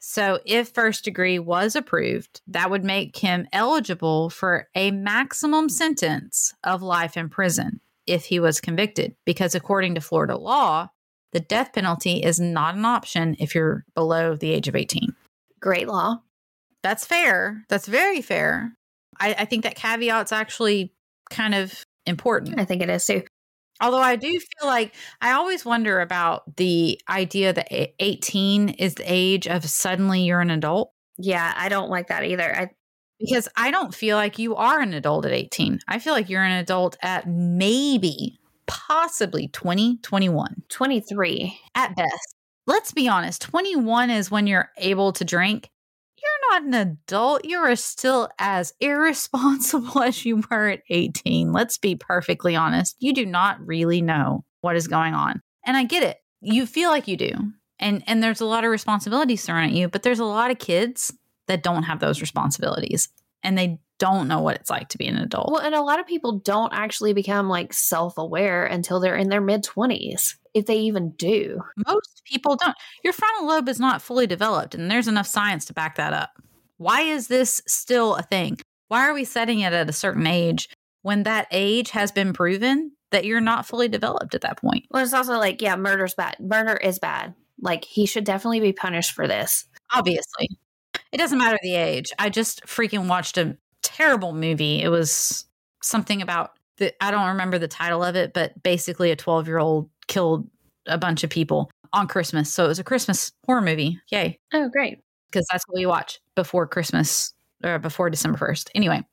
So, 0.00 0.40
if 0.44 0.68
first 0.68 1.04
degree 1.04 1.38
was 1.38 1.74
approved, 1.76 2.42
that 2.48 2.70
would 2.70 2.84
make 2.84 3.16
him 3.16 3.46
eligible 3.52 4.28
for 4.30 4.68
a 4.74 4.90
maximum 4.90 5.68
sentence 5.70 6.52
of 6.62 6.82
life 6.82 7.16
in 7.16 7.30
prison 7.30 7.80
if 8.06 8.26
he 8.26 8.40
was 8.40 8.60
convicted, 8.60 9.14
because 9.24 9.54
according 9.54 9.94
to 9.94 10.00
Florida 10.00 10.36
law, 10.36 10.88
the 11.32 11.40
death 11.40 11.72
penalty 11.72 12.22
is 12.22 12.38
not 12.38 12.74
an 12.74 12.84
option 12.84 13.36
if 13.38 13.54
you're 13.54 13.84
below 13.94 14.36
the 14.36 14.50
age 14.50 14.68
of 14.68 14.76
18. 14.76 15.14
Great 15.60 15.88
law. 15.88 16.20
That's 16.82 17.06
fair. 17.06 17.64
That's 17.68 17.86
very 17.86 18.20
fair. 18.20 18.76
I, 19.18 19.34
I 19.40 19.44
think 19.44 19.64
that 19.64 19.76
caveat's 19.76 20.32
actually 20.32 20.92
kind 21.30 21.54
of 21.54 21.84
important. 22.06 22.60
I 22.60 22.64
think 22.64 22.82
it 22.82 22.90
is 22.90 23.06
too. 23.06 23.22
Although 23.80 23.98
I 23.98 24.16
do 24.16 24.30
feel 24.30 24.68
like 24.68 24.94
I 25.20 25.32
always 25.32 25.64
wonder 25.64 26.00
about 26.00 26.56
the 26.56 27.00
idea 27.08 27.52
that 27.52 27.68
18 27.98 28.68
is 28.68 28.94
the 28.94 29.04
age 29.04 29.48
of 29.48 29.64
suddenly 29.64 30.22
you're 30.22 30.40
an 30.40 30.50
adult 30.50 30.92
Yeah, 31.18 31.52
I 31.56 31.68
don't 31.68 31.90
like 31.90 32.08
that 32.08 32.24
either. 32.24 32.56
I 32.56 32.70
because 33.18 33.48
I 33.56 33.70
don't 33.70 33.94
feel 33.94 34.16
like 34.16 34.38
you 34.38 34.56
are 34.56 34.80
an 34.80 34.94
adult 34.94 35.26
at 35.26 35.32
18. 35.32 35.80
I 35.88 35.98
feel 35.98 36.12
like 36.12 36.28
you're 36.28 36.42
an 36.42 36.58
adult 36.58 36.96
at 37.02 37.28
maybe, 37.28 38.38
possibly 38.66 39.48
20, 39.48 39.98
21 39.98 40.62
23. 40.68 41.58
at 41.74 41.96
best. 41.96 42.34
Let's 42.66 42.92
be 42.92 43.08
honest 43.08 43.42
21 43.42 44.10
is 44.10 44.30
when 44.30 44.46
you're 44.46 44.70
able 44.78 45.12
to 45.12 45.24
drink. 45.24 45.68
You're 46.16 46.50
not 46.52 46.62
an 46.62 46.74
adult. 46.74 47.44
You 47.44 47.58
are 47.58 47.76
still 47.76 48.30
as 48.38 48.72
irresponsible 48.80 50.02
as 50.02 50.24
you 50.24 50.42
were 50.50 50.68
at 50.68 50.82
18. 50.88 51.52
Let's 51.52 51.76
be 51.76 51.96
perfectly 51.96 52.56
honest. 52.56 52.96
You 52.98 53.12
do 53.12 53.26
not 53.26 53.64
really 53.64 54.00
know 54.00 54.44
what 54.62 54.76
is 54.76 54.88
going 54.88 55.12
on. 55.12 55.42
And 55.66 55.76
I 55.76 55.84
get 55.84 56.02
it. 56.02 56.16
You 56.40 56.66
feel 56.66 56.90
like 56.90 57.08
you 57.08 57.16
do. 57.16 57.32
And 57.78 58.02
and 58.06 58.22
there's 58.22 58.40
a 58.40 58.46
lot 58.46 58.64
of 58.64 58.70
responsibilities 58.70 59.44
thrown 59.44 59.64
at 59.64 59.72
you, 59.72 59.88
but 59.88 60.02
there's 60.02 60.20
a 60.20 60.24
lot 60.24 60.50
of 60.50 60.58
kids 60.58 61.12
that 61.46 61.62
don't 61.62 61.84
have 61.84 62.00
those 62.00 62.20
responsibilities 62.20 63.08
and 63.42 63.56
they 63.56 63.78
don't 63.98 64.28
know 64.28 64.40
what 64.40 64.56
it's 64.56 64.70
like 64.70 64.88
to 64.88 64.98
be 64.98 65.06
an 65.06 65.16
adult. 65.16 65.52
Well, 65.52 65.60
and 65.60 65.74
a 65.74 65.82
lot 65.82 66.00
of 66.00 66.06
people 66.06 66.38
don't 66.38 66.72
actually 66.72 67.12
become 67.12 67.48
like 67.48 67.72
self 67.72 68.18
aware 68.18 68.64
until 68.64 69.00
they're 69.00 69.16
in 69.16 69.28
their 69.28 69.40
mid 69.40 69.62
20s, 69.62 70.34
if 70.54 70.66
they 70.66 70.78
even 70.78 71.10
do. 71.12 71.60
Most 71.86 72.22
people 72.24 72.56
don't. 72.56 72.76
Your 73.04 73.12
frontal 73.12 73.46
lobe 73.46 73.68
is 73.68 73.78
not 73.78 74.02
fully 74.02 74.26
developed, 74.26 74.74
and 74.74 74.90
there's 74.90 75.08
enough 75.08 75.26
science 75.26 75.64
to 75.66 75.74
back 75.74 75.96
that 75.96 76.12
up. 76.12 76.30
Why 76.78 77.02
is 77.02 77.28
this 77.28 77.62
still 77.66 78.16
a 78.16 78.22
thing? 78.22 78.58
Why 78.88 79.08
are 79.08 79.14
we 79.14 79.24
setting 79.24 79.60
it 79.60 79.72
at 79.72 79.88
a 79.88 79.92
certain 79.92 80.26
age 80.26 80.68
when 81.02 81.22
that 81.24 81.46
age 81.50 81.90
has 81.90 82.10
been 82.10 82.32
proven 82.32 82.92
that 83.14 83.24
you're 83.24 83.40
not 83.40 83.64
fully 83.64 83.86
developed 83.86 84.34
at 84.34 84.40
that 84.40 84.58
point. 84.58 84.86
Well, 84.90 85.04
it's 85.04 85.12
also 85.12 85.34
like, 85.34 85.62
yeah, 85.62 85.76
murder's 85.76 86.14
bad. 86.14 86.36
Murder 86.40 86.74
is 86.74 86.98
bad. 86.98 87.32
Like 87.60 87.84
he 87.84 88.06
should 88.06 88.24
definitely 88.24 88.58
be 88.58 88.72
punished 88.72 89.12
for 89.12 89.28
this. 89.28 89.66
Obviously. 89.94 90.48
It 91.14 91.18
doesn't 91.18 91.38
matter 91.38 91.58
the 91.62 91.76
age. 91.76 92.12
I 92.18 92.28
just 92.28 92.66
freaking 92.66 93.06
watched 93.06 93.38
a 93.38 93.56
terrible 93.84 94.32
movie. 94.32 94.82
It 94.82 94.88
was 94.88 95.44
something 95.80 96.20
about 96.20 96.58
the 96.78 96.92
I 97.00 97.12
don't 97.12 97.28
remember 97.28 97.56
the 97.56 97.68
title 97.68 98.02
of 98.02 98.16
it, 98.16 98.34
but 98.34 98.60
basically 98.64 99.12
a 99.12 99.16
12-year-old 99.16 99.88
killed 100.08 100.50
a 100.86 100.98
bunch 100.98 101.22
of 101.22 101.30
people 101.30 101.70
on 101.92 102.08
Christmas. 102.08 102.52
So 102.52 102.64
it 102.64 102.68
was 102.68 102.80
a 102.80 102.84
Christmas 102.84 103.30
horror 103.46 103.62
movie. 103.62 104.00
Yay. 104.10 104.40
Oh, 104.52 104.68
great. 104.68 104.98
Because 105.30 105.46
that's 105.52 105.62
what 105.68 105.78
we 105.78 105.86
watch 105.86 106.18
before 106.34 106.66
Christmas 106.66 107.32
or 107.62 107.78
before 107.78 108.10
December 108.10 108.38
1st. 108.38 108.70
Anyway, 108.74 109.06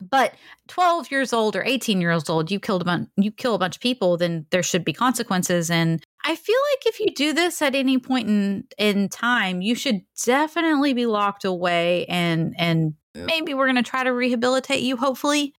but 0.00 0.32
12 0.68 1.10
years 1.10 1.34
old 1.34 1.56
or 1.56 1.62
18 1.62 2.00
years 2.00 2.30
old, 2.30 2.50
you 2.50 2.58
killed 2.58 2.80
a 2.80 2.86
bunch, 2.86 3.10
you 3.18 3.30
kill 3.30 3.54
a 3.54 3.58
bunch 3.58 3.76
of 3.76 3.82
people, 3.82 4.16
then 4.16 4.46
there 4.50 4.62
should 4.62 4.84
be 4.84 4.94
consequences. 4.94 5.70
And 5.70 6.02
I 6.28 6.36
feel 6.36 6.56
like 6.74 6.86
if 6.86 7.00
you 7.00 7.06
do 7.14 7.32
this 7.32 7.62
at 7.62 7.74
any 7.74 7.96
point 7.98 8.28
in 8.28 8.64
in 8.76 9.08
time, 9.08 9.62
you 9.62 9.74
should 9.74 10.02
definitely 10.26 10.92
be 10.92 11.06
locked 11.06 11.46
away 11.46 12.04
and 12.04 12.54
and 12.58 12.94
maybe 13.14 13.54
we're 13.54 13.64
going 13.64 13.82
to 13.82 13.90
try 13.90 14.04
to 14.04 14.12
rehabilitate 14.12 14.82
you 14.82 14.98
hopefully. 14.98 15.54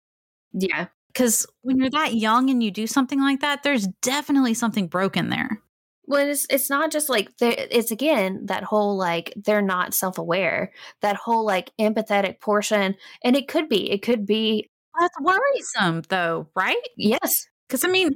Yeah. 0.53 0.89
Cuz 1.15 1.47
when 1.63 1.79
you're 1.79 1.89
that 1.91 2.15
young 2.15 2.51
and 2.51 2.63
you 2.63 2.71
do 2.71 2.87
something 2.87 3.19
like 3.19 3.41
that, 3.41 3.63
there's 3.63 3.87
definitely 4.03 4.53
something 4.53 4.89
broken 4.89 5.31
there. 5.31 5.63
Well, 6.07 6.29
it's 6.29 6.47
it's 6.51 6.69
not 6.69 6.93
just 6.93 7.09
like 7.09 7.31
it's 7.41 7.91
again 7.91 8.45
that 8.45 8.63
whole 8.63 8.95
like 8.97 9.33
they're 9.37 9.63
not 9.63 9.95
self 9.95 10.19
aware, 10.19 10.71
that 11.01 11.17
whole 11.17 11.47
like 11.47 11.71
empathetic 11.81 12.41
portion, 12.41 12.95
and 13.25 13.37
it 13.37 13.49
could 13.49 13.71
be, 13.71 13.91
it 13.91 14.03
could 14.03 14.27
be. 14.27 14.69
That's 15.01 15.15
worrisome, 15.21 16.03
though, 16.09 16.49
right? 16.55 16.77
Yes, 16.97 17.47
because 17.69 17.85
I 17.85 17.89
mean, 17.89 18.11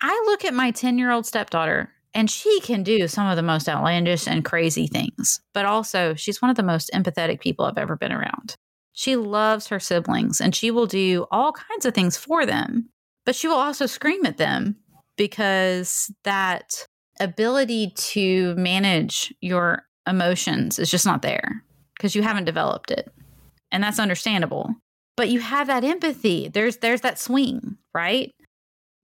I 0.00 0.22
look 0.26 0.44
at 0.44 0.54
my 0.54 0.70
ten 0.70 0.98
year 0.98 1.10
old 1.10 1.26
stepdaughter, 1.26 1.92
and 2.14 2.30
she 2.30 2.60
can 2.60 2.82
do 2.82 3.06
some 3.08 3.26
of 3.26 3.36
the 3.36 3.42
most 3.42 3.68
outlandish 3.68 4.26
and 4.26 4.44
crazy 4.44 4.86
things, 4.86 5.40
but 5.52 5.66
also 5.66 6.14
she's 6.14 6.42
one 6.42 6.50
of 6.50 6.56
the 6.56 6.62
most 6.62 6.90
empathetic 6.94 7.40
people 7.40 7.64
I've 7.64 7.78
ever 7.78 7.96
been 7.96 8.12
around. 8.12 8.54
She 8.92 9.16
loves 9.16 9.68
her 9.68 9.80
siblings, 9.80 10.40
and 10.40 10.54
she 10.54 10.70
will 10.70 10.86
do 10.86 11.26
all 11.30 11.52
kinds 11.52 11.86
of 11.86 11.94
things 11.94 12.16
for 12.16 12.44
them, 12.44 12.88
but 13.24 13.36
she 13.36 13.48
will 13.48 13.56
also 13.56 13.86
scream 13.86 14.26
at 14.26 14.36
them 14.36 14.76
because 15.16 16.12
that 16.24 16.86
ability 17.20 17.92
to 17.94 18.54
manage 18.56 19.34
your 19.40 19.82
emotions 20.06 20.78
is 20.78 20.90
just 20.90 21.06
not 21.06 21.22
there 21.22 21.62
because 21.94 22.14
you 22.14 22.22
haven't 22.22 22.46
developed 22.46 22.90
it. 22.90 23.12
And 23.70 23.84
that's 23.84 23.98
understandable. 23.98 24.74
But 25.16 25.28
you 25.28 25.40
have 25.40 25.66
that 25.66 25.84
empathy. 25.84 26.48
There's 26.48 26.78
there's 26.78 27.02
that 27.02 27.18
swing, 27.18 27.76
right? 27.94 28.34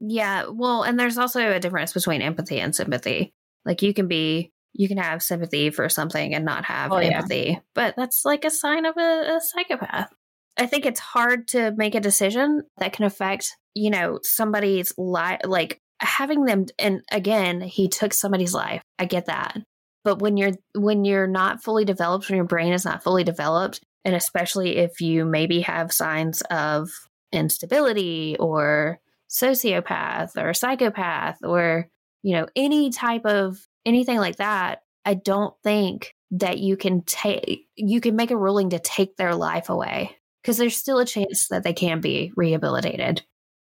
Yeah, 0.00 0.46
well, 0.50 0.82
and 0.82 0.98
there's 0.98 1.18
also 1.18 1.52
a 1.52 1.61
difference 1.61 1.92
between 1.92 2.22
empathy 2.22 2.61
and 2.61 2.74
sympathy. 2.74 3.32
Like 3.64 3.82
you 3.82 3.94
can 3.94 4.09
be 4.09 4.52
you 4.72 4.88
can 4.88 4.98
have 4.98 5.22
sympathy 5.22 5.70
for 5.70 5.88
something 5.88 6.35
and 6.35 6.44
not 6.44 6.66
have 6.66 6.92
oh, 6.92 6.96
empathy, 6.96 7.52
yeah. 7.52 7.59
but 7.74 7.94
that's 7.96 8.24
like 8.26 8.44
a 8.44 8.50
sign 8.50 8.85
of 8.85 8.96
a, 8.98 9.37
a 9.37 9.40
psychopath. 9.40 10.12
I 10.59 10.66
think 10.66 10.85
it's 10.85 11.00
hard 11.00 11.48
to 11.48 11.72
make 11.76 11.94
a 11.94 12.00
decision 12.00 12.62
that 12.78 12.92
can 12.92 13.04
affect, 13.04 13.56
you 13.74 13.90
know, 13.90 14.20
somebody's 14.22 14.92
life, 14.98 15.40
like 15.44 15.80
having 16.00 16.44
them 16.44 16.66
and 16.78 17.02
again 17.11 17.61
he 17.61 17.88
took 17.88 18.12
somebody's 18.12 18.52
life 18.52 18.82
i 18.98 19.04
get 19.04 19.26
that 19.26 19.56
but 20.04 20.20
when 20.20 20.37
you're 20.37 20.52
when 20.74 21.04
you're 21.04 21.26
not 21.26 21.62
fully 21.62 21.85
developed 21.85 22.28
when 22.28 22.37
your 22.37 22.44
brain 22.44 22.72
is 22.72 22.85
not 22.85 23.02
fully 23.02 23.24
developed 23.24 23.80
and 24.04 24.14
especially 24.14 24.76
if 24.76 25.00
you 25.00 25.24
maybe 25.24 25.62
have 25.62 25.92
signs 25.92 26.42
of 26.50 26.90
instability 27.32 28.37
or 28.38 29.00
sociopath 29.30 30.36
or 30.36 30.54
psychopath 30.54 31.38
or 31.42 31.88
you 32.22 32.34
know 32.34 32.46
any 32.54 32.90
type 32.90 33.24
of 33.24 33.58
anything 33.84 34.18
like 34.18 34.36
that 34.36 34.80
i 35.04 35.14
don't 35.14 35.54
think 35.62 36.14
that 36.30 36.58
you 36.58 36.76
can 36.76 37.02
take 37.02 37.66
you 37.76 38.00
can 38.00 38.16
make 38.16 38.30
a 38.30 38.36
ruling 38.36 38.70
to 38.70 38.78
take 38.78 39.16
their 39.16 39.34
life 39.34 39.68
away 39.68 40.16
because 40.42 40.56
there's 40.56 40.76
still 40.76 40.98
a 40.98 41.04
chance 41.04 41.48
that 41.48 41.62
they 41.64 41.72
can 41.72 42.00
be 42.00 42.32
rehabilitated 42.36 43.22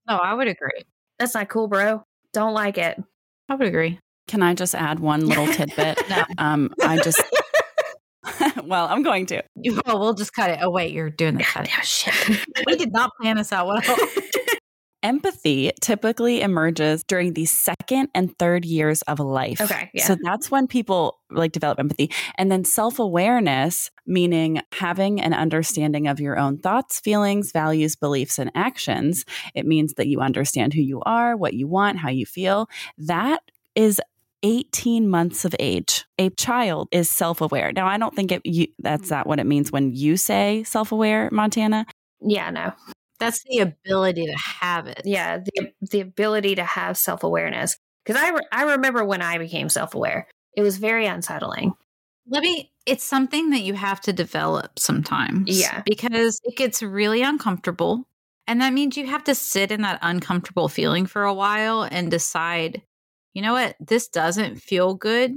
no 0.08 0.16
i 0.16 0.34
would 0.34 0.48
agree 0.48 0.82
that's 1.18 1.34
not 1.34 1.48
cool 1.48 1.68
bro 1.68 2.04
don't 2.34 2.52
like 2.52 2.76
it. 2.76 3.02
I 3.48 3.54
would 3.54 3.66
agree. 3.66 3.98
Can 4.26 4.42
I 4.42 4.52
just 4.54 4.74
add 4.74 4.98
one 4.98 5.24
little 5.26 5.46
tidbit? 5.46 5.98
no. 6.10 6.24
Um, 6.36 6.74
I 6.82 6.98
just. 6.98 7.22
well, 8.64 8.86
I'm 8.88 9.02
going 9.02 9.26
to. 9.26 9.42
Oh, 9.86 9.98
we'll 9.98 10.14
just 10.14 10.34
cut 10.34 10.50
it. 10.50 10.58
Oh, 10.60 10.70
wait, 10.70 10.92
you're 10.92 11.10
doing 11.10 11.36
the 11.36 11.44
cut. 11.44 11.68
shit. 11.84 12.44
we 12.66 12.76
did 12.76 12.92
not 12.92 13.12
plan 13.20 13.36
this 13.36 13.52
out 13.52 13.66
well. 13.68 13.80
Empathy 15.04 15.70
typically 15.82 16.40
emerges 16.40 17.04
during 17.04 17.34
the 17.34 17.44
second 17.44 18.08
and 18.14 18.36
third 18.38 18.64
years 18.64 19.02
of 19.02 19.20
life. 19.20 19.60
Okay. 19.60 19.90
Yeah. 19.92 20.06
So 20.06 20.16
that's 20.22 20.50
when 20.50 20.66
people 20.66 21.20
like 21.30 21.52
develop 21.52 21.78
empathy. 21.78 22.10
And 22.38 22.50
then 22.50 22.64
self 22.64 22.98
awareness, 22.98 23.90
meaning 24.06 24.62
having 24.72 25.20
an 25.20 25.34
understanding 25.34 26.08
of 26.08 26.20
your 26.20 26.38
own 26.38 26.56
thoughts, 26.56 27.00
feelings, 27.00 27.52
values, 27.52 27.96
beliefs, 27.96 28.38
and 28.38 28.50
actions. 28.54 29.26
It 29.54 29.66
means 29.66 29.92
that 29.94 30.06
you 30.06 30.20
understand 30.20 30.72
who 30.72 30.80
you 30.80 31.02
are, 31.02 31.36
what 31.36 31.52
you 31.52 31.68
want, 31.68 31.98
how 31.98 32.08
you 32.08 32.24
feel. 32.24 32.70
That 32.96 33.42
is 33.74 34.00
18 34.42 35.06
months 35.06 35.44
of 35.44 35.54
age. 35.58 36.06
A 36.18 36.30
child 36.30 36.88
is 36.92 37.10
self 37.10 37.42
aware. 37.42 37.72
Now, 37.72 37.88
I 37.88 37.98
don't 37.98 38.16
think 38.16 38.32
it, 38.32 38.40
you, 38.44 38.68
that's 38.78 39.08
mm. 39.08 39.10
not 39.10 39.26
what 39.26 39.38
it 39.38 39.44
means 39.44 39.70
when 39.70 39.92
you 39.92 40.16
say 40.16 40.62
self 40.64 40.92
aware, 40.92 41.28
Montana. 41.30 41.84
Yeah, 42.22 42.48
no. 42.48 42.72
That's 43.24 43.42
the 43.44 43.58
ability 43.58 44.26
to 44.26 44.37
have 44.37 44.87
it. 44.87 45.02
Yeah, 45.04 45.38
the 45.38 45.72
the 45.80 46.00
ability 46.00 46.54
to 46.56 46.64
have 46.64 46.96
self 46.96 47.22
awareness. 47.22 47.76
Because 48.04 48.20
I 48.22 48.30
re- 48.30 48.46
I 48.52 48.62
remember 48.64 49.04
when 49.04 49.22
I 49.22 49.38
became 49.38 49.68
self 49.68 49.94
aware, 49.94 50.28
it 50.56 50.62
was 50.62 50.78
very 50.78 51.06
unsettling. 51.06 51.74
Let 52.28 52.42
me. 52.42 52.70
It's 52.87 53.04
something 53.04 53.50
that 53.50 53.62
you 53.62 53.74
have 53.74 54.00
to 54.02 54.12
develop 54.12 54.78
sometimes. 54.78 55.58
Yeah, 55.58 55.82
because 55.87 56.40
it 56.44 56.56
gets 56.56 56.82
really 56.82 57.22
uncomfortable, 57.22 58.06
and 58.46 58.60
that 58.60 58.72
means 58.72 58.96
you 58.96 59.06
have 59.06 59.24
to 59.24 59.34
sit 59.34 59.72
in 59.72 59.82
that 59.82 59.98
uncomfortable 60.02 60.68
feeling 60.68 61.06
for 61.06 61.24
a 61.24 61.34
while 61.34 61.82
and 61.82 62.10
decide. 62.10 62.82
You 63.32 63.42
know 63.42 63.52
what? 63.54 63.76
This 63.80 64.06
doesn't 64.08 64.56
feel 64.62 64.94
good 64.94 65.34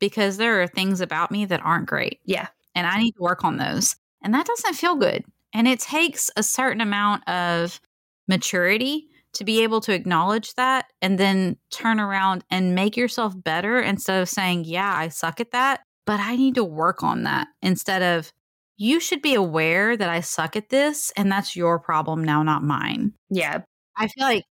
because 0.00 0.36
there 0.36 0.62
are 0.62 0.66
things 0.66 1.00
about 1.00 1.30
me 1.30 1.44
that 1.46 1.64
aren't 1.64 1.86
great. 1.86 2.20
Yeah. 2.24 2.48
And 2.74 2.86
I 2.86 2.98
need 2.98 3.12
to 3.12 3.22
work 3.22 3.44
on 3.44 3.56
those. 3.56 3.96
And 4.22 4.34
that 4.34 4.46
doesn't 4.46 4.74
feel 4.74 4.96
good. 4.96 5.24
And 5.52 5.66
it 5.66 5.80
takes 5.80 6.30
a 6.36 6.42
certain 6.42 6.80
amount 6.80 7.28
of 7.28 7.80
maturity 8.26 9.08
to 9.34 9.44
be 9.44 9.62
able 9.62 9.80
to 9.82 9.92
acknowledge 9.92 10.54
that 10.54 10.86
and 11.02 11.18
then 11.18 11.56
turn 11.70 12.00
around 12.00 12.44
and 12.50 12.74
make 12.74 12.96
yourself 12.96 13.34
better 13.42 13.80
instead 13.80 14.20
of 14.20 14.28
saying, 14.28 14.64
Yeah, 14.64 14.92
I 14.94 15.08
suck 15.08 15.40
at 15.40 15.52
that, 15.52 15.80
but 16.06 16.20
I 16.20 16.36
need 16.36 16.54
to 16.56 16.64
work 16.64 17.02
on 17.02 17.24
that 17.24 17.48
instead 17.62 18.02
of, 18.02 18.32
You 18.76 19.00
should 19.00 19.22
be 19.22 19.34
aware 19.34 19.96
that 19.96 20.08
I 20.08 20.20
suck 20.20 20.56
at 20.56 20.70
this 20.70 21.12
and 21.16 21.30
that's 21.30 21.56
your 21.56 21.78
problem 21.78 22.24
now, 22.24 22.42
not 22.42 22.62
mine. 22.62 23.12
Yeah. 23.30 23.62
I 23.96 24.08
feel 24.08 24.24
like 24.24 24.44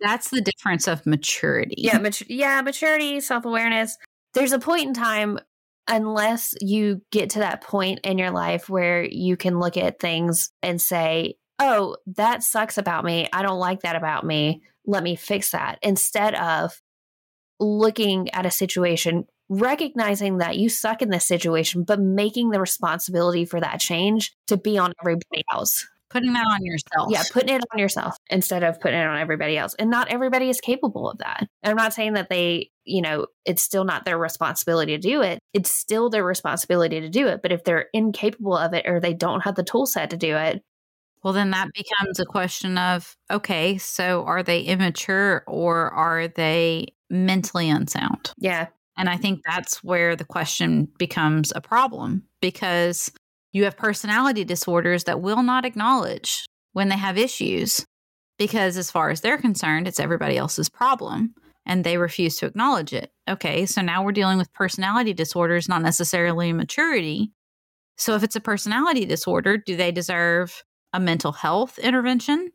that's 0.00 0.30
the 0.30 0.40
difference 0.40 0.88
of 0.88 1.06
maturity. 1.06 1.76
Yeah, 1.78 1.98
mat- 1.98 2.28
yeah, 2.28 2.60
maturity, 2.60 3.20
self 3.20 3.44
awareness. 3.44 3.96
There's 4.34 4.52
a 4.52 4.58
point 4.58 4.88
in 4.88 4.94
time 4.94 5.38
unless 5.88 6.54
you 6.60 7.02
get 7.10 7.30
to 7.30 7.40
that 7.40 7.62
point 7.62 8.00
in 8.04 8.18
your 8.18 8.30
life 8.30 8.68
where 8.68 9.04
you 9.04 9.36
can 9.36 9.58
look 9.58 9.76
at 9.76 10.00
things 10.00 10.50
and 10.62 10.80
say, 10.80 11.34
oh, 11.58 11.96
that 12.06 12.42
sucks 12.42 12.78
about 12.78 13.04
me. 13.04 13.28
I 13.32 13.42
don't 13.42 13.58
like 13.58 13.80
that 13.80 13.96
about 13.96 14.24
me. 14.24 14.62
Let 14.86 15.02
me 15.02 15.16
fix 15.16 15.50
that. 15.50 15.78
Instead 15.82 16.34
of 16.34 16.80
looking 17.60 18.30
at 18.30 18.46
a 18.46 18.50
situation, 18.50 19.26
recognizing 19.48 20.38
that 20.38 20.56
you 20.56 20.68
suck 20.68 21.02
in 21.02 21.10
this 21.10 21.26
situation, 21.26 21.84
but 21.84 22.00
making 22.00 22.50
the 22.50 22.60
responsibility 22.60 23.44
for 23.44 23.60
that 23.60 23.80
change 23.80 24.34
to 24.48 24.56
be 24.56 24.78
on 24.78 24.92
everybody 25.00 25.44
else 25.52 25.86
putting 26.14 26.32
that 26.32 26.46
on 26.46 26.64
yourself. 26.64 27.08
Yeah, 27.10 27.22
putting 27.32 27.56
it 27.56 27.62
on 27.72 27.78
yourself 27.78 28.16
instead 28.30 28.62
of 28.62 28.80
putting 28.80 29.00
it 29.00 29.06
on 29.06 29.18
everybody 29.18 29.58
else. 29.58 29.74
And 29.78 29.90
not 29.90 30.08
everybody 30.08 30.48
is 30.48 30.60
capable 30.60 31.10
of 31.10 31.18
that. 31.18 31.40
And 31.62 31.70
I'm 31.70 31.76
not 31.76 31.92
saying 31.92 32.14
that 32.14 32.30
they, 32.30 32.70
you 32.84 33.02
know, 33.02 33.26
it's 33.44 33.62
still 33.62 33.84
not 33.84 34.04
their 34.04 34.16
responsibility 34.16 34.92
to 34.96 34.98
do 34.98 35.22
it. 35.22 35.40
It's 35.52 35.74
still 35.74 36.08
their 36.08 36.24
responsibility 36.24 37.00
to 37.00 37.08
do 37.08 37.26
it. 37.26 37.42
But 37.42 37.52
if 37.52 37.64
they're 37.64 37.88
incapable 37.92 38.56
of 38.56 38.72
it 38.72 38.86
or 38.86 39.00
they 39.00 39.12
don't 39.12 39.42
have 39.42 39.56
the 39.56 39.64
tool 39.64 39.86
set 39.86 40.10
to 40.10 40.16
do 40.16 40.36
it, 40.36 40.62
well, 41.24 41.32
then 41.32 41.50
that 41.52 41.70
becomes 41.72 42.20
a 42.20 42.26
question 42.26 42.78
of 42.78 43.16
okay, 43.30 43.78
so 43.78 44.24
are 44.24 44.42
they 44.42 44.60
immature 44.60 45.42
or 45.46 45.90
are 45.90 46.28
they 46.28 46.88
mentally 47.10 47.70
unsound? 47.70 48.32
Yeah. 48.38 48.66
And 48.96 49.08
I 49.08 49.16
think 49.16 49.40
that's 49.44 49.82
where 49.82 50.14
the 50.14 50.24
question 50.24 50.86
becomes 50.98 51.52
a 51.56 51.60
problem 51.60 52.22
because 52.40 53.10
you 53.54 53.64
have 53.64 53.76
personality 53.76 54.44
disorders 54.44 55.04
that 55.04 55.22
will 55.22 55.42
not 55.42 55.64
acknowledge 55.64 56.44
when 56.72 56.88
they 56.88 56.96
have 56.96 57.16
issues 57.16 57.86
because, 58.36 58.76
as 58.76 58.90
far 58.90 59.10
as 59.10 59.20
they're 59.20 59.38
concerned, 59.38 59.88
it's 59.88 60.00
everybody 60.00 60.36
else's 60.36 60.68
problem 60.68 61.32
and 61.64 61.82
they 61.82 61.96
refuse 61.96 62.36
to 62.36 62.46
acknowledge 62.46 62.92
it. 62.92 63.10
Okay, 63.30 63.64
so 63.64 63.80
now 63.80 64.04
we're 64.04 64.12
dealing 64.12 64.36
with 64.36 64.52
personality 64.52 65.14
disorders, 65.14 65.68
not 65.68 65.82
necessarily 65.82 66.52
maturity. 66.52 67.32
So, 67.96 68.14
if 68.16 68.24
it's 68.24 68.36
a 68.36 68.40
personality 68.40 69.06
disorder, 69.06 69.56
do 69.56 69.76
they 69.76 69.92
deserve 69.92 70.64
a 70.92 71.00
mental 71.00 71.32
health 71.32 71.78
intervention? 71.78 72.50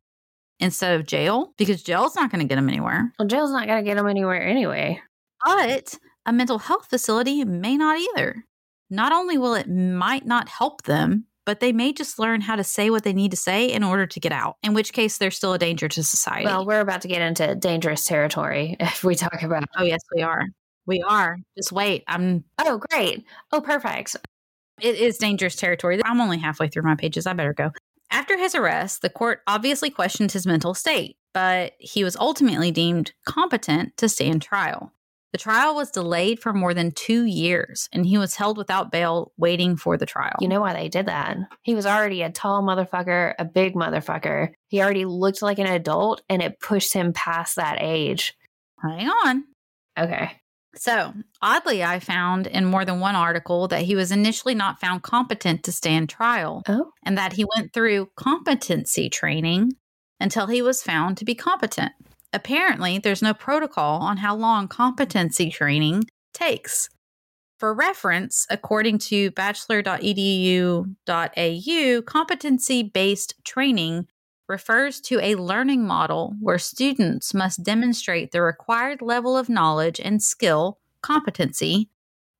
instead 0.59 0.99
of 0.99 1.07
jail 1.07 1.53
because 1.57 1.81
jail's 1.81 2.15
not 2.15 2.31
going 2.31 2.41
to 2.41 2.47
get 2.47 2.55
them 2.55 2.69
anywhere. 2.69 3.13
Well, 3.17 3.27
jail's 3.27 3.51
not 3.51 3.67
going 3.67 3.83
to 3.83 3.89
get 3.89 3.95
them 3.95 4.07
anywhere 4.07 4.41
anyway. 4.41 5.01
But 5.45 5.97
a 6.25 6.33
mental 6.33 6.59
health 6.59 6.87
facility 6.89 7.43
may 7.45 7.77
not 7.77 7.97
either. 7.97 8.43
Not 8.89 9.11
only 9.11 9.37
will 9.37 9.53
it 9.55 9.69
might 9.69 10.25
not 10.25 10.49
help 10.49 10.83
them, 10.83 11.25
but 11.45 11.59
they 11.59 11.71
may 11.71 11.93
just 11.93 12.19
learn 12.19 12.41
how 12.41 12.55
to 12.55 12.63
say 12.63 12.89
what 12.89 13.03
they 13.03 13.13
need 13.13 13.31
to 13.31 13.37
say 13.37 13.65
in 13.71 13.83
order 13.83 14.05
to 14.05 14.19
get 14.19 14.31
out, 14.31 14.57
in 14.63 14.73
which 14.73 14.93
case 14.93 15.17
they're 15.17 15.31
still 15.31 15.53
a 15.53 15.57
danger 15.59 15.87
to 15.87 16.03
society. 16.03 16.45
Well, 16.45 16.65
we're 16.65 16.79
about 16.81 17.01
to 17.01 17.07
get 17.07 17.21
into 17.21 17.55
dangerous 17.55 18.05
territory 18.05 18.75
if 18.79 19.03
we 19.03 19.15
talk 19.15 19.41
about. 19.41 19.63
oh, 19.77 19.83
yes, 19.83 20.01
we 20.15 20.21
are. 20.21 20.45
We 20.85 21.03
are. 21.07 21.37
Just 21.57 21.71
wait. 21.71 22.03
I'm 22.07 22.43
Oh, 22.59 22.79
great. 22.89 23.23
Oh, 23.51 23.61
perfect. 23.61 24.15
It 24.81 24.95
is 24.95 25.17
dangerous 25.17 25.55
territory. 25.55 25.99
I'm 26.03 26.21
only 26.21 26.37
halfway 26.37 26.67
through 26.67 26.83
my 26.83 26.95
pages. 26.95 27.27
I 27.27 27.33
better 27.33 27.53
go. 27.53 27.71
After 28.11 28.37
his 28.37 28.55
arrest, 28.55 29.01
the 29.01 29.09
court 29.09 29.41
obviously 29.45 29.89
questioned 29.91 30.31
his 30.31 30.47
mental 30.47 30.73
state, 30.73 31.17
but 31.33 31.73
he 31.79 32.03
was 32.03 32.15
ultimately 32.15 32.71
deemed 32.71 33.11
competent 33.27 33.97
to 33.97 34.09
stand 34.09 34.41
trial. 34.41 34.91
The 35.31 35.37
trial 35.37 35.75
was 35.75 35.91
delayed 35.91 36.39
for 36.39 36.53
more 36.53 36.73
than 36.73 36.91
two 36.91 37.23
years, 37.25 37.87
and 37.91 38.05
he 38.05 38.17
was 38.17 38.35
held 38.35 38.57
without 38.57 38.91
bail 38.91 39.31
waiting 39.37 39.75
for 39.75 39.95
the 39.95 40.07
trial. 40.07 40.35
You 40.39 40.47
know 40.47 40.61
why 40.61 40.73
they 40.73 40.89
did 40.89 41.05
that? 41.05 41.37
He 41.61 41.75
was 41.75 41.85
already 41.85 42.23
a 42.23 42.31
tall 42.31 42.63
motherfucker, 42.63 43.35
a 43.37 43.45
big 43.45 43.75
motherfucker. 43.75 44.49
He 44.69 44.81
already 44.81 45.05
looked 45.05 45.43
like 45.43 45.59
an 45.59 45.67
adult, 45.67 46.23
and 46.29 46.41
it 46.41 46.59
pushed 46.59 46.93
him 46.93 47.13
past 47.13 47.57
that 47.57 47.77
age. 47.79 48.33
hang 48.81 49.07
on. 49.07 49.43
Okay. 49.97 50.31
So, 50.75 51.13
oddly, 51.41 51.83
I 51.83 51.99
found 51.99 52.47
in 52.47 52.65
more 52.65 52.85
than 52.85 52.99
one 52.99 53.15
article 53.15 53.67
that 53.67 53.81
he 53.81 53.95
was 53.95 54.11
initially 54.11 54.55
not 54.55 54.79
found 54.79 55.03
competent 55.03 55.63
to 55.63 55.71
stand 55.71 56.09
trial 56.09 56.63
Oh, 56.67 56.91
and 57.03 57.17
that 57.17 57.33
he 57.33 57.45
went 57.55 57.73
through 57.73 58.09
competency 58.15 59.09
training 59.09 59.73
until 60.19 60.47
he 60.47 60.61
was 60.61 60.83
found 60.83 61.17
to 61.17 61.25
be 61.25 61.35
competent. 61.35 61.91
Apparently, 62.31 62.99
there's 62.99 63.21
no 63.21 63.33
protocol 63.33 64.01
on 64.01 64.17
how 64.17 64.35
long 64.35 64.67
competency 64.67 65.49
training 65.49 66.03
takes. 66.33 66.89
For 67.57 67.73
reference, 67.73 68.45
according 68.49 68.99
to 68.99 69.31
bachelor.edu.au, 69.31 72.01
competency 72.03 72.83
based 72.83 73.33
training 73.43 74.07
refers 74.47 75.01
to 75.01 75.19
a 75.19 75.35
learning 75.35 75.85
model 75.85 76.35
where 76.39 76.57
students 76.57 77.33
must 77.33 77.63
demonstrate 77.63 78.31
the 78.31 78.41
required 78.41 79.01
level 79.01 79.37
of 79.37 79.49
knowledge 79.49 79.99
and 79.99 80.23
skill, 80.23 80.79
competency, 81.01 81.89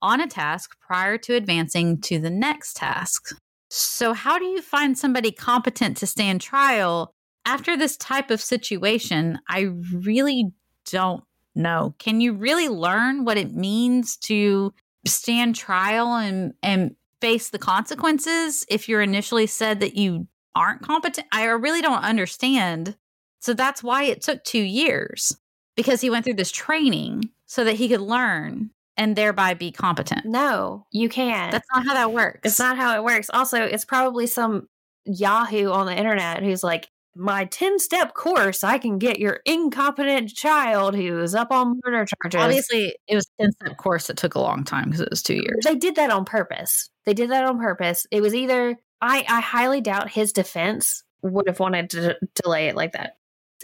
on 0.02 0.22
a 0.22 0.28
task 0.28 0.78
prior 0.80 1.18
to 1.18 1.36
advancing 1.36 2.00
to 2.00 2.20
the 2.20 2.30
next 2.30 2.78
task. 2.78 3.36
So, 3.70 4.14
how 4.14 4.40
do 4.40 4.46
you 4.46 4.62
find 4.62 4.98
somebody 4.98 5.32
competent 5.32 5.98
to 5.98 6.08
stand 6.08 6.42
trial 6.42 7.14
after 7.46 7.78
this 7.78 7.98
type 7.98 8.32
of 8.32 8.42
situation? 8.42 9.40
I 9.48 9.70
really 9.94 10.52
don't 10.90 11.24
know. 11.56 11.96
Can 12.00 12.22
you 12.22 12.34
really 12.34 12.70
learn 12.70 13.26
what 13.26 13.38
it 13.38 13.54
means 13.54 14.18
to 14.18 14.74
stand 15.06 15.56
trial 15.56 16.16
and, 16.16 16.54
and 16.62 16.96
face 17.22 17.50
the 17.50 17.60
consequences 17.60 18.66
if 18.70 18.88
you're 18.88 19.02
initially 19.02 19.48
said 19.48 19.80
that 19.80 19.96
you 19.96 20.28
aren't 20.56 20.82
competent? 20.82 21.28
I 21.32 21.46
really 21.46 21.82
don't 21.82 22.04
understand. 22.04 22.96
So, 23.42 23.54
that's 23.54 23.82
why 23.82 24.04
it 24.04 24.22
took 24.22 24.44
two 24.44 24.62
years 24.62 25.36
because 25.76 26.02
he 26.02 26.10
went 26.10 26.26
through 26.26 26.34
this 26.34 26.52
training 26.52 27.30
so 27.46 27.64
that 27.64 27.76
he 27.76 27.88
could 27.88 28.02
learn 28.02 28.72
and 28.98 29.16
thereby 29.16 29.54
be 29.54 29.72
competent. 29.72 30.26
no, 30.26 30.86
you 30.92 31.08
can't. 31.08 31.54
That's 31.54 31.68
not 31.74 31.86
how 31.86 31.94
that 31.94 32.12
works. 32.12 32.42
It's 32.44 32.60
not 32.60 32.76
how 32.76 32.98
it 32.98 33.04
works. 33.04 33.30
Also, 33.34 33.64
it's 33.64 33.86
probably 33.86 34.28
some 34.28 34.68
Yahoo 35.06 35.72
on 35.72 35.86
the 35.86 35.98
internet 35.98 36.44
who's 36.44 36.64
like, 36.64 36.90
my 37.16 37.46
10 37.46 37.80
step 37.80 38.14
course, 38.14 38.64
I 38.64 38.78
can 38.78 38.98
get 38.98 39.20
your 39.20 39.40
incompetent 39.46 40.30
child 40.30 40.96
who's 40.96 41.36
up 41.36 41.52
on 41.52 41.80
murder 41.84 42.06
charges. 42.06 42.40
Obviously, 42.40 42.96
it 43.08 43.16
was 43.16 43.28
a 43.40 43.44
10 43.44 43.52
step 43.52 43.78
course 43.78 44.08
that 44.08 44.18
took 44.18 44.36
a 44.36 44.40
long 44.40 44.64
time 44.64 44.86
because 44.86 45.02
it 45.02 45.10
was 45.10 45.22
two 45.22 45.36
years. 45.36 45.64
They 45.64 45.76
did 45.76 45.96
that 45.96 46.12
on 46.12 46.26
purpose. 46.26 46.90
They 47.06 47.14
did 47.14 47.32
that 47.32 47.46
on 47.46 47.60
purpose. 47.60 48.06
It 48.12 48.22
was 48.22 48.36
either, 48.36 48.78
I, 49.02 49.26
I 49.28 49.42
highly 49.42 49.82
doubt 49.82 50.12
his 50.12 50.34
defense 50.34 51.04
would 51.22 51.48
have 51.48 51.60
wanted 51.60 51.90
to 51.92 52.14
d- 52.14 52.28
delay 52.44 52.68
it 52.68 52.76
like 52.76 52.94
that. 52.94 53.18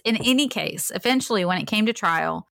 In 0.03 0.17
any 0.17 0.47
case, 0.47 0.91
eventually, 0.93 1.45
when 1.45 1.57
it 1.57 1.67
came 1.67 1.85
to 1.85 1.93
trial, 1.93 2.47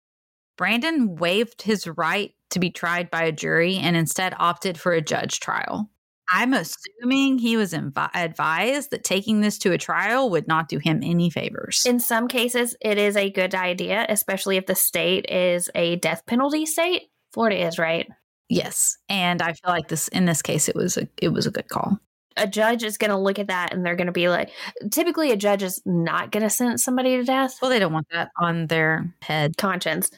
Brandon 0.57 1.15
waived 1.15 1.63
his 1.63 1.87
right 1.87 2.33
to 2.51 2.59
be 2.59 2.69
tried 2.69 3.09
by 3.09 3.23
a 3.23 3.31
jury 3.31 3.77
and 3.77 3.97
instead 3.97 4.33
opted 4.37 4.79
for 4.79 4.93
a 4.93 5.01
judge 5.01 5.39
trial. 5.39 5.89
I'm 6.33 6.53
assuming 6.53 7.37
he 7.37 7.57
was 7.57 7.73
invi- 7.73 8.09
advised 8.15 8.89
that 8.91 9.03
taking 9.03 9.41
this 9.41 9.57
to 9.59 9.71
a 9.71 9.77
trial 9.77 10.29
would 10.31 10.47
not 10.47 10.67
do 10.67 10.79
him 10.79 11.01
any 11.03 11.29
favors. 11.29 11.85
In 11.85 11.99
some 11.99 12.27
cases, 12.27 12.75
it 12.81 12.97
is 12.97 13.15
a 13.15 13.29
good 13.29 13.53
idea, 13.53 14.05
especially 14.09 14.57
if 14.57 14.65
the 14.65 14.73
state 14.75 15.29
is 15.29 15.69
a 15.75 15.97
death 15.97 16.25
penalty 16.25 16.65
state. 16.65 17.03
Florida 17.33 17.65
is, 17.67 17.77
right? 17.77 18.07
yes, 18.49 18.97
and 19.09 19.41
I 19.41 19.53
feel 19.53 19.71
like 19.71 19.87
this 19.87 20.07
in 20.09 20.25
this 20.25 20.41
case 20.41 20.67
it 20.69 20.75
was 20.75 20.97
a 20.97 21.07
it 21.17 21.29
was 21.29 21.47
a 21.47 21.51
good 21.51 21.69
call. 21.69 21.97
a 22.37 22.45
judge 22.47 22.83
is 22.83 22.97
going 22.97 23.09
to 23.11 23.17
look 23.17 23.39
at 23.39 23.47
that 23.47 23.71
and 23.73 23.85
they're 23.85 23.95
going 23.95 24.07
to 24.07 24.11
be 24.11 24.27
like, 24.29 24.49
typically, 24.91 25.31
a 25.31 25.35
judge 25.37 25.63
is 25.63 25.81
not 25.85 26.31
going 26.31 26.43
to 26.43 26.49
sentence 26.49 26.83
somebody 26.83 27.15
to 27.17 27.23
death, 27.23 27.57
Well, 27.61 27.69
they 27.71 27.79
don't 27.79 27.93
want 27.93 28.07
that 28.11 28.31
on 28.39 28.67
their 28.67 29.13
head. 29.21 29.55
conscience, 29.57 30.09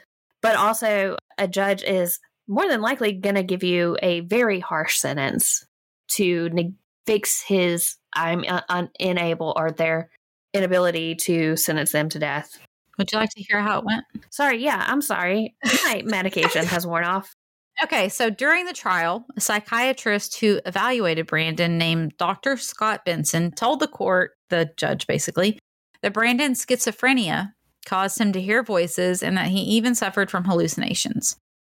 but 0.42 0.56
also 0.56 1.18
a 1.38 1.48
judge 1.48 1.84
is 1.84 2.20
more 2.48 2.68
than 2.68 2.82
likely 2.82 3.12
going 3.14 3.36
to 3.36 3.44
give 3.44 3.64
you 3.64 3.98
a 4.02 4.22
very 4.22 4.60
harsh 4.60 4.98
sentence 4.98 5.65
to 6.10 6.50
neg- 6.50 6.74
fix 7.06 7.42
his 7.42 7.96
I'm 8.14 8.44
uh, 8.48 8.62
un- 8.70 8.90
unable 9.00 9.54
or 9.56 9.72
their 9.72 10.10
inability 10.54 11.16
to 11.16 11.56
sentence 11.58 11.92
them 11.92 12.10
to 12.10 12.20
death. 12.20 12.58
Would 12.98 13.12
you 13.12 13.18
like 13.18 13.30
to 13.32 13.44
hear 13.44 13.60
how 13.60 13.80
it 13.80 13.86
went? 13.86 14.06
Sorry, 14.30 14.64
yeah, 14.64 14.84
I'm 14.88 15.02
sorry. 15.02 15.56
My 15.86 16.02
medication 16.06 16.66
has 16.66 16.88
worn 16.88 17.04
off. 17.04 17.36
Okay, 17.84 18.08
so 18.08 18.30
during 18.30 18.66
the 18.66 18.74
trial, 18.74 19.26
a 19.36 19.42
psychiatrist 19.42 20.40
who 20.40 20.62
evaluated 20.66 21.28
Brandon 21.28 21.78
named 21.78 22.16
Dr. 22.18 22.56
Scott 22.56 23.04
Benson 23.04 23.52
told 23.52 23.82
the 23.82 23.88
court, 23.88 24.32
the 24.50 24.72
judge 24.78 25.08
basically, 25.08 25.60
that 26.02 26.14
Brandon's 26.14 26.66
schizophrenia 26.66 27.52
caused 27.86 28.20
him 28.20 28.32
to 28.32 28.42
hear 28.42 28.64
voices 28.64 29.22
and 29.22 29.36
that 29.36 29.48
he 29.48 29.60
even 29.60 29.94
suffered 29.94 30.32
from 30.32 30.46
hallucinations. 30.46 31.36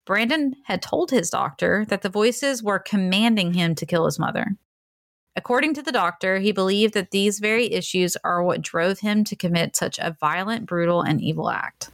Brandon 0.08 0.56
had 0.64 0.80
told 0.80 1.10
his 1.10 1.28
doctor 1.28 1.84
that 1.90 2.00
the 2.00 2.08
voices 2.08 2.62
were 2.62 2.78
commanding 2.78 3.52
him 3.52 3.74
to 3.74 3.84
kill 3.84 4.06
his 4.06 4.18
mother. 4.18 4.56
According 5.36 5.74
to 5.74 5.82
the 5.82 5.92
doctor, 5.92 6.38
he 6.38 6.50
believed 6.50 6.94
that 6.94 7.10
these 7.10 7.40
very 7.40 7.70
issues 7.70 8.16
are 8.24 8.42
what 8.42 8.62
drove 8.62 9.00
him 9.00 9.22
to 9.24 9.36
commit 9.36 9.76
such 9.76 9.98
a 9.98 10.16
violent, 10.18 10.64
brutal, 10.64 11.02
and 11.02 11.20
evil 11.20 11.50
act. 11.50 11.90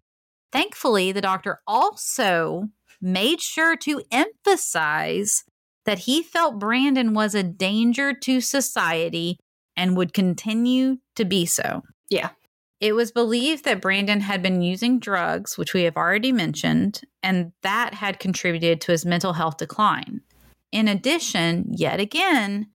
Thankfully, 0.53 1.11
the 1.11 1.21
doctor 1.21 1.59
also 1.67 2.69
made 3.03 3.41
sure 3.41 3.77
to 3.79 4.03
emphasize 4.13 5.43
that 5.85 5.99
he 5.99 6.23
felt 6.23 6.61
Brandon 6.61 7.15
was 7.15 7.35
a 7.35 7.43
danger 7.43 8.15
to 8.15 8.41
society 8.41 9.39
and 9.77 9.97
would 9.97 10.15
continue 10.15 10.99
to 11.17 11.25
be 11.25 11.47
so. 11.47 11.83
Yeah. 12.11 12.31
It 12.85 12.95
was 12.95 13.11
believed 13.11 13.65
that 13.65 13.81
Brandon 13.81 14.21
had 14.21 14.43
been 14.43 14.61
using 14.61 14.99
drugs, 14.99 15.57
which 15.57 15.73
we 15.73 15.85
have 15.85 15.97
already 15.97 16.33
mentioned, 16.33 17.01
and 17.23 17.53
that 17.63 17.95
had 17.95 18.19
contributed 18.19 18.83
to 18.83 18.93
his 18.93 19.07
mental 19.07 19.33
health 19.33 19.57
decline. 19.57 20.21
In 20.71 20.87
addition, 20.87 21.65
yet 21.71 21.99
again, 21.99 22.67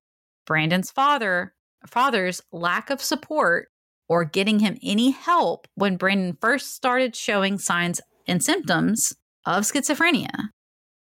Brandon's 0.47 0.89
father 0.89 1.53
father's 1.85 2.41
lack 2.51 2.89
of 2.89 3.03
support 3.03 3.67
or 4.07 4.25
getting 4.25 4.57
him 4.57 4.79
any 4.81 5.11
help 5.11 5.67
when 5.75 5.95
Brandon 5.95 6.35
first 6.41 6.73
started 6.73 7.15
showing 7.15 7.59
signs 7.59 8.01
and 8.25 8.43
symptoms 8.43 9.15
of 9.45 9.63
schizophrenia. 9.63 10.49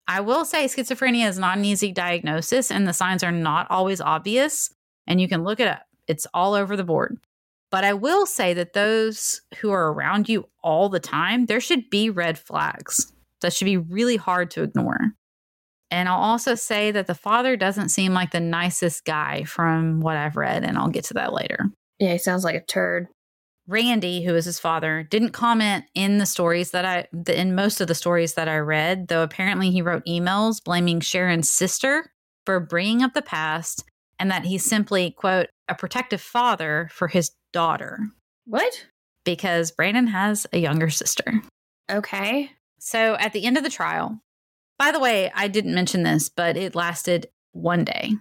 I 0.07 0.21
will 0.21 0.45
say 0.45 0.65
schizophrenia 0.65 1.27
is 1.27 1.39
not 1.39 1.57
an 1.57 1.65
easy 1.65 1.91
diagnosis 1.91 2.69
and 2.69 2.87
the 2.87 2.93
signs 2.93 3.23
are 3.23 3.31
not 3.31 3.65
always 3.71 4.01
obvious, 4.01 4.71
and 5.07 5.19
you 5.19 5.27
can 5.27 5.43
look 5.43 5.59
it 5.59 5.67
up. 5.67 5.81
It's 6.07 6.27
all 6.31 6.53
over 6.53 6.77
the 6.77 6.83
board. 6.83 7.17
But 7.71 7.83
I 7.83 7.93
will 7.93 8.25
say 8.25 8.53
that 8.55 8.73
those 8.73 9.41
who 9.59 9.71
are 9.71 9.91
around 9.91 10.27
you 10.27 10.49
all 10.63 10.89
the 10.89 10.99
time, 10.99 11.45
there 11.45 11.59
should 11.59 11.89
be 11.89 12.09
red 12.09 12.39
flags 12.39 13.11
that 13.41 13.53
should 13.53 13.65
be 13.65 13.77
really 13.77 14.17
hard 14.17 14.51
to 14.51 14.63
ignore. 14.63 14.99
And 15.91 16.07
I'll 16.07 16.19
also 16.19 16.55
say 16.55 16.91
that 16.91 17.07
the 17.07 17.15
father 17.15 17.55
doesn't 17.55 17.89
seem 17.89 18.13
like 18.13 18.31
the 18.31 18.39
nicest 18.39 19.05
guy 19.05 19.43
from 19.43 20.01
what 20.01 20.17
I've 20.17 20.35
read, 20.35 20.63
and 20.63 20.77
I'll 20.77 20.89
get 20.89 21.05
to 21.05 21.15
that 21.15 21.33
later. 21.33 21.65
Yeah, 21.99 22.13
he 22.13 22.17
sounds 22.17 22.43
like 22.43 22.55
a 22.55 22.65
turd. 22.65 23.07
Randy, 23.67 24.23
who 24.23 24.35
is 24.35 24.45
his 24.45 24.59
father, 24.59 25.03
didn't 25.03 25.31
comment 25.31 25.85
in 25.93 26.17
the 26.17 26.25
stories 26.25 26.71
that 26.71 26.85
I, 26.85 27.07
the, 27.13 27.39
in 27.39 27.53
most 27.53 27.81
of 27.81 27.87
the 27.87 27.95
stories 27.95 28.33
that 28.33 28.47
I 28.47 28.57
read, 28.57 29.07
though 29.07 29.23
apparently 29.23 29.69
he 29.69 29.81
wrote 29.81 30.05
emails 30.05 30.63
blaming 30.63 31.01
Sharon's 31.01 31.51
sister 31.51 32.11
for 32.45 32.59
bringing 32.59 33.03
up 33.03 33.13
the 33.13 33.21
past 33.21 33.83
and 34.17 34.31
that 34.31 34.45
he's 34.45 34.65
simply, 34.65 35.11
quote, 35.11 35.47
a 35.67 35.75
protective 35.75 36.21
father 36.21 36.89
for 36.91 37.07
his 37.07 37.31
daughter 37.53 37.99
What? 38.45 38.85
because 39.25 39.71
Brandon 39.71 40.07
has 40.07 40.47
a 40.53 40.57
younger 40.59 40.89
sister. 40.89 41.41
Okay. 41.91 42.51
So 42.79 43.15
at 43.15 43.33
the 43.33 43.45
end 43.45 43.57
of 43.57 43.63
the 43.63 43.69
trial, 43.69 44.19
by 44.77 44.91
the 44.91 44.99
way, 44.99 45.31
I 45.35 45.47
didn't 45.47 45.75
mention 45.75 46.03
this, 46.03 46.29
but 46.29 46.55
it 46.55 46.75
lasted 46.75 47.27
one 47.51 47.83
day. 47.83 48.13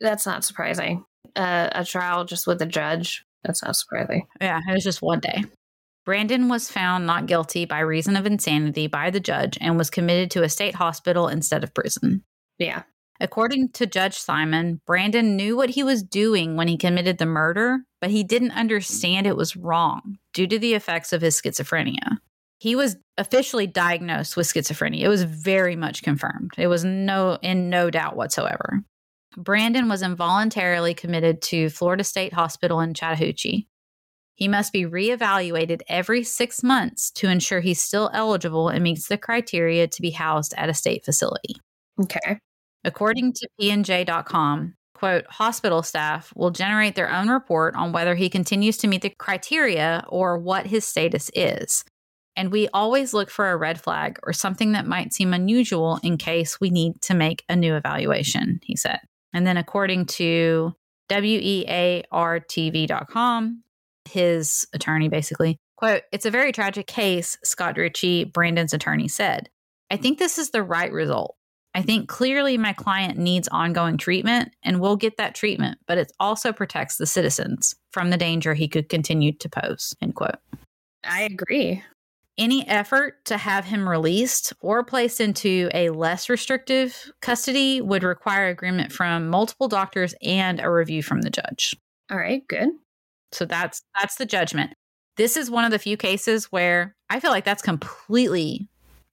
That's 0.00 0.26
not 0.26 0.44
surprising. 0.44 1.04
Uh, 1.34 1.68
a 1.72 1.84
trial 1.84 2.24
just 2.24 2.46
with 2.46 2.60
a 2.62 2.66
judge. 2.66 3.24
That's 3.44 3.62
not 3.62 3.76
surprising. 3.76 4.26
Yeah, 4.40 4.60
it 4.68 4.72
was 4.72 4.84
just 4.84 5.00
one 5.02 5.20
day. 5.20 5.44
Brandon 6.04 6.48
was 6.48 6.70
found 6.70 7.06
not 7.06 7.26
guilty 7.26 7.64
by 7.64 7.80
reason 7.80 8.16
of 8.16 8.26
insanity 8.26 8.86
by 8.86 9.10
the 9.10 9.20
judge 9.20 9.58
and 9.60 9.76
was 9.78 9.90
committed 9.90 10.30
to 10.32 10.42
a 10.42 10.48
state 10.48 10.74
hospital 10.74 11.28
instead 11.28 11.62
of 11.62 11.74
prison. 11.74 12.24
Yeah. 12.58 12.82
According 13.20 13.70
to 13.72 13.86
Judge 13.86 14.16
Simon, 14.16 14.80
Brandon 14.86 15.36
knew 15.36 15.56
what 15.56 15.70
he 15.70 15.82
was 15.82 16.02
doing 16.02 16.56
when 16.56 16.68
he 16.68 16.76
committed 16.76 17.18
the 17.18 17.26
murder, 17.26 17.80
but 18.00 18.10
he 18.10 18.22
didn't 18.22 18.52
understand 18.52 19.26
it 19.26 19.36
was 19.36 19.56
wrong 19.56 20.18
due 20.32 20.46
to 20.46 20.58
the 20.58 20.74
effects 20.74 21.12
of 21.12 21.20
his 21.20 21.40
schizophrenia. 21.40 22.18
He 22.58 22.76
was 22.76 22.96
officially 23.16 23.66
diagnosed 23.66 24.36
with 24.36 24.46
schizophrenia. 24.46 25.02
It 25.02 25.08
was 25.08 25.24
very 25.24 25.76
much 25.76 26.02
confirmed. 26.02 26.52
It 26.56 26.68
was 26.68 26.84
no 26.84 27.38
in 27.42 27.70
no 27.70 27.90
doubt 27.90 28.16
whatsoever. 28.16 28.82
Brandon 29.36 29.88
was 29.88 30.02
involuntarily 30.02 30.94
committed 30.94 31.42
to 31.42 31.70
Florida 31.70 32.02
State 32.02 32.32
Hospital 32.32 32.80
in 32.80 32.94
Chattahoochee. 32.94 33.68
He 34.34 34.48
must 34.48 34.72
be 34.72 34.84
reevaluated 34.84 35.82
every 35.88 36.22
six 36.22 36.62
months 36.62 37.10
to 37.12 37.28
ensure 37.28 37.60
he's 37.60 37.80
still 37.80 38.10
eligible 38.14 38.68
and 38.68 38.82
meets 38.82 39.08
the 39.08 39.18
criteria 39.18 39.88
to 39.88 40.02
be 40.02 40.10
housed 40.10 40.54
at 40.56 40.68
a 40.68 40.74
state 40.74 41.04
facility. 41.04 41.56
Okay. 42.00 42.38
According 42.84 43.32
to 43.34 43.48
pnj.com, 43.60 44.74
quote, 44.94 45.26
hospital 45.28 45.82
staff 45.82 46.32
will 46.34 46.50
generate 46.50 46.94
their 46.94 47.10
own 47.10 47.28
report 47.28 47.74
on 47.76 47.92
whether 47.92 48.14
he 48.14 48.28
continues 48.28 48.76
to 48.78 48.88
meet 48.88 49.02
the 49.02 49.10
criteria 49.10 50.04
or 50.08 50.38
what 50.38 50.66
his 50.66 50.84
status 50.84 51.30
is. 51.34 51.84
And 52.36 52.52
we 52.52 52.68
always 52.68 53.12
look 53.12 53.30
for 53.30 53.50
a 53.50 53.56
red 53.56 53.80
flag 53.80 54.18
or 54.22 54.32
something 54.32 54.72
that 54.72 54.86
might 54.86 55.12
seem 55.12 55.34
unusual 55.34 55.98
in 56.04 56.16
case 56.18 56.60
we 56.60 56.70
need 56.70 57.02
to 57.02 57.14
make 57.14 57.44
a 57.48 57.56
new 57.56 57.74
evaluation, 57.74 58.60
he 58.62 58.76
said. 58.76 59.00
And 59.32 59.44
then 59.46 59.56
according 59.56 60.06
to 60.06 60.72
weartv.com, 61.10 62.12
his 64.04 64.66
attorney 64.72 65.08
basically, 65.08 65.58
quote, 65.76 66.02
it's 66.12 66.26
a 66.26 66.30
very 66.30 66.52
tragic 66.52 66.86
case, 66.86 67.38
Scott 67.42 67.76
Ritchie, 67.76 68.24
Brandon's 68.24 68.72
attorney 68.72 69.08
said. 69.08 69.48
I 69.90 69.96
think 69.96 70.18
this 70.18 70.38
is 70.38 70.50
the 70.50 70.62
right 70.62 70.92
result. 70.92 71.34
I 71.78 71.82
think 71.82 72.08
clearly 72.08 72.58
my 72.58 72.72
client 72.72 73.18
needs 73.18 73.46
ongoing 73.46 73.98
treatment 73.98 74.52
and 74.64 74.80
will 74.80 74.96
get 74.96 75.16
that 75.18 75.36
treatment, 75.36 75.78
but 75.86 75.96
it 75.96 76.10
also 76.18 76.52
protects 76.52 76.96
the 76.96 77.06
citizens 77.06 77.76
from 77.92 78.10
the 78.10 78.16
danger 78.16 78.52
he 78.52 78.66
could 78.66 78.88
continue 78.88 79.30
to 79.34 79.48
pose. 79.48 79.94
End 80.02 80.16
quote. 80.16 80.38
I 81.04 81.22
agree. 81.22 81.84
Any 82.36 82.66
effort 82.66 83.24
to 83.26 83.36
have 83.36 83.64
him 83.64 83.88
released 83.88 84.52
or 84.60 84.82
placed 84.82 85.20
into 85.20 85.70
a 85.72 85.90
less 85.90 86.28
restrictive 86.28 87.12
custody 87.22 87.80
would 87.80 88.02
require 88.02 88.48
agreement 88.48 88.90
from 88.90 89.28
multiple 89.28 89.68
doctors 89.68 90.16
and 90.20 90.58
a 90.58 90.68
review 90.68 91.00
from 91.00 91.20
the 91.20 91.30
judge. 91.30 91.76
All 92.10 92.18
right, 92.18 92.42
good. 92.48 92.70
So 93.30 93.44
that's 93.44 93.82
that's 93.94 94.16
the 94.16 94.26
judgment. 94.26 94.72
This 95.16 95.36
is 95.36 95.48
one 95.48 95.64
of 95.64 95.70
the 95.70 95.78
few 95.78 95.96
cases 95.96 96.46
where 96.46 96.96
I 97.08 97.20
feel 97.20 97.30
like 97.30 97.44
that's 97.44 97.62
completely 97.62 98.68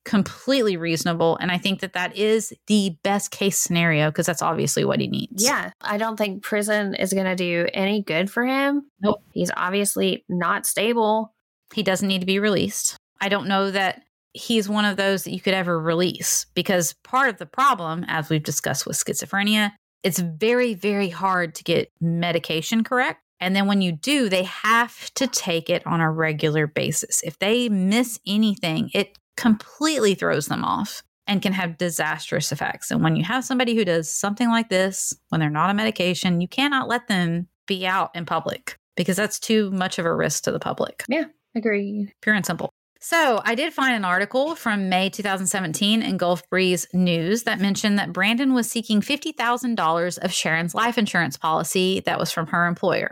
completely 0.06 0.78
reasonable 0.78 1.38
and 1.41 1.51
I 1.51 1.58
think 1.58 1.82
that 1.82 1.93
that 1.93 2.16
is 2.16 2.53
the 2.68 2.95
best 3.03 3.32
case 3.32 3.58
scenario 3.58 4.10
because 4.10 4.28
that's 4.28 4.41
obviously 4.41 4.86
what 4.86 4.99
he 4.99 5.08
needs. 5.08 5.43
Yeah, 5.43 5.72
I 5.82 5.97
don't 5.97 6.16
think 6.16 6.43
prison 6.43 6.95
is 6.95 7.12
going 7.12 7.26
to 7.26 7.36
do 7.36 7.68
any 7.74 8.01
good 8.01 8.30
for 8.30 8.45
him. 8.45 8.84
Nope. 9.01 9.22
He's 9.32 9.51
obviously 9.58 10.24
not 10.30 10.66
stable. 10.66 11.34
He 11.74 11.84
doesn't 11.84 12.08
need 12.08 12.20
to 12.20 12.28
be 12.28 12.39
released. 12.39 12.95
I 13.20 13.30
don't 13.30 13.47
know 13.47 13.72
that 13.72 14.03
he's 14.34 14.70
one 14.70 14.86
of 14.86 14.97
those 14.97 15.24
that 15.24 15.32
you 15.32 15.41
could 15.41 15.53
ever 15.53 15.80
release 15.80 16.45
because 16.53 16.93
part 17.03 17.30
of 17.30 17.38
the 17.38 17.45
problem 17.45 18.06
as 18.08 18.30
we've 18.30 18.43
discussed 18.43 18.86
with 18.86 18.97
schizophrenia, 18.97 19.72
it's 20.03 20.20
very 20.20 20.76
very 20.76 21.10
hard 21.10 21.56
to 21.56 21.64
get 21.64 21.91
medication 21.99 22.84
correct 22.84 23.22
and 23.39 23.56
then 23.56 23.68
when 23.68 23.82
you 23.82 23.91
do, 23.91 24.30
they 24.30 24.43
have 24.43 25.14
to 25.16 25.28
take 25.28 25.70
it 25.70 25.86
on 25.86 26.01
a 26.01 26.10
regular 26.10 26.68
basis. 26.68 27.22
If 27.24 27.38
they 27.39 27.70
miss 27.70 28.20
anything, 28.26 28.89
it 28.93 29.18
completely 29.38 30.16
throws 30.16 30.48
them 30.48 30.64
off 30.64 31.04
and 31.28 31.42
can 31.42 31.54
have 31.54 31.78
disastrous 31.78 32.52
effects. 32.52 32.92
And 32.92 33.04
when 33.04 33.16
you 33.16 33.24
have 33.24 33.44
somebody 33.44 33.76
who 33.76 33.86
does 33.86 34.10
something 34.10 34.50
like 34.50 34.70
this, 34.70 35.14
when 35.30 35.42
they're 35.42 35.50
not 35.50 35.70
on 35.70 35.76
medication, 35.76 36.42
you 36.42 36.48
cannot 36.48 36.88
let 36.88 37.08
them 37.08 37.48
be 37.68 37.88
out 37.88 38.12
in 38.16 38.26
public 38.26 38.78
because 38.96 39.18
that's 39.18 39.40
too 39.40 39.72
much 39.72 40.00
of 40.00 40.06
a 40.06 40.16
risk 40.16 40.44
to 40.44 40.52
the 40.52 40.60
public. 40.60 41.04
Yeah, 41.08 41.26
agreed. 41.56 42.14
Pure 42.22 42.36
and 42.36 42.46
simple. 42.46 42.70
So, 43.02 43.40
I 43.44 43.54
did 43.54 43.72
find 43.72 43.96
an 43.96 44.06
article 44.06 44.56
from 44.56 44.90
May 44.90 45.12
2017 45.12 46.02
in 46.02 46.18
Gulf 46.18 46.42
Breeze 46.50 46.88
News 46.92 47.44
that 47.44 47.60
mentioned 47.60 48.00
that 48.00 48.14
Brandon 48.14 48.54
was 48.54 48.70
seeking 48.70 49.00
$50,000 49.00 50.18
of 50.20 50.34
Sharon's 50.34 50.74
life 50.74 50.98
insurance 50.98 51.38
policy 51.38 52.00
that 52.08 52.18
was 52.18 52.32
from 52.32 52.48
her 52.48 52.66
employer. 52.66 53.12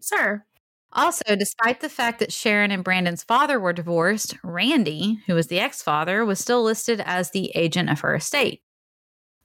Sir. 0.00 0.44
Also, 0.92 1.36
despite 1.36 1.80
the 1.80 1.88
fact 1.88 2.18
that 2.18 2.32
Sharon 2.32 2.72
and 2.72 2.82
Brandon's 2.82 3.22
father 3.22 3.60
were 3.60 3.72
divorced, 3.72 4.36
Randy, 4.42 5.20
who 5.26 5.34
was 5.34 5.46
the 5.46 5.60
ex 5.60 5.82
father, 5.82 6.24
was 6.24 6.40
still 6.40 6.62
listed 6.62 7.00
as 7.04 7.30
the 7.30 7.52
agent 7.54 7.90
of 7.90 8.00
her 8.00 8.16
estate. 8.16 8.60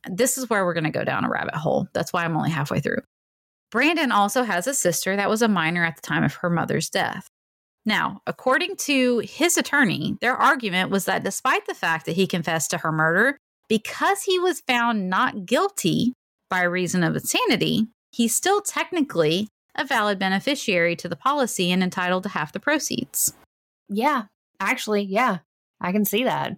This 0.10 0.38
is 0.38 0.50
where 0.50 0.66
we're 0.66 0.74
going 0.74 0.86
to 0.86 0.90
go 0.90 1.04
down 1.04 1.26
a 1.26 1.30
rabbit 1.30 1.56
hole. 1.56 1.88
That's 1.94 2.12
why 2.12 2.26
I'm 2.26 2.36
only 2.36 2.50
halfway 2.50 2.80
through. 2.80 3.00
Brandon 3.72 4.12
also 4.12 4.44
has 4.44 4.68
a 4.68 4.74
sister 4.74 5.16
that 5.16 5.30
was 5.30 5.42
a 5.42 5.48
minor 5.48 5.84
at 5.84 5.96
the 5.96 6.02
time 6.02 6.24
of 6.24 6.36
her 6.36 6.50
mother's 6.50 6.90
death. 6.90 7.28
Now, 7.86 8.22
according 8.26 8.78
to 8.78 9.20
his 9.20 9.58
attorney, 9.58 10.18
their 10.22 10.36
argument 10.36 10.90
was 10.90 11.06
that 11.06 11.24
despite 11.24 11.68
the 11.68 11.76
fact 11.76 12.06
that 12.06 12.16
he 12.16 12.26
confessed 12.26 12.72
to 12.72 12.80
her 12.80 12.92
murder, 12.92 13.38
because 13.68 14.24
he 14.24 14.40
was 14.40 14.62
found 14.68 15.10
not 15.10 15.46
guilty 15.46 16.14
by 16.50 16.64
reason 16.64 17.04
of 17.04 17.16
insanity, 17.16 17.88
he's 18.12 18.36
still 18.36 18.62
technically 18.62 19.48
a 19.76 19.86
valid 19.86 20.20
beneficiary 20.20 20.96
to 20.98 21.10
the 21.10 21.16
policy 21.16 21.72
and 21.72 21.84
entitled 21.84 22.24
to 22.24 22.30
half 22.30 22.54
the 22.54 22.60
proceeds. 22.60 23.34
Yeah, 23.90 24.24
actually, 24.60 25.04
yeah, 25.04 25.40
I 25.82 25.92
can 25.92 26.06
see 26.06 26.24
that. 26.24 26.58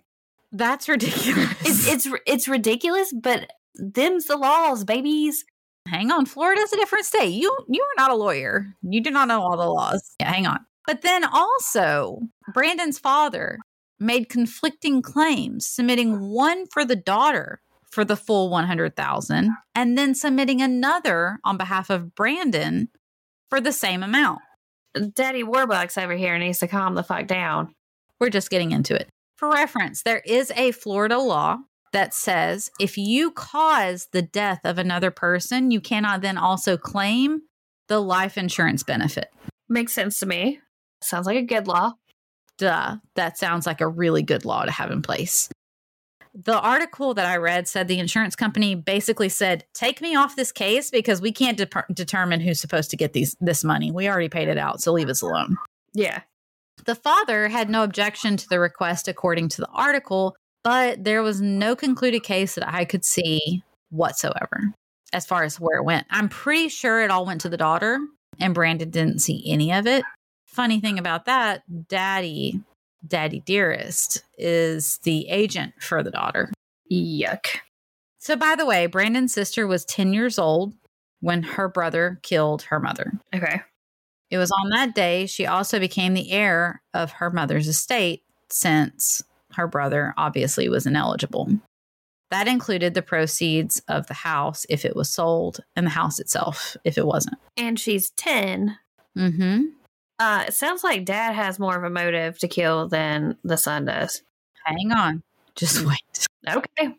That's 0.51 0.87
ridiculous. 0.87 1.51
It's 1.61 1.87
it's 1.87 2.07
it's 2.25 2.47
ridiculous, 2.47 3.13
but 3.13 3.51
them's 3.75 4.25
the 4.25 4.37
laws, 4.37 4.83
babies. 4.83 5.43
hang 5.87 6.11
on, 6.11 6.25
Florida's 6.25 6.71
a 6.73 6.77
different 6.77 7.05
state. 7.05 7.33
You 7.33 7.55
you 7.67 7.81
are 7.81 8.01
not 8.01 8.11
a 8.11 8.15
lawyer. 8.15 8.67
You 8.81 9.01
do 9.01 9.11
not 9.11 9.27
know 9.27 9.41
all 9.41 9.57
the 9.57 9.65
laws. 9.65 10.15
Yeah, 10.19 10.31
hang 10.31 10.47
on. 10.47 10.59
But 10.85 11.01
then 11.01 11.25
also, 11.25 12.21
Brandon's 12.53 12.97
father 12.97 13.59
made 13.99 14.29
conflicting 14.29 15.01
claims, 15.01 15.67
submitting 15.67 16.29
one 16.29 16.65
for 16.67 16.85
the 16.85 16.95
daughter 16.95 17.61
for 17.89 18.05
the 18.05 18.15
full 18.15 18.49
100,000 18.49 19.51
and 19.73 19.97
then 19.97 20.13
submitting 20.13 20.61
another 20.61 21.39
on 21.43 21.57
behalf 21.57 21.89
of 21.89 22.13
Brandon 22.15 22.89
for 23.49 23.61
the 23.61 23.71
same 23.71 24.03
amount. 24.03 24.39
Daddy 25.13 25.43
Warbucks 25.43 26.01
over 26.01 26.13
here 26.13 26.37
needs 26.37 26.59
to 26.59 26.67
calm 26.67 26.95
the 26.95 27.03
fuck 27.03 27.27
down. 27.27 27.73
We're 28.19 28.29
just 28.29 28.49
getting 28.49 28.71
into 28.71 28.95
it. 28.95 29.09
For 29.35 29.49
reference, 29.49 30.01
there 30.03 30.21
is 30.25 30.51
a 30.55 30.71
Florida 30.71 31.19
law 31.19 31.57
that 31.93 32.13
says 32.13 32.71
if 32.79 32.97
you 32.97 33.31
cause 33.31 34.07
the 34.11 34.21
death 34.21 34.61
of 34.63 34.77
another 34.77 35.11
person, 35.11 35.71
you 35.71 35.79
cannot 35.79 36.21
then 36.21 36.37
also 36.37 36.77
claim 36.77 37.41
the 37.87 37.99
life 37.99 38.37
insurance 38.37 38.83
benefit. 38.83 39.29
Makes 39.69 39.93
sense 39.93 40.19
to 40.19 40.25
me. 40.25 40.59
Sounds 41.01 41.27
like 41.27 41.37
a 41.37 41.43
good 41.43 41.67
law. 41.67 41.93
Duh, 42.57 42.97
that 43.15 43.37
sounds 43.37 43.67
like 43.67 43.81
a 43.81 43.87
really 43.87 44.23
good 44.23 44.43
law 44.43 44.65
to 44.65 44.71
have 44.71 44.89
in 44.89 45.01
place. 45.01 45.49
The 46.39 46.59
article 46.59 47.15
that 47.15 47.25
I 47.25 47.37
read 47.37 47.67
said 47.67 47.87
the 47.87 47.97
insurance 47.97 48.35
company 48.35 48.75
basically 48.75 49.27
said, 49.27 49.65
"Take 49.73 50.01
me 50.01 50.15
off 50.15 50.35
this 50.35 50.51
case 50.51 50.91
because 50.91 51.19
we 51.19 51.31
can't 51.31 51.57
de- 51.57 51.85
determine 51.91 52.41
who's 52.41 52.61
supposed 52.61 52.91
to 52.91 52.97
get 52.97 53.13
these 53.13 53.35
this 53.41 53.63
money. 53.63 53.91
We 53.91 54.07
already 54.07 54.29
paid 54.29 54.47
it 54.47 54.57
out, 54.57 54.79
so 54.79 54.91
leave 54.93 55.09
us 55.09 55.23
alone." 55.23 55.57
Yeah. 55.93 56.21
The 56.85 56.93
father 56.93 57.47
had 57.47 57.71
no 57.71 57.83
objection 57.83 58.37
to 58.37 58.47
the 58.49 58.59
request 58.59 59.07
according 59.07 59.49
to 59.49 59.61
the 59.61 59.69
article, 59.73 60.35
but 60.63 61.03
there 61.03 61.23
was 61.23 61.41
no 61.41 61.75
concluded 61.75 62.21
case 62.21 62.53
that 62.53 62.71
I 62.71 62.85
could 62.85 63.03
see 63.03 63.63
whatsoever 63.89 64.73
as 65.13 65.25
far 65.25 65.43
as 65.43 65.59
where 65.59 65.79
it 65.79 65.85
went. 65.85 66.05
I'm 66.11 66.29
pretty 66.29 66.69
sure 66.69 67.01
it 67.01 67.09
all 67.09 67.25
went 67.25 67.41
to 67.41 67.49
the 67.49 67.57
daughter, 67.57 67.99
and 68.39 68.53
Brandon 68.53 68.91
didn't 68.91 69.19
see 69.19 69.43
any 69.47 69.73
of 69.73 69.87
it. 69.87 70.03
Funny 70.45 70.79
thing 70.79 70.99
about 70.99 71.25
that, 71.25 71.63
daddy, 71.87 72.61
daddy 73.05 73.41
dearest, 73.41 74.23
is 74.37 74.99
the 74.99 75.27
agent 75.29 75.73
for 75.79 76.03
the 76.03 76.11
daughter. 76.11 76.51
Yuck. 76.91 77.47
So, 78.19 78.35
by 78.35 78.55
the 78.55 78.65
way, 78.65 78.87
Brandon's 78.87 79.33
sister 79.33 79.67
was 79.67 79.85
10 79.85 80.13
years 80.13 80.39
old 80.39 80.73
when 81.19 81.43
her 81.43 81.67
brother 81.67 82.19
killed 82.23 82.63
her 82.63 82.79
mother. 82.79 83.13
Okay. 83.33 83.61
It 84.29 84.37
was 84.37 84.51
on 84.51 84.69
that 84.71 84.93
day 84.93 85.25
she 85.25 85.45
also 85.45 85.79
became 85.79 86.13
the 86.13 86.31
heir 86.31 86.81
of 86.93 87.11
her 87.11 87.29
mother's 87.29 87.67
estate 87.67 88.23
since 88.49 89.21
her 89.53 89.67
brother 89.67 90.13
obviously 90.17 90.67
was 90.67 90.85
ineligible. 90.85 91.49
That 92.29 92.47
included 92.47 92.93
the 92.93 93.01
proceeds 93.01 93.81
of 93.87 94.07
the 94.07 94.13
house 94.13 94.65
if 94.69 94.83
it 94.83 94.95
was 94.95 95.09
sold 95.09 95.61
and 95.75 95.85
the 95.85 95.91
house 95.91 96.19
itself 96.19 96.75
if 96.83 96.97
it 96.97 97.07
wasn't. 97.07 97.37
And 97.55 97.79
she's 97.79 98.09
10. 98.11 98.77
Mm-hmm. 99.17 99.61
Uh, 100.19 100.45
it 100.47 100.53
sounds 100.53 100.83
like 100.83 101.05
dad 101.05 101.33
has 101.33 101.59
more 101.59 101.77
of 101.77 101.83
a 101.83 101.89
motive 101.89 102.39
to 102.39 102.47
kill 102.47 102.87
than 102.87 103.37
the 103.43 103.57
son 103.57 103.85
does. 103.85 104.23
Hang 104.65 104.91
on. 104.91 105.23
Just 105.55 105.85
wait. 105.85 106.27
Okay. 106.47 106.95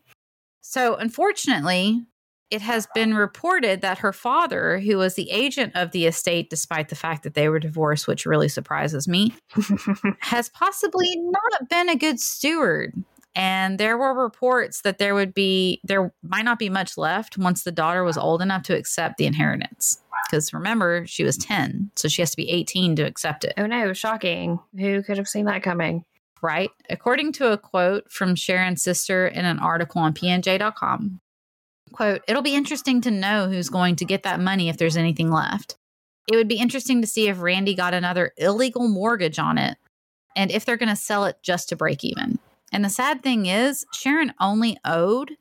So, 0.61 0.97
unfortunately, 0.97 2.05
it 2.51 2.62
has 2.62 2.87
been 2.95 3.14
reported 3.14 3.83
that 3.83 3.99
her 3.99 4.12
father, 4.12 4.79
who 4.79 4.97
was 4.99 5.14
the 5.14 5.31
agent 5.31 5.73
of 5.75 5.91
the 5.91 6.07
estate, 6.07 6.51
despite 6.51 6.89
the 6.89 6.97
fact 6.97 7.23
that 7.23 7.35
they 7.35 7.49
were 7.49 7.59
divorced, 7.59 8.07
which 8.07 8.27
really 8.27 8.49
surprises 8.49 9.07
me, 9.07 9.35
has 10.21 10.49
possibly 10.51 11.16
not 11.16 11.69
been 11.69 11.89
a 11.89 11.97
good 11.97 12.21
steward. 12.21 12.95
And 13.35 13.79
there 13.79 13.99
were 13.99 14.14
reports 14.14 14.81
that 14.81 14.99
there 14.99 15.14
would 15.14 15.35
be, 15.35 15.81
there 15.85 16.12
might 16.23 16.45
not 16.45 16.59
be 16.59 16.69
much 16.69 16.97
left 16.97 17.39
once 17.39 17.62
the 17.62 17.71
daughter 17.71 18.03
was 18.03 18.19
old 18.19 18.43
enough 18.43 18.62
to 18.64 18.77
accept 18.77 19.19
the 19.19 19.27
inheritance. 19.27 20.01
Because 20.29 20.53
remember, 20.53 21.07
she 21.07 21.24
was 21.24 21.39
10, 21.39 21.91
so 21.97 22.09
she 22.09 22.22
has 22.22 22.31
to 22.31 22.37
be 22.37 22.51
18 22.51 22.97
to 22.97 23.03
accept 23.03 23.45
it. 23.45 23.55
oh 23.57 23.66
no, 23.66 23.93
shocking. 23.93 24.59
Who 24.79 25.03
could 25.03 25.16
have 25.16 25.29
seen 25.29 25.47
that 25.47 25.62
coming? 25.62 26.05
right? 26.43 26.70
According 26.91 27.33
to 27.33 27.53
a 27.53 27.59
quote 27.59 28.11
from 28.11 28.35
Sharon's 28.35 28.83
sister 28.83 29.26
in 29.26 29.45
an 29.45 29.59
article 29.59 30.01
on 30.01 30.14
pnj.com, 30.14 31.20
quote, 31.93 32.22
it'll 32.29 32.43
be 32.43 32.55
interesting 32.55 33.01
to 33.03 33.11
know 33.11 33.49
who's 33.49 33.68
going 33.68 33.97
to 33.97 34.05
get 34.05 34.22
that 34.22 34.41
money 34.41 34.68
if 34.68 34.76
there's 34.76 34.97
anything 34.97 35.31
left. 35.31 35.76
It 36.31 36.37
would 36.37 36.49
be 36.49 36.59
interesting 36.59 37.01
to 37.01 37.07
see 37.07 37.29
if 37.29 37.41
Randy 37.41 37.74
got 37.74 37.95
another 37.95 38.33
illegal 38.37 38.89
mortgage 38.89 39.39
on 39.39 39.59
it 39.59 39.79
and 40.37 40.51
if 40.51 40.64
they're 40.64 40.76
going 40.76 40.91
to 40.91 40.97
sell 40.97 41.24
it 41.24 41.39
just 41.43 41.70
to 41.70 41.76
break 41.76 42.05
even. 42.05 42.39
And 42.70 42.85
the 42.85 42.91
sad 42.91 43.22
thing 43.22 43.47
is, 43.47 43.87
Sharon 43.95 44.35
only 44.39 44.79
owed 44.85 45.37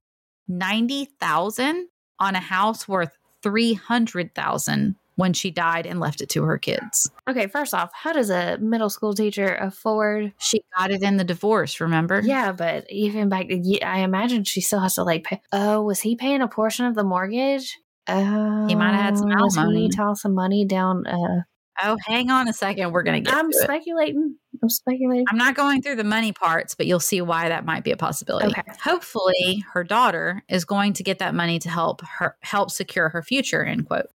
90,000 0.47 1.89
on 2.19 2.35
a 2.35 2.39
house 2.39 2.87
worth 2.87 3.16
300,000 3.47 4.95
when 5.15 5.33
she 5.33 5.49
died 5.49 5.85
and 5.87 5.99
left 5.99 6.21
it 6.21 6.29
to 6.29 6.43
her 6.43 6.57
kids. 6.59 7.09
Okay, 7.27 7.47
first 7.47 7.73
off, 7.73 7.89
how 7.93 8.13
does 8.13 8.29
a 8.29 8.57
middle 8.59 8.89
school 8.89 9.13
teacher 9.13 9.55
afford? 9.55 10.31
She 10.37 10.61
got 10.77 10.91
it 10.91 11.01
in 11.01 11.17
the 11.17 11.23
divorce, 11.23 11.79
remember? 11.81 12.21
Yeah, 12.23 12.51
but 12.51 12.85
even 12.91 13.27
back, 13.29 13.47
I 13.83 13.99
imagine 14.01 14.43
she 14.43 14.61
still 14.61 14.79
has 14.79 14.95
to 14.95 15.03
like 15.03 15.23
pay. 15.23 15.41
Oh, 15.51 15.81
was 15.81 16.01
he 16.01 16.15
paying 16.15 16.41
a 16.41 16.47
portion 16.47 16.85
of 16.85 16.93
the 16.95 17.03
mortgage? 17.03 17.79
Oh, 18.07 18.67
He 18.67 18.75
might 18.75 18.93
have 18.93 19.03
had 19.05 19.17
some 19.17 19.27
was 19.29 19.55
he 19.55 19.59
alimony. 19.61 19.89
tossing 19.89 20.35
money 20.35 20.65
down. 20.65 21.05
Uh, 21.07 21.41
Oh, 21.81 21.97
hang 22.05 22.29
on 22.29 22.47
a 22.47 22.53
second. 22.53 22.91
We're 22.91 23.03
going 23.03 23.23
to 23.23 23.29
get 23.29 23.37
I'm 23.37 23.51
to 23.51 23.57
it. 23.57 23.61
speculating. 23.61 24.35
I'm 24.61 24.69
speculating. 24.69 25.25
I'm 25.29 25.37
not 25.37 25.55
going 25.55 25.81
through 25.81 25.97
the 25.97 26.03
money 26.03 26.31
parts, 26.31 26.73
but 26.73 26.87
you'll 26.87 26.99
see 26.99 27.21
why 27.21 27.49
that 27.49 27.65
might 27.65 27.83
be 27.83 27.91
a 27.91 27.97
possibility. 27.97 28.47
Okay. 28.47 28.63
Hopefully, 28.83 29.63
her 29.73 29.83
daughter 29.83 30.43
is 30.49 30.65
going 30.65 30.93
to 30.93 31.03
get 31.03 31.19
that 31.19 31.35
money 31.35 31.59
to 31.59 31.69
help 31.69 32.01
her 32.01 32.35
help 32.41 32.71
secure 32.71 33.09
her 33.09 33.21
future. 33.21 33.63
End 33.63 33.87
quote. 33.87 34.07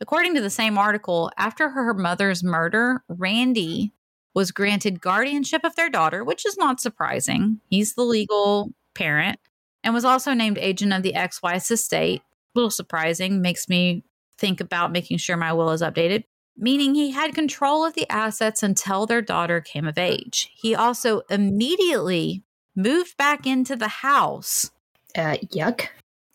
According 0.00 0.34
to 0.34 0.40
the 0.40 0.50
same 0.50 0.78
article, 0.78 1.30
after 1.36 1.70
her 1.70 1.94
mother's 1.94 2.42
murder, 2.42 3.02
Randy 3.08 3.92
was 4.34 4.50
granted 4.50 5.00
guardianship 5.00 5.62
of 5.64 5.76
their 5.76 5.90
daughter, 5.90 6.24
which 6.24 6.46
is 6.46 6.56
not 6.56 6.80
surprising. 6.80 7.60
He's 7.68 7.94
the 7.94 8.02
legal 8.02 8.72
parent 8.94 9.38
and 9.82 9.94
was 9.94 10.04
also 10.04 10.34
named 10.34 10.58
agent 10.58 10.92
of 10.92 11.02
the 11.02 11.14
ex 11.14 11.42
wife's 11.42 11.70
estate. 11.70 12.20
A 12.20 12.58
little 12.58 12.70
surprising, 12.70 13.40
makes 13.42 13.68
me 13.68 14.04
think 14.38 14.60
about 14.60 14.92
making 14.92 15.18
sure 15.18 15.36
my 15.36 15.52
will 15.52 15.70
is 15.70 15.82
updated 15.82 16.24
meaning 16.60 16.94
he 16.94 17.10
had 17.10 17.34
control 17.34 17.84
of 17.84 17.94
the 17.94 18.08
assets 18.10 18.62
until 18.62 19.06
their 19.06 19.22
daughter 19.22 19.60
came 19.60 19.86
of 19.86 19.98
age. 19.98 20.50
He 20.54 20.74
also 20.74 21.22
immediately 21.30 22.42
moved 22.76 23.16
back 23.16 23.46
into 23.46 23.74
the 23.76 23.88
house 23.88 24.70
Uh, 25.16 25.36
yuck. 25.54 25.88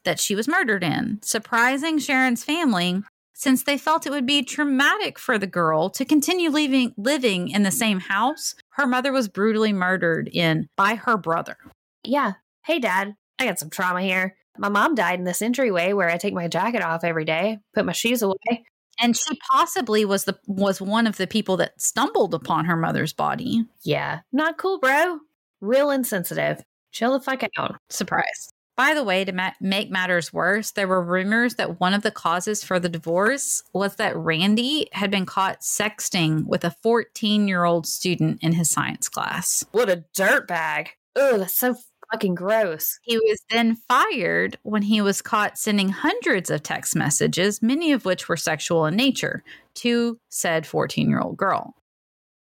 that 0.04 0.20
she 0.20 0.36
was 0.36 0.48
murdered 0.48 0.84
in, 0.84 1.20
surprising 1.22 1.98
Sharon's 2.00 2.44
family 2.44 3.04
since 3.34 3.64
they 3.64 3.78
felt 3.78 4.06
it 4.06 4.12
would 4.12 4.26
be 4.26 4.44
traumatic 4.44 5.20
for 5.20 5.38
the 5.38 5.48
girl 5.48 5.90
to 5.90 6.06
continue 6.06 6.50
living 6.50 6.94
living 6.98 7.50
in 7.50 7.64
the 7.64 7.72
same 7.72 8.00
house 8.00 8.56
her 8.72 8.88
mother 8.88 9.12
was 9.12 9.28
brutally 9.28 9.74
murdered 9.74 10.30
in 10.34 10.68
by 10.78 10.96
her 10.96 11.18
brother. 11.18 11.58
Yeah. 12.04 12.34
Hey, 12.66 12.80
Dad. 12.80 13.16
I 13.40 13.46
got 13.46 13.60
some 13.60 13.70
trauma 13.70 14.02
here. 14.02 14.36
My 14.58 14.70
mom 14.70 14.96
died 14.96 15.20
in 15.20 15.26
this 15.26 15.42
entryway 15.42 15.92
where 15.94 16.10
I 16.10 16.18
take 16.18 16.34
my 16.34 16.48
jacket 16.48 16.82
off 16.82 17.04
every 17.04 17.26
day, 17.26 17.60
put 17.74 17.86
my 17.86 17.92
shoes 17.92 18.22
away. 18.22 18.64
And 19.00 19.16
she 19.16 19.38
possibly 19.52 20.06
was 20.06 20.26
the 20.26 20.38
was 20.48 20.82
one 20.82 21.08
of 21.08 21.18
the 21.18 21.28
people 21.28 21.58
that 21.58 21.80
stumbled 21.82 22.34
upon 22.34 22.66
her 22.66 22.78
mother's 22.78 23.14
body. 23.14 23.66
Yeah. 23.84 24.22
Not 24.32 24.58
cool, 24.58 24.80
bro. 24.80 25.20
Real 25.62 25.90
insensitive. 25.90 26.64
Chill 26.92 27.14
the 27.14 27.20
fuck 27.20 27.44
out. 27.58 27.76
Surprise. 27.90 28.50
By 28.78 28.94
the 28.94 29.04
way, 29.06 29.24
to 29.24 29.32
ma- 29.32 29.52
make 29.62 29.90
matters 29.90 30.34
worse, 30.34 30.72
there 30.72 30.88
were 30.88 31.02
rumors 31.02 31.56
that 31.56 31.80
one 31.80 31.94
of 31.94 32.04
the 32.04 32.12
causes 32.12 32.64
for 32.64 32.78
the 32.78 32.90
divorce 32.90 33.64
was 33.74 33.96
that 33.96 34.18
Randy 34.18 34.90
had 34.92 35.10
been 35.10 35.26
caught 35.26 35.62
sexting 35.62 36.46
with 36.46 36.66
a 36.66 36.76
14 36.84 37.48
year 37.48 37.64
old 37.64 37.88
student 37.88 38.44
in 38.44 38.52
his 38.54 38.70
science 38.70 39.08
class. 39.08 39.66
What 39.72 39.90
a 39.90 40.04
dirtbag. 40.16 40.90
Ugh, 41.16 41.40
that's 41.40 41.56
so 41.56 41.76
fucking 42.12 42.36
gross. 42.36 43.00
He 43.04 43.18
was 43.18 43.42
then 43.50 43.76
fired 43.88 44.58
when 44.64 44.82
he 44.82 45.02
was 45.02 45.22
caught 45.22 45.58
sending 45.58 45.90
hundreds 45.90 46.50
of 46.50 46.64
text 46.64 46.96
messages, 46.96 47.62
many 47.62 47.92
of 47.92 48.06
which 48.06 48.28
were 48.28 48.38
sexual 48.38 48.86
in 48.86 48.96
nature, 48.96 49.44
to 49.76 50.18
said 50.30 50.66
14 50.66 51.10
year 51.10 51.20
old 51.20 51.38
girl. 51.38 51.76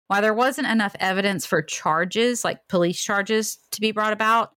While 0.08 0.22
there 0.22 0.34
wasn't 0.34 0.68
enough 0.68 0.96
evidence 1.00 1.44
for 1.44 1.60
charges, 1.62 2.44
like 2.44 2.66
police 2.68 3.02
charges, 3.02 3.58
to 3.72 3.80
be 3.80 3.92
brought 3.92 4.14
about, 4.14 4.52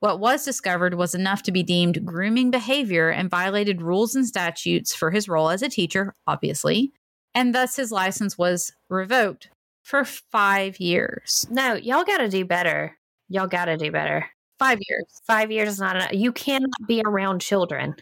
what 0.00 0.20
was 0.20 0.44
discovered 0.44 0.94
was 0.94 1.14
enough 1.14 1.42
to 1.44 1.52
be 1.52 1.62
deemed 1.62 2.04
grooming 2.04 2.50
behavior 2.50 3.08
and 3.08 3.30
violated 3.30 3.80
rules 3.80 4.14
and 4.14 4.26
statutes 4.26 4.94
for 4.94 5.10
his 5.10 5.28
role 5.28 5.48
as 5.48 5.62
a 5.62 5.68
teacher, 5.68 6.14
obviously, 6.26 6.92
and 7.34 7.54
thus 7.54 7.76
his 7.76 7.92
license 7.92 8.36
was 8.36 8.72
revoked 8.90 9.48
for 9.82 10.04
five 10.04 10.78
years. 10.80 11.46
No, 11.50 11.74
y'all 11.74 12.04
gotta 12.04 12.28
do 12.28 12.44
better. 12.44 12.98
Y'all 13.28 13.46
gotta 13.46 13.76
do 13.76 13.90
better. 13.90 14.26
Five 14.58 14.78
years. 14.88 15.06
Five 15.26 15.50
years 15.50 15.68
is 15.68 15.80
not 15.80 15.96
enough. 15.96 16.12
You 16.12 16.32
cannot 16.32 16.70
be 16.86 17.02
around 17.04 17.40
children. 17.40 17.94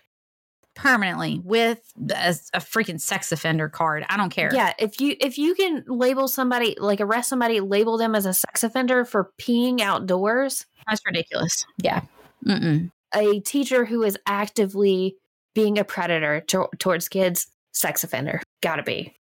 permanently 0.75 1.41
with 1.45 1.81
a, 2.11 2.35
a 2.53 2.59
freaking 2.59 3.01
sex 3.01 3.31
offender 3.33 3.69
card. 3.69 4.05
I 4.09 4.17
don't 4.17 4.31
care. 4.31 4.51
Yeah, 4.53 4.73
if 4.79 5.01
you 5.01 5.17
if 5.21 5.39
you 5.39 5.55
can 5.55 5.85
label 5.87 6.27
somebody 6.29 6.77
like 6.79 7.01
arrest 7.01 7.29
somebody, 7.29 7.61
label 7.61 7.97
them 7.97 8.15
as 8.15 8.27
a 8.27 8.35
sex 8.35 8.65
offender 8.65 9.05
for 9.05 9.31
peeing 9.41 9.81
outdoors, 9.81 10.67
That's 10.89 11.01
ridiculous. 11.07 11.65
Yeah. 11.79 12.03
Mm-mm. 12.45 12.91
a 13.15 13.41
teacher 13.41 13.85
who 13.85 14.03
is 14.03 14.19
actively 14.27 15.17
being 15.55 15.79
a 15.79 15.85
predator 15.85 16.41
to, 16.41 16.67
towards 16.79 17.09
kids, 17.09 17.47
sex 17.73 18.05
offender. 18.05 18.43
Gotta 18.61 18.83
be. 18.83 19.15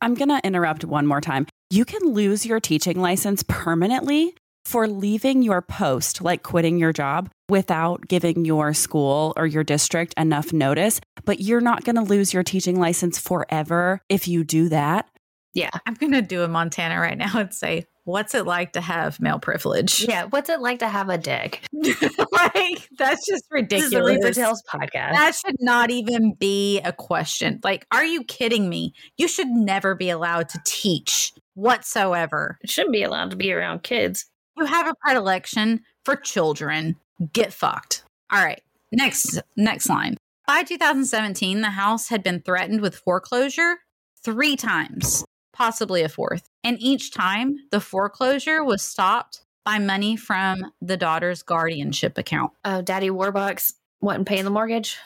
I'm 0.00 0.14
going 0.14 0.28
to 0.28 0.40
interrupt 0.44 0.84
one 0.84 1.06
more 1.06 1.20
time. 1.20 1.46
You 1.70 1.84
can 1.84 2.02
lose 2.02 2.46
your 2.46 2.60
teaching 2.60 3.00
license 3.00 3.42
permanently 3.48 4.36
for 4.68 4.86
leaving 4.86 5.42
your 5.42 5.62
post, 5.62 6.20
like 6.20 6.42
quitting 6.42 6.78
your 6.78 6.92
job, 6.92 7.30
without 7.48 8.06
giving 8.06 8.44
your 8.44 8.74
school 8.74 9.32
or 9.36 9.46
your 9.46 9.64
district 9.64 10.12
enough 10.18 10.52
notice. 10.52 11.00
But 11.24 11.40
you're 11.40 11.62
not 11.62 11.84
going 11.84 11.96
to 11.96 12.02
lose 12.02 12.34
your 12.34 12.42
teaching 12.42 12.78
license 12.78 13.18
forever 13.18 14.02
if 14.10 14.28
you 14.28 14.44
do 14.44 14.68
that. 14.68 15.08
Yeah. 15.54 15.70
I'm 15.86 15.94
going 15.94 16.12
to 16.12 16.20
do 16.20 16.42
a 16.42 16.48
Montana 16.48 17.00
right 17.00 17.16
now 17.16 17.32
and 17.34 17.52
say, 17.52 17.86
what's 18.04 18.34
it 18.34 18.44
like 18.46 18.72
to 18.72 18.82
have 18.82 19.18
male 19.20 19.38
privilege? 19.38 20.06
Yeah. 20.06 20.24
What's 20.24 20.50
it 20.50 20.60
like 20.60 20.80
to 20.80 20.88
have 20.88 21.08
a 21.08 21.16
dick? 21.16 21.62
like, 21.72 22.88
that's 22.98 23.26
just 23.26 23.44
This 23.70 23.84
is 23.84 23.90
the 23.90 24.04
Reaper 24.04 24.26
ridiculous. 24.26 24.36
Tales 24.36 24.62
podcast. 24.70 25.12
That 25.12 25.34
should 25.34 25.56
not 25.60 25.90
even 25.90 26.34
be 26.34 26.80
a 26.80 26.92
question. 26.92 27.60
Like, 27.64 27.86
are 27.90 28.04
you 28.04 28.22
kidding 28.24 28.68
me? 28.68 28.92
You 29.16 29.28
should 29.28 29.48
never 29.48 29.94
be 29.94 30.10
allowed 30.10 30.50
to 30.50 30.60
teach 30.64 31.32
whatsoever. 31.54 32.58
It 32.62 32.70
shouldn't 32.70 32.92
be 32.92 33.02
allowed 33.02 33.30
to 33.30 33.36
be 33.36 33.50
around 33.52 33.82
kids. 33.82 34.26
You 34.58 34.64
have 34.64 34.88
a 34.88 34.94
predilection 35.00 35.82
for 36.04 36.16
children. 36.16 36.96
Get 37.32 37.52
fucked. 37.52 38.02
All 38.30 38.44
right. 38.44 38.60
Next 38.90 39.40
next 39.56 39.88
line. 39.88 40.16
By 40.46 40.62
2017, 40.64 41.60
the 41.60 41.70
house 41.70 42.08
had 42.08 42.22
been 42.22 42.40
threatened 42.40 42.80
with 42.80 42.96
foreclosure 42.96 43.76
3 44.24 44.56
times, 44.56 45.24
possibly 45.52 46.02
a 46.02 46.08
fourth. 46.08 46.48
And 46.64 46.76
each 46.80 47.12
time, 47.12 47.56
the 47.70 47.80
foreclosure 47.80 48.64
was 48.64 48.82
stopped 48.82 49.42
by 49.64 49.78
money 49.78 50.16
from 50.16 50.72
the 50.80 50.96
daughter's 50.96 51.42
guardianship 51.42 52.18
account. 52.18 52.52
Oh, 52.64 52.82
Daddy 52.82 53.10
Warbucks 53.10 53.74
wasn't 54.00 54.26
paying 54.26 54.44
the 54.44 54.50
mortgage. 54.50 54.96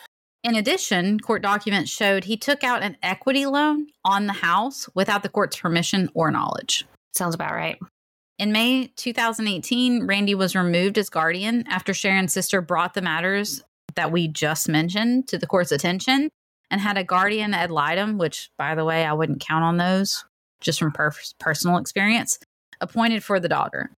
In 0.44 0.54
addition, 0.54 1.20
court 1.20 1.42
documents 1.42 1.90
showed 1.90 2.24
he 2.24 2.36
took 2.36 2.64
out 2.64 2.82
an 2.82 2.96
equity 3.02 3.46
loan 3.46 3.88
on 4.04 4.26
the 4.26 4.32
house 4.32 4.88
without 4.94 5.22
the 5.22 5.28
court's 5.28 5.56
permission 5.56 6.08
or 6.14 6.30
knowledge. 6.30 6.86
Sounds 7.12 7.34
about 7.34 7.52
right. 7.52 7.78
In 8.38 8.52
May 8.52 8.88
2018, 8.96 10.06
Randy 10.06 10.34
was 10.34 10.56
removed 10.56 10.98
as 10.98 11.08
guardian 11.08 11.64
after 11.68 11.94
Sharon's 11.94 12.32
sister 12.32 12.60
brought 12.60 12.94
the 12.94 13.02
matters 13.02 13.62
that 13.94 14.10
we 14.10 14.26
just 14.28 14.68
mentioned 14.68 15.28
to 15.28 15.38
the 15.38 15.46
court's 15.46 15.72
attention 15.72 16.30
and 16.70 16.80
had 16.80 16.96
a 16.96 17.04
guardian 17.04 17.54
ad 17.54 17.70
litem, 17.70 18.18
which, 18.18 18.50
by 18.56 18.74
the 18.74 18.84
way, 18.84 19.04
I 19.04 19.12
wouldn't 19.12 19.40
count 19.40 19.64
on 19.64 19.76
those 19.76 20.24
just 20.60 20.78
from 20.78 20.92
per- 20.92 21.12
personal 21.38 21.76
experience, 21.76 22.38
appointed 22.80 23.22
for 23.22 23.38
the 23.38 23.48
daughter. 23.48 23.90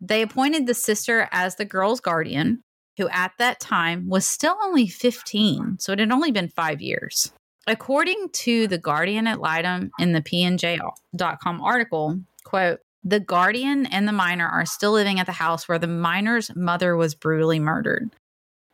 They 0.00 0.22
appointed 0.22 0.66
the 0.66 0.74
sister 0.74 1.28
as 1.32 1.56
the 1.56 1.64
girl's 1.64 2.00
guardian, 2.00 2.62
who 2.98 3.08
at 3.08 3.32
that 3.38 3.58
time 3.58 4.08
was 4.08 4.26
still 4.26 4.56
only 4.62 4.86
15, 4.86 5.78
so 5.80 5.92
it 5.92 5.98
had 5.98 6.12
only 6.12 6.30
been 6.30 6.48
five 6.48 6.80
years. 6.80 7.32
According 7.66 8.28
to 8.32 8.68
the 8.68 8.78
guardian 8.78 9.26
ad 9.26 9.38
litem 9.38 9.90
in 9.98 10.12
the 10.12 10.22
pnj.com 10.22 11.60
article, 11.60 12.20
quote, 12.44 12.80
the 13.08 13.20
guardian 13.20 13.86
and 13.86 14.06
the 14.06 14.12
minor 14.12 14.46
are 14.46 14.66
still 14.66 14.92
living 14.92 15.18
at 15.18 15.26
the 15.26 15.32
house 15.32 15.66
where 15.68 15.78
the 15.78 15.86
minor's 15.86 16.54
mother 16.54 16.94
was 16.96 17.14
brutally 17.14 17.58
murdered. 17.58 18.10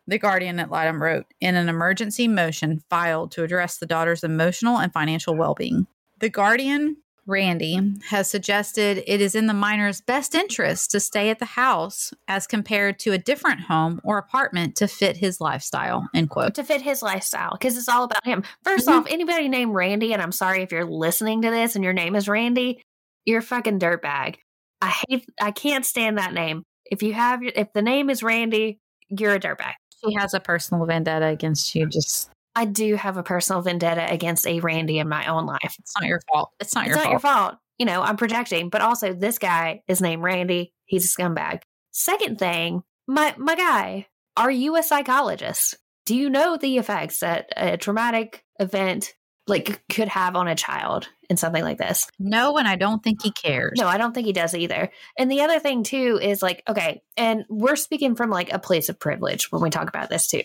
The 0.06 0.18
Guardian 0.18 0.58
ad 0.60 0.70
litem 0.70 1.02
wrote 1.02 1.24
in 1.40 1.54
an 1.54 1.68
emergency 1.68 2.28
motion 2.28 2.82
filed 2.90 3.30
to 3.32 3.42
address 3.42 3.78
the 3.78 3.86
daughter's 3.86 4.22
emotional 4.24 4.76
and 4.78 4.92
financial 4.92 5.34
well 5.34 5.54
being. 5.54 5.86
The 6.18 6.28
Guardian, 6.28 6.98
Randy, 7.26 7.78
has 8.10 8.28
suggested 8.30 9.02
it 9.06 9.20
is 9.22 9.34
in 9.34 9.46
the 9.46 9.54
minor's 9.54 10.02
best 10.02 10.34
interest 10.34 10.90
to 10.90 11.00
stay 11.00 11.30
at 11.30 11.38
the 11.38 11.46
house 11.46 12.12
as 12.28 12.46
compared 12.46 12.98
to 12.98 13.12
a 13.12 13.18
different 13.18 13.60
home 13.62 13.98
or 14.04 14.18
apartment 14.18 14.76
to 14.76 14.88
fit 14.88 15.16
his 15.16 15.40
lifestyle. 15.40 16.06
End 16.14 16.28
quote. 16.28 16.54
to 16.56 16.64
fit 16.64 16.82
his 16.82 17.00
lifestyle 17.00 17.52
because 17.52 17.78
it's 17.78 17.88
all 17.88 18.04
about 18.04 18.26
him. 18.26 18.42
1st 18.62 18.88
Mhm. 18.88 18.92
off, 18.92 19.06
anybody 19.08 19.48
named 19.48 19.72
Randy, 19.74 20.12
and 20.12 20.20
I'm 20.20 20.32
sorry 20.32 20.60
if 20.62 20.70
you're 20.72 20.84
listening 20.84 21.40
to 21.42 21.50
this 21.50 21.76
and 21.76 21.84
your 21.84 21.94
name 21.94 22.14
is 22.14 22.28
Randy, 22.28 22.82
you're 23.24 23.40
a 23.40 23.42
fucking 23.42 23.78
dirtbag. 23.78 24.36
I 24.80 24.94
hate, 25.08 25.26
I 25.40 25.50
can't 25.50 25.86
stand 25.86 26.18
that 26.18 26.34
name. 26.34 26.64
If 26.90 27.02
you 27.02 27.14
have, 27.14 27.40
if 27.42 27.72
the 27.72 27.82
name 27.82 28.10
is 28.10 28.22
Randy, 28.22 28.80
you're 29.08 29.34
a 29.34 29.40
dirtbag. 29.40 29.74
She 30.04 30.14
has 30.14 30.34
a 30.34 30.40
personal 30.40 30.84
vendetta 30.84 31.26
against 31.26 31.74
you. 31.74 31.88
Just 31.88 32.30
I 32.56 32.66
do 32.66 32.94
have 32.94 33.16
a 33.16 33.22
personal 33.22 33.62
vendetta 33.62 34.06
against 34.12 34.46
a 34.46 34.60
Randy 34.60 34.98
in 34.98 35.08
my 35.08 35.26
own 35.26 35.46
life. 35.46 35.76
it's 35.78 35.94
not 35.98 36.08
your 36.08 36.20
fault. 36.32 36.52
It's 36.60 36.74
not 36.74 36.86
your 36.86 36.96
fault. 36.96 37.06
It's 37.06 37.10
your 37.10 37.14
not 37.14 37.22
fault. 37.22 37.34
your 37.34 37.48
fault. 37.50 37.58
You 37.78 37.86
know, 37.86 38.02
I'm 38.02 38.16
projecting, 38.16 38.68
but 38.68 38.80
also 38.80 39.12
this 39.12 39.38
guy 39.38 39.82
is 39.88 40.00
named 40.00 40.22
Randy. 40.22 40.72
He's 40.84 41.04
a 41.06 41.08
scumbag. 41.08 41.62
Second 41.90 42.38
thing, 42.38 42.82
my 43.06 43.34
my 43.36 43.56
guy, 43.56 44.06
are 44.36 44.50
you 44.50 44.76
a 44.76 44.82
psychologist? 44.82 45.76
Do 46.06 46.14
you 46.14 46.28
know 46.28 46.56
the 46.56 46.78
effects 46.78 47.20
that 47.20 47.48
a 47.56 47.76
traumatic 47.76 48.44
event 48.60 49.14
like 49.46 49.82
could 49.90 50.08
have 50.08 50.36
on 50.36 50.48
a 50.48 50.54
child 50.54 51.08
in 51.28 51.36
something 51.36 51.62
like 51.62 51.78
this? 51.78 52.06
No, 52.18 52.56
and 52.56 52.66
I 52.66 52.76
don't 52.76 53.02
think 53.02 53.22
he 53.22 53.30
cares. 53.30 53.78
No, 53.78 53.86
I 53.86 53.98
don't 53.98 54.14
think 54.14 54.26
he 54.26 54.32
does 54.32 54.54
either. 54.54 54.90
And 55.18 55.30
the 55.30 55.42
other 55.42 55.58
thing 55.58 55.82
too 55.82 56.18
is 56.22 56.42
like, 56.42 56.62
okay, 56.68 57.02
and 57.16 57.44
we're 57.48 57.76
speaking 57.76 58.14
from 58.14 58.30
like 58.30 58.52
a 58.52 58.58
place 58.58 58.88
of 58.88 58.98
privilege 58.98 59.50
when 59.50 59.62
we 59.62 59.70
talk 59.70 59.88
about 59.88 60.10
this 60.10 60.28
too. 60.28 60.42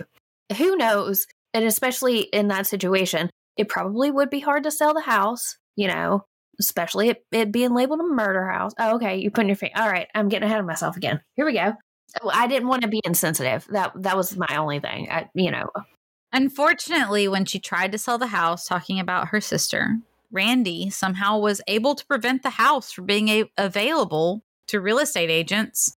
Who 0.57 0.75
knows? 0.75 1.27
And 1.53 1.65
especially 1.65 2.19
in 2.19 2.49
that 2.49 2.67
situation, 2.67 3.29
it 3.57 3.69
probably 3.69 4.11
would 4.11 4.29
be 4.29 4.39
hard 4.39 4.63
to 4.63 4.71
sell 4.71 4.93
the 4.93 5.01
house, 5.01 5.57
you 5.75 5.87
know, 5.87 6.25
especially 6.59 7.09
it, 7.09 7.25
it 7.31 7.51
being 7.51 7.73
labeled 7.73 7.99
a 7.99 8.03
murder 8.03 8.45
house. 8.47 8.73
Oh, 8.79 8.95
okay, 8.95 9.17
you're 9.17 9.31
putting 9.31 9.49
your 9.49 9.55
finger. 9.55 9.79
All 9.79 9.89
right, 9.89 10.07
I'm 10.13 10.29
getting 10.29 10.47
ahead 10.47 10.59
of 10.59 10.65
myself 10.65 10.97
again. 10.97 11.21
Here 11.35 11.45
we 11.45 11.53
go. 11.53 11.73
Oh, 12.21 12.31
I 12.33 12.47
didn't 12.47 12.67
want 12.67 12.83
to 12.83 12.87
be 12.87 13.01
insensitive. 13.03 13.67
That 13.69 13.91
that 14.01 14.17
was 14.17 14.35
my 14.35 14.57
only 14.57 14.79
thing. 14.79 15.09
I, 15.11 15.29
you 15.33 15.51
know, 15.51 15.69
Unfortunately, 16.31 17.27
when 17.27 17.45
she 17.45 17.59
tried 17.59 17.91
to 17.91 17.97
sell 17.97 18.17
the 18.17 18.27
house 18.27 18.65
talking 18.65 18.99
about 18.99 19.29
her 19.29 19.41
sister, 19.41 19.97
Randy 20.31 20.89
somehow 20.89 21.39
was 21.39 21.61
able 21.67 21.95
to 21.95 22.05
prevent 22.05 22.43
the 22.43 22.51
house 22.51 22.91
from 22.91 23.05
being 23.05 23.29
a- 23.29 23.51
available 23.57 24.43
to 24.67 24.79
real 24.79 24.99
estate 24.99 25.29
agents. 25.29 25.95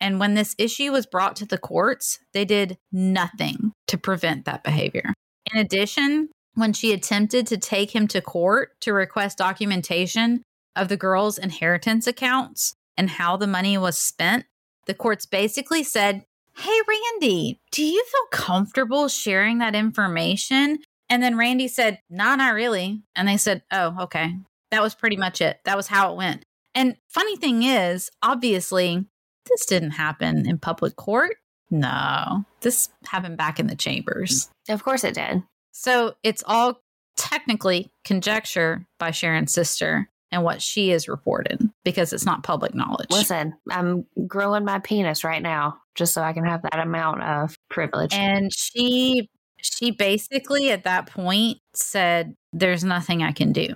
And 0.00 0.18
when 0.18 0.34
this 0.34 0.54
issue 0.58 0.92
was 0.92 1.06
brought 1.06 1.36
to 1.36 1.46
the 1.46 1.58
courts, 1.58 2.18
they 2.32 2.44
did 2.44 2.78
nothing 2.90 3.72
to 3.88 3.98
prevent 3.98 4.44
that 4.46 4.64
behavior. 4.64 5.12
In 5.52 5.60
addition, 5.60 6.30
when 6.54 6.72
she 6.72 6.92
attempted 6.92 7.46
to 7.48 7.58
take 7.58 7.94
him 7.94 8.08
to 8.08 8.20
court 8.20 8.80
to 8.80 8.92
request 8.92 9.38
documentation 9.38 10.42
of 10.76 10.88
the 10.88 10.96
girl's 10.96 11.38
inheritance 11.38 12.06
accounts 12.06 12.74
and 12.96 13.10
how 13.10 13.36
the 13.36 13.46
money 13.46 13.76
was 13.76 13.98
spent, 13.98 14.46
the 14.86 14.94
courts 14.94 15.26
basically 15.26 15.82
said, 15.82 16.24
Hey, 16.56 16.78
Randy, 16.88 17.60
do 17.72 17.84
you 17.84 18.04
feel 18.04 18.26
comfortable 18.30 19.08
sharing 19.08 19.58
that 19.58 19.74
information? 19.74 20.78
And 21.08 21.22
then 21.22 21.36
Randy 21.36 21.68
said, 21.68 22.00
Nah, 22.08 22.36
not 22.36 22.54
really. 22.54 23.02
And 23.16 23.26
they 23.28 23.36
said, 23.36 23.62
Oh, 23.70 23.96
okay. 24.02 24.34
That 24.70 24.82
was 24.82 24.94
pretty 24.94 25.16
much 25.16 25.40
it. 25.40 25.58
That 25.64 25.76
was 25.76 25.86
how 25.88 26.12
it 26.12 26.16
went. 26.16 26.44
And 26.74 26.96
funny 27.08 27.36
thing 27.36 27.62
is, 27.62 28.10
obviously, 28.22 29.04
this 29.48 29.66
didn't 29.66 29.92
happen 29.92 30.48
in 30.48 30.58
public 30.58 30.96
court. 30.96 31.36
No, 31.70 32.44
this 32.60 32.88
happened 33.06 33.36
back 33.36 33.58
in 33.58 33.66
the 33.66 33.76
chambers. 33.76 34.48
of 34.68 34.82
course 34.84 35.04
it 35.04 35.14
did. 35.14 35.42
So 35.72 36.14
it's 36.22 36.42
all 36.46 36.80
technically 37.16 37.90
conjecture 38.04 38.86
by 38.98 39.10
Sharon's 39.10 39.52
sister 39.52 40.08
and 40.34 40.42
what 40.42 40.60
she 40.60 40.90
is 40.90 41.06
reported 41.06 41.60
because 41.84 42.12
it's 42.12 42.26
not 42.26 42.42
public 42.42 42.74
knowledge. 42.74 43.06
Listen, 43.10 43.54
I'm 43.70 44.04
growing 44.26 44.64
my 44.64 44.80
penis 44.80 45.22
right 45.22 45.40
now 45.40 45.78
just 45.94 46.12
so 46.12 46.22
I 46.22 46.32
can 46.32 46.44
have 46.44 46.62
that 46.62 46.80
amount 46.80 47.22
of 47.22 47.56
privilege. 47.70 48.12
And 48.12 48.52
she 48.52 49.30
she 49.62 49.92
basically 49.92 50.72
at 50.72 50.82
that 50.84 51.06
point 51.06 51.58
said 51.72 52.34
there's 52.52 52.82
nothing 52.82 53.22
I 53.22 53.30
can 53.30 53.52
do. 53.52 53.68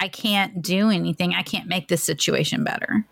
I 0.00 0.08
can't 0.08 0.60
do 0.60 0.90
anything. 0.90 1.32
I 1.32 1.42
can't 1.42 1.68
make 1.68 1.86
this 1.86 2.02
situation 2.02 2.64
better. 2.64 3.06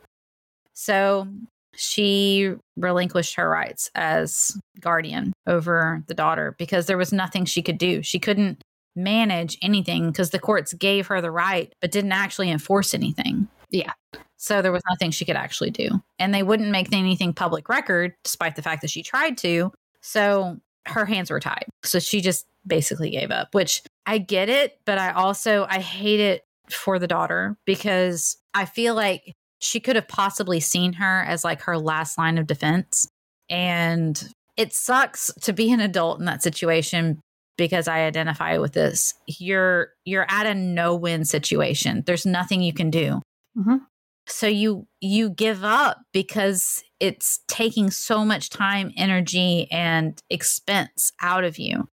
So 0.75 1.29
she 1.77 2.53
relinquished 2.77 3.37
her 3.37 3.49
rights 3.49 3.93
as 3.95 4.59
guardian 4.81 5.33
over 5.47 6.03
the 6.09 6.15
daughter 6.15 6.57
because 6.59 6.87
there 6.87 6.99
was 6.99 7.13
nothing 7.13 7.45
she 7.45 7.63
could 7.63 7.79
do. 7.79 8.03
She 8.03 8.19
couldn't 8.19 8.61
manage 8.95 9.59
anything 9.63 10.09
because 10.09 10.31
the 10.31 10.39
courts 10.39 10.73
gave 10.75 11.07
her 11.07 11.21
the 11.21 11.31
right 11.31 11.73
but 11.81 11.91
didn't 11.91 12.13
actually 12.13 12.51
enforce 12.51 12.95
anything. 12.95 13.49
Yeah. 13.71 13.93
So 14.37 14.61
there 14.61 14.73
was 14.73 14.83
nothing 14.91 15.13
she 15.13 15.25
could 15.25 15.37
actually 15.37 15.71
do. 15.71 16.03
And 16.19 16.35
they 16.35 16.43
wouldn't 16.43 16.71
make 16.71 16.93
anything 16.93 17.33
public 17.33 17.69
record 17.69 18.15
despite 18.25 18.57
the 18.57 18.63
fact 18.63 18.83
that 18.83 18.91
she 18.91 19.03
tried 19.03 19.39
to. 19.39 19.73
So 20.01 20.59
her 20.87 21.07
hands 21.07 21.31
were 21.31 21.41
tied. 21.41 21.67
So 21.85 21.99
she 21.99 22.21
just 22.21 22.47
basically 22.67 23.11
gave 23.11 23.31
up, 23.31 23.55
which 23.55 23.83
I 24.05 24.19
get 24.19 24.49
it, 24.49 24.79
but 24.85 24.99
I 24.99 25.13
also 25.13 25.67
I 25.69 25.79
hate 25.79 26.21
it 26.21 26.45
for 26.71 26.99
the 26.99 27.07
daughter 27.07 27.57
because 27.65 28.37
I 28.55 28.65
feel 28.65 28.95
like 28.95 29.35
she 29.59 29.79
could 29.81 29.97
have 29.97 30.09
possibly 30.09 30.59
seen 30.61 30.95
her 30.95 31.23
as 31.23 31.45
like 31.45 31.63
her 31.63 31.79
last 31.79 32.19
line 32.19 32.37
of 32.37 32.47
defense. 32.47 33.09
And 33.49 34.23
it 34.57 34.73
sucks 34.73 35.31
to 35.43 35.53
be 35.53 35.71
an 35.73 35.81
adult 35.81 36.19
in 36.19 36.27
that 36.27 36.43
situation 36.43 37.21
because 37.57 37.89
I 37.89 38.01
identify 38.01 38.59
with 38.59 38.73
this. 38.73 39.15
You're 39.27 39.91
you're 40.05 40.27
at 40.29 40.47
a 40.47 40.55
no-win 40.55 41.25
situation. 41.25 42.03
There's 42.07 42.27
nothing 42.27 42.63
you 42.63 42.73
can 42.73 42.91
do. 42.91 43.21
Mhm. 43.57 43.81
So 44.27 44.47
you 44.47 44.87
you 45.01 45.31
give 45.31 45.65
up 45.65 45.99
because 46.13 46.83
it's 47.01 47.41
taking 47.49 47.91
so 47.91 48.25
much 48.25 48.51
time, 48.51 48.93
energy 48.97 49.69
and 49.71 50.21
expense 50.31 51.13
out 51.21 51.45
of 51.45 51.59
you. 51.59 51.89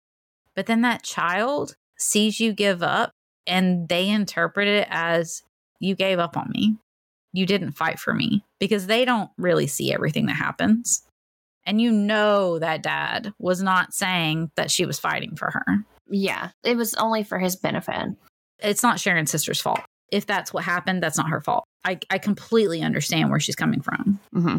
But 0.56 0.68
then 0.68 0.82
that 0.82 1.04
child 1.04 1.76
sees 1.98 2.40
you 2.40 2.54
give 2.54 2.84
up 2.84 3.12
and 3.48 3.90
they 3.90 4.08
interpret 4.10 4.68
it 4.68 4.88
as 4.90 5.42
you 5.80 5.96
gave 5.96 6.20
up 6.20 6.38
on 6.38 6.52
me. 6.54 6.78
You 7.34 7.46
didn't 7.46 7.74
fight 7.74 8.00
for 8.00 8.14
me 8.14 8.44
because 8.60 8.88
they 8.88 9.06
don't 9.06 9.30
really 9.38 9.68
see 9.68 9.94
everything 9.94 10.28
that 10.28 10.36
happens. 10.36 11.04
And 11.70 11.80
you 11.80 11.92
know 11.92 12.58
that 12.58 12.82
dad 12.82 13.32
was 13.38 13.62
not 13.62 13.94
saying 13.94 14.50
that 14.56 14.72
she 14.72 14.88
was 14.88 15.00
fighting 15.00 15.36
for 15.36 15.52
her. 15.52 15.64
yeah, 16.10 16.50
it 16.64 16.76
was 16.76 16.96
only 16.96 17.22
for 17.24 17.38
his 17.38 17.56
benefit. 17.56 18.08
It's 18.58 18.82
not 18.82 19.00
Sharon's 19.00 19.30
sister's 19.30 19.62
fault. 19.62 19.82
If 20.12 20.26
that's 20.26 20.52
what 20.52 20.64
happened, 20.64 21.04
that's 21.04 21.18
not 21.20 21.30
her 21.30 21.42
fault. 21.42 21.66
I, 21.86 22.00
I 22.10 22.18
completely 22.18 22.82
understand 22.82 23.30
where 23.30 23.40
she's 23.40 23.56
coming 23.56 23.82
from. 23.82 24.20
hmm 24.34 24.58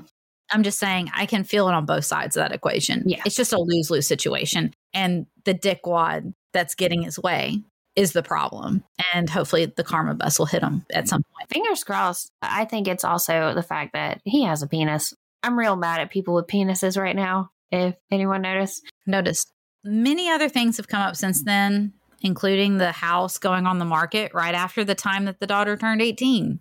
I'm 0.53 0.63
just 0.63 0.79
saying 0.79 1.11
I 1.15 1.27
can 1.27 1.43
feel 1.45 1.69
it 1.69 1.75
on 1.75 1.85
both 1.87 2.05
sides 2.05 2.37
of 2.37 2.43
that 2.43 2.53
equation. 2.53 3.03
Yeah. 3.07 3.23
It's 3.27 3.35
just 3.37 3.53
a 3.53 3.59
lose 3.61 3.91
lose 3.91 4.07
situation. 4.07 4.73
And 4.95 5.27
the 5.45 5.55
dickwad 5.55 6.33
that's 6.53 6.75
getting 6.77 7.03
his 7.03 7.19
way 7.19 7.59
is 7.97 8.13
the 8.13 8.23
problem. 8.23 8.85
And 9.15 9.29
hopefully 9.29 9.67
the 9.67 9.85
karma 9.85 10.15
bus 10.15 10.39
will 10.39 10.47
hit 10.47 10.63
him 10.63 10.85
at 10.93 11.09
some 11.09 11.23
point. 11.23 11.49
Fingers 11.51 11.83
crossed. 11.85 12.31
I 12.43 12.65
think 12.65 12.87
it's 12.89 13.05
also 13.05 13.53
the 13.55 13.63
fact 13.63 13.93
that 13.95 14.21
he 14.25 14.45
has 14.45 14.63
a 14.63 14.67
penis. 14.69 15.13
I'm 15.43 15.59
real 15.59 15.77
mad 15.77 16.01
at 16.01 16.11
people 16.11 16.35
with 16.35 16.47
penises 16.47 17.01
right 17.01 17.17
now. 17.17 17.51
If 17.71 17.95
anyone 18.11 18.43
noticed, 18.43 18.83
Noticed. 19.07 19.53
Many 19.83 20.31
other 20.31 20.49
things 20.49 20.77
have 20.77 20.89
come 20.89 21.01
up 21.01 21.17
since 21.17 21.43
then, 21.43 21.95
including 22.21 22.77
the 22.77 22.93
house 22.93 23.39
going 23.39 23.67
on 23.67 23.79
the 23.79 23.85
market 23.85 24.33
right 24.35 24.55
after 24.55 24.85
the 24.85 24.95
time 24.95 25.25
that 25.25 25.41
the 25.41 25.47
daughter 25.47 25.77
turned 25.77 26.03
18. 26.03 26.61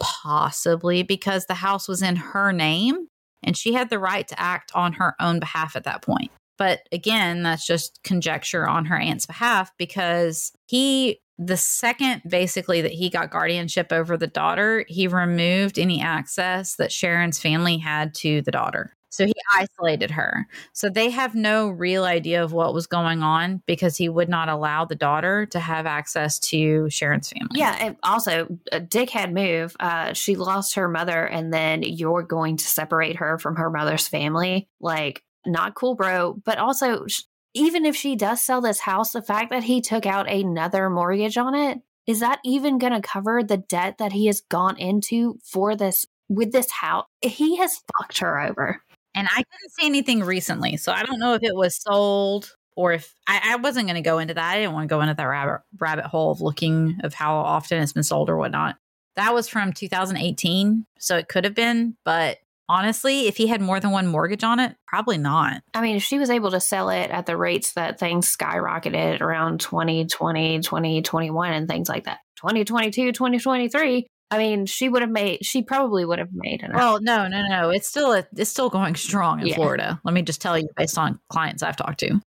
Possibly 0.00 1.02
because 1.02 1.46
the 1.46 1.54
house 1.54 1.88
was 1.88 2.02
in 2.02 2.16
her 2.16 2.52
name 2.52 3.08
and 3.42 3.56
she 3.56 3.74
had 3.74 3.90
the 3.90 3.98
right 3.98 4.26
to 4.28 4.40
act 4.40 4.72
on 4.74 4.94
her 4.94 5.14
own 5.20 5.40
behalf 5.40 5.76
at 5.76 5.84
that 5.84 6.02
point. 6.02 6.30
But 6.56 6.80
again, 6.90 7.42
that's 7.42 7.66
just 7.66 8.00
conjecture 8.02 8.66
on 8.66 8.86
her 8.86 8.98
aunt's 8.98 9.26
behalf 9.26 9.70
because 9.78 10.52
he, 10.66 11.20
the 11.38 11.56
second 11.56 12.22
basically 12.28 12.82
that 12.82 12.92
he 12.92 13.08
got 13.08 13.30
guardianship 13.30 13.92
over 13.92 14.16
the 14.16 14.26
daughter, 14.26 14.84
he 14.88 15.06
removed 15.06 15.78
any 15.78 16.02
access 16.02 16.76
that 16.76 16.92
Sharon's 16.92 17.38
family 17.38 17.78
had 17.78 18.14
to 18.16 18.42
the 18.42 18.50
daughter. 18.50 18.94
So 19.10 19.24
he 19.24 19.34
isolated 19.54 20.10
her. 20.10 20.46
So 20.72 20.90
they 20.90 21.10
have 21.10 21.34
no 21.34 21.68
real 21.68 22.04
idea 22.04 22.44
of 22.44 22.52
what 22.52 22.74
was 22.74 22.86
going 22.86 23.22
on 23.22 23.62
because 23.66 23.96
he 23.96 24.08
would 24.08 24.28
not 24.28 24.48
allow 24.48 24.84
the 24.84 24.94
daughter 24.94 25.46
to 25.46 25.58
have 25.58 25.86
access 25.86 26.38
to 26.40 26.90
Sharon's 26.90 27.30
family. 27.30 27.48
yeah. 27.54 27.76
And 27.80 27.96
also, 28.02 28.46
a 28.70 28.80
dickhead 28.80 29.32
move. 29.32 29.74
Uh, 29.80 30.12
she 30.12 30.36
lost 30.36 30.74
her 30.74 30.88
mother, 30.88 31.24
and 31.24 31.52
then 31.52 31.82
you're 31.82 32.22
going 32.22 32.58
to 32.58 32.64
separate 32.64 33.16
her 33.16 33.38
from 33.38 33.56
her 33.56 33.70
mother's 33.70 34.06
family. 34.06 34.68
Like, 34.80 35.22
not 35.46 35.74
cool, 35.74 35.94
bro. 35.94 36.34
But 36.44 36.58
also, 36.58 37.06
sh- 37.06 37.22
even 37.54 37.86
if 37.86 37.96
she 37.96 38.16
does 38.16 38.40
sell 38.40 38.60
this 38.60 38.80
house, 38.80 39.12
the 39.12 39.22
fact 39.22 39.50
that 39.50 39.64
he 39.64 39.80
took 39.80 40.06
out 40.06 40.30
another 40.30 40.90
mortgage 40.90 41.36
on 41.36 41.54
it 41.54 41.78
is 42.06 42.20
that 42.20 42.40
even 42.44 42.78
going 42.78 42.92
to 42.92 43.06
cover 43.06 43.42
the 43.42 43.56
debt 43.56 43.98
that 43.98 44.12
he 44.12 44.26
has 44.26 44.40
gone 44.40 44.78
into 44.78 45.38
for 45.44 45.76
this 45.76 46.06
with 46.28 46.52
this 46.52 46.70
house? 46.70 47.04
He 47.20 47.56
has 47.58 47.80
fucked 47.98 48.18
her 48.18 48.40
over. 48.40 48.82
And 49.14 49.26
I 49.30 49.42
couldn't 49.42 49.72
see 49.78 49.86
anything 49.86 50.22
recently. 50.22 50.76
So 50.76 50.92
I 50.92 51.02
don't 51.02 51.18
know 51.18 51.34
if 51.34 51.42
it 51.42 51.54
was 51.54 51.76
sold 51.76 52.54
or 52.76 52.92
if 52.92 53.12
I, 53.26 53.40
I 53.44 53.56
wasn't 53.56 53.86
going 53.86 53.96
to 53.96 54.08
go 54.08 54.18
into 54.18 54.34
that. 54.34 54.50
I 54.50 54.58
didn't 54.58 54.72
want 54.72 54.88
to 54.88 54.94
go 54.94 55.00
into 55.00 55.14
that 55.14 55.24
rabbit, 55.24 55.62
rabbit 55.78 56.04
hole 56.06 56.30
of 56.30 56.40
looking 56.40 56.98
of 57.02 57.14
how 57.14 57.36
often 57.36 57.82
it's 57.82 57.92
been 57.92 58.04
sold 58.04 58.30
or 58.30 58.36
whatnot. 58.36 58.76
That 59.16 59.34
was 59.34 59.48
from 59.48 59.72
2018. 59.72 60.86
So 61.00 61.16
it 61.16 61.28
could 61.28 61.44
have 61.44 61.54
been, 61.54 61.96
but 62.04 62.38
honestly, 62.68 63.26
if 63.26 63.36
he 63.36 63.46
had 63.46 63.60
more 63.60 63.80
than 63.80 63.90
one 63.90 64.06
mortgage 64.06 64.44
on 64.44 64.60
it, 64.60 64.76
probably 64.86 65.18
not. 65.18 65.62
I 65.74 65.80
mean, 65.80 65.96
if 65.96 66.02
she 66.02 66.18
was 66.18 66.30
able 66.30 66.50
to 66.50 66.60
sell 66.60 66.90
it 66.90 67.10
at 67.10 67.26
the 67.26 67.36
rates 67.36 67.72
that 67.72 67.98
things 67.98 68.34
skyrocketed 68.34 69.20
around 69.20 69.60
2020, 69.60 70.60
2021, 70.60 71.52
and 71.52 71.68
things 71.68 71.88
like 71.88 72.04
that, 72.04 72.18
2022, 72.36 73.12
2023, 73.12 74.06
I 74.30 74.38
mean, 74.38 74.66
she 74.66 74.88
would 74.88 75.02
have 75.02 75.10
made. 75.10 75.44
She 75.44 75.62
probably 75.62 76.04
would 76.04 76.18
have 76.18 76.32
made 76.32 76.62
enough. 76.62 76.76
Well, 76.76 77.00
no, 77.00 77.28
no, 77.28 77.46
no. 77.48 77.70
It's 77.70 77.88
still 77.88 78.12
a, 78.12 78.26
it's 78.36 78.50
still 78.50 78.68
going 78.68 78.94
strong 78.94 79.40
in 79.40 79.46
Yeah. 79.46 79.54
Florida. 79.54 80.00
Let 80.04 80.12
me 80.12 80.22
just 80.22 80.42
tell 80.42 80.58
you, 80.58 80.68
based 80.76 80.98
on 80.98 81.18
clients 81.30 81.62
I've 81.62 81.76
talked 81.76 82.00
to. 82.00 82.20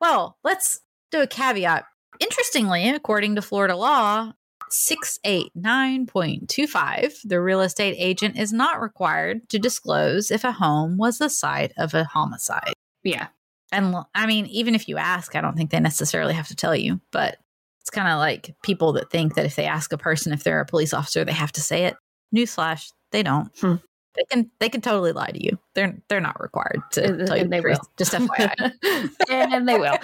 Well, 0.00 0.38
let's 0.42 0.80
do 1.10 1.20
a 1.20 1.26
caveat. 1.26 1.84
Interestingly, 2.20 2.88
according 2.88 3.34
to 3.34 3.42
Florida 3.42 3.76
law, 3.76 4.32
689.25, 4.74 7.14
the 7.24 7.40
real 7.40 7.60
estate 7.60 7.94
agent 7.98 8.38
is 8.38 8.52
not 8.52 8.80
required 8.80 9.48
to 9.50 9.58
disclose 9.58 10.30
if 10.30 10.44
a 10.44 10.52
home 10.52 10.96
was 10.96 11.18
the 11.18 11.28
site 11.30 11.72
of 11.76 11.94
a 11.94 12.04
homicide. 12.04 12.72
yeah, 13.02 13.28
And 13.72 13.94
I 14.14 14.26
mean, 14.26 14.46
even 14.46 14.74
if 14.74 14.88
you 14.88 14.96
ask, 14.98 15.34
I 15.36 15.40
don't 15.40 15.56
think 15.56 15.70
they 15.70 15.80
necessarily 15.80 16.34
have 16.34 16.48
to 16.48 16.56
tell 16.56 16.74
you, 16.76 17.00
but 17.12 17.38
it's 17.80 17.90
kind 17.90 18.08
of 18.08 18.18
like 18.18 18.54
people 18.62 18.92
that 18.94 19.10
think 19.10 19.34
that 19.34 19.44
if 19.46 19.56
they 19.56 19.66
ask 19.66 19.92
a 19.92 19.98
person 19.98 20.32
if 20.32 20.42
they're 20.44 20.60
a 20.60 20.66
police 20.66 20.94
officer, 20.94 21.24
they 21.24 21.32
have 21.32 21.52
to 21.52 21.60
say 21.60 21.84
it. 21.84 21.96
Newsflash, 22.34 22.90
they 23.12 23.22
don't. 23.22 23.50
Hmm. 23.60 23.74
They 24.16 24.22
can 24.30 24.50
they 24.60 24.68
can 24.68 24.80
totally 24.80 25.10
lie 25.12 25.30
to 25.32 25.44
you. 25.44 25.58
They're 25.74 25.98
they're 26.08 26.20
not 26.20 26.40
required 26.40 26.80
to 26.92 27.04
And- 27.04 27.26
tell 27.26 27.36
you 27.36 27.48
they 27.48 27.60
truth. 27.60 27.78
will. 27.80 27.88
Just 27.98 28.12
FYI. 28.12 29.10
and 29.28 29.68
they 29.68 29.76
will. 29.78 29.98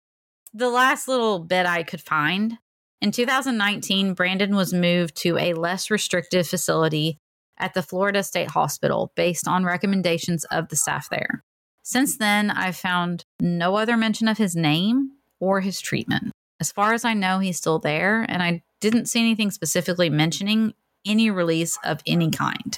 the 0.54 0.68
last 0.70 1.08
little 1.08 1.40
bit 1.40 1.66
I 1.66 1.82
could 1.82 2.00
find 2.00 2.56
in 3.00 3.12
2019, 3.12 4.14
Brandon 4.14 4.54
was 4.54 4.72
moved 4.72 5.16
to 5.16 5.36
a 5.38 5.54
less 5.54 5.90
restrictive 5.90 6.48
facility 6.48 7.18
at 7.58 7.74
the 7.74 7.82
Florida 7.82 8.22
State 8.22 8.50
Hospital 8.50 9.12
based 9.16 9.48
on 9.48 9.64
recommendations 9.64 10.44
of 10.44 10.68
the 10.68 10.76
staff 10.76 11.08
there. 11.10 11.42
Since 11.82 12.18
then, 12.18 12.50
I've 12.50 12.76
found 12.76 13.24
no 13.40 13.76
other 13.76 13.96
mention 13.96 14.28
of 14.28 14.38
his 14.38 14.56
name 14.56 15.12
or 15.40 15.60
his 15.60 15.80
treatment. 15.80 16.32
As 16.58 16.72
far 16.72 16.94
as 16.94 17.04
I 17.04 17.14
know, 17.14 17.38
he's 17.38 17.58
still 17.58 17.78
there, 17.78 18.24
and 18.28 18.42
I 18.42 18.62
didn't 18.80 19.06
see 19.06 19.20
anything 19.20 19.50
specifically 19.50 20.10
mentioning 20.10 20.74
any 21.06 21.30
release 21.30 21.78
of 21.84 22.00
any 22.06 22.30
kind. 22.30 22.76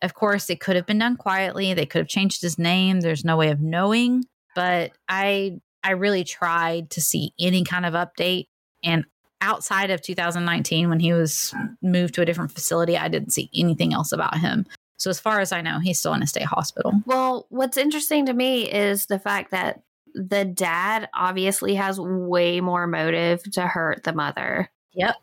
Of 0.00 0.14
course, 0.14 0.48
it 0.48 0.60
could 0.60 0.76
have 0.76 0.86
been 0.86 0.98
done 0.98 1.16
quietly. 1.16 1.74
They 1.74 1.86
could 1.86 2.00
have 2.00 2.08
changed 2.08 2.42
his 2.42 2.58
name. 2.58 3.00
There's 3.00 3.24
no 3.24 3.36
way 3.36 3.50
of 3.50 3.60
knowing, 3.60 4.24
but 4.54 4.92
I 5.08 5.60
I 5.82 5.92
really 5.92 6.24
tried 6.24 6.90
to 6.90 7.00
see 7.00 7.32
any 7.38 7.64
kind 7.64 7.86
of 7.86 7.94
update 7.94 8.46
and 8.82 9.04
outside 9.40 9.90
of 9.90 10.02
2019 10.02 10.88
when 10.88 11.00
he 11.00 11.12
was 11.12 11.54
moved 11.82 12.14
to 12.14 12.22
a 12.22 12.24
different 12.24 12.52
facility, 12.52 12.96
I 12.96 13.08
didn't 13.08 13.32
see 13.32 13.50
anything 13.54 13.92
else 13.92 14.12
about 14.12 14.38
him. 14.38 14.66
So 14.98 15.10
as 15.10 15.20
far 15.20 15.40
as 15.40 15.52
I 15.52 15.60
know, 15.60 15.78
he's 15.78 15.98
still 15.98 16.14
in 16.14 16.22
a 16.22 16.26
state 16.26 16.44
hospital. 16.44 16.92
Well, 17.04 17.46
what's 17.50 17.76
interesting 17.76 18.26
to 18.26 18.32
me 18.32 18.70
is 18.70 19.06
the 19.06 19.18
fact 19.18 19.50
that 19.50 19.82
the 20.14 20.44
dad 20.44 21.08
obviously 21.14 21.74
has 21.74 22.00
way 22.00 22.60
more 22.60 22.86
motive 22.86 23.42
to 23.52 23.66
hurt 23.66 24.04
the 24.04 24.14
mother. 24.14 24.70
Yep. 24.94 25.16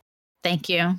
Thank 0.44 0.70
you. 0.70 0.96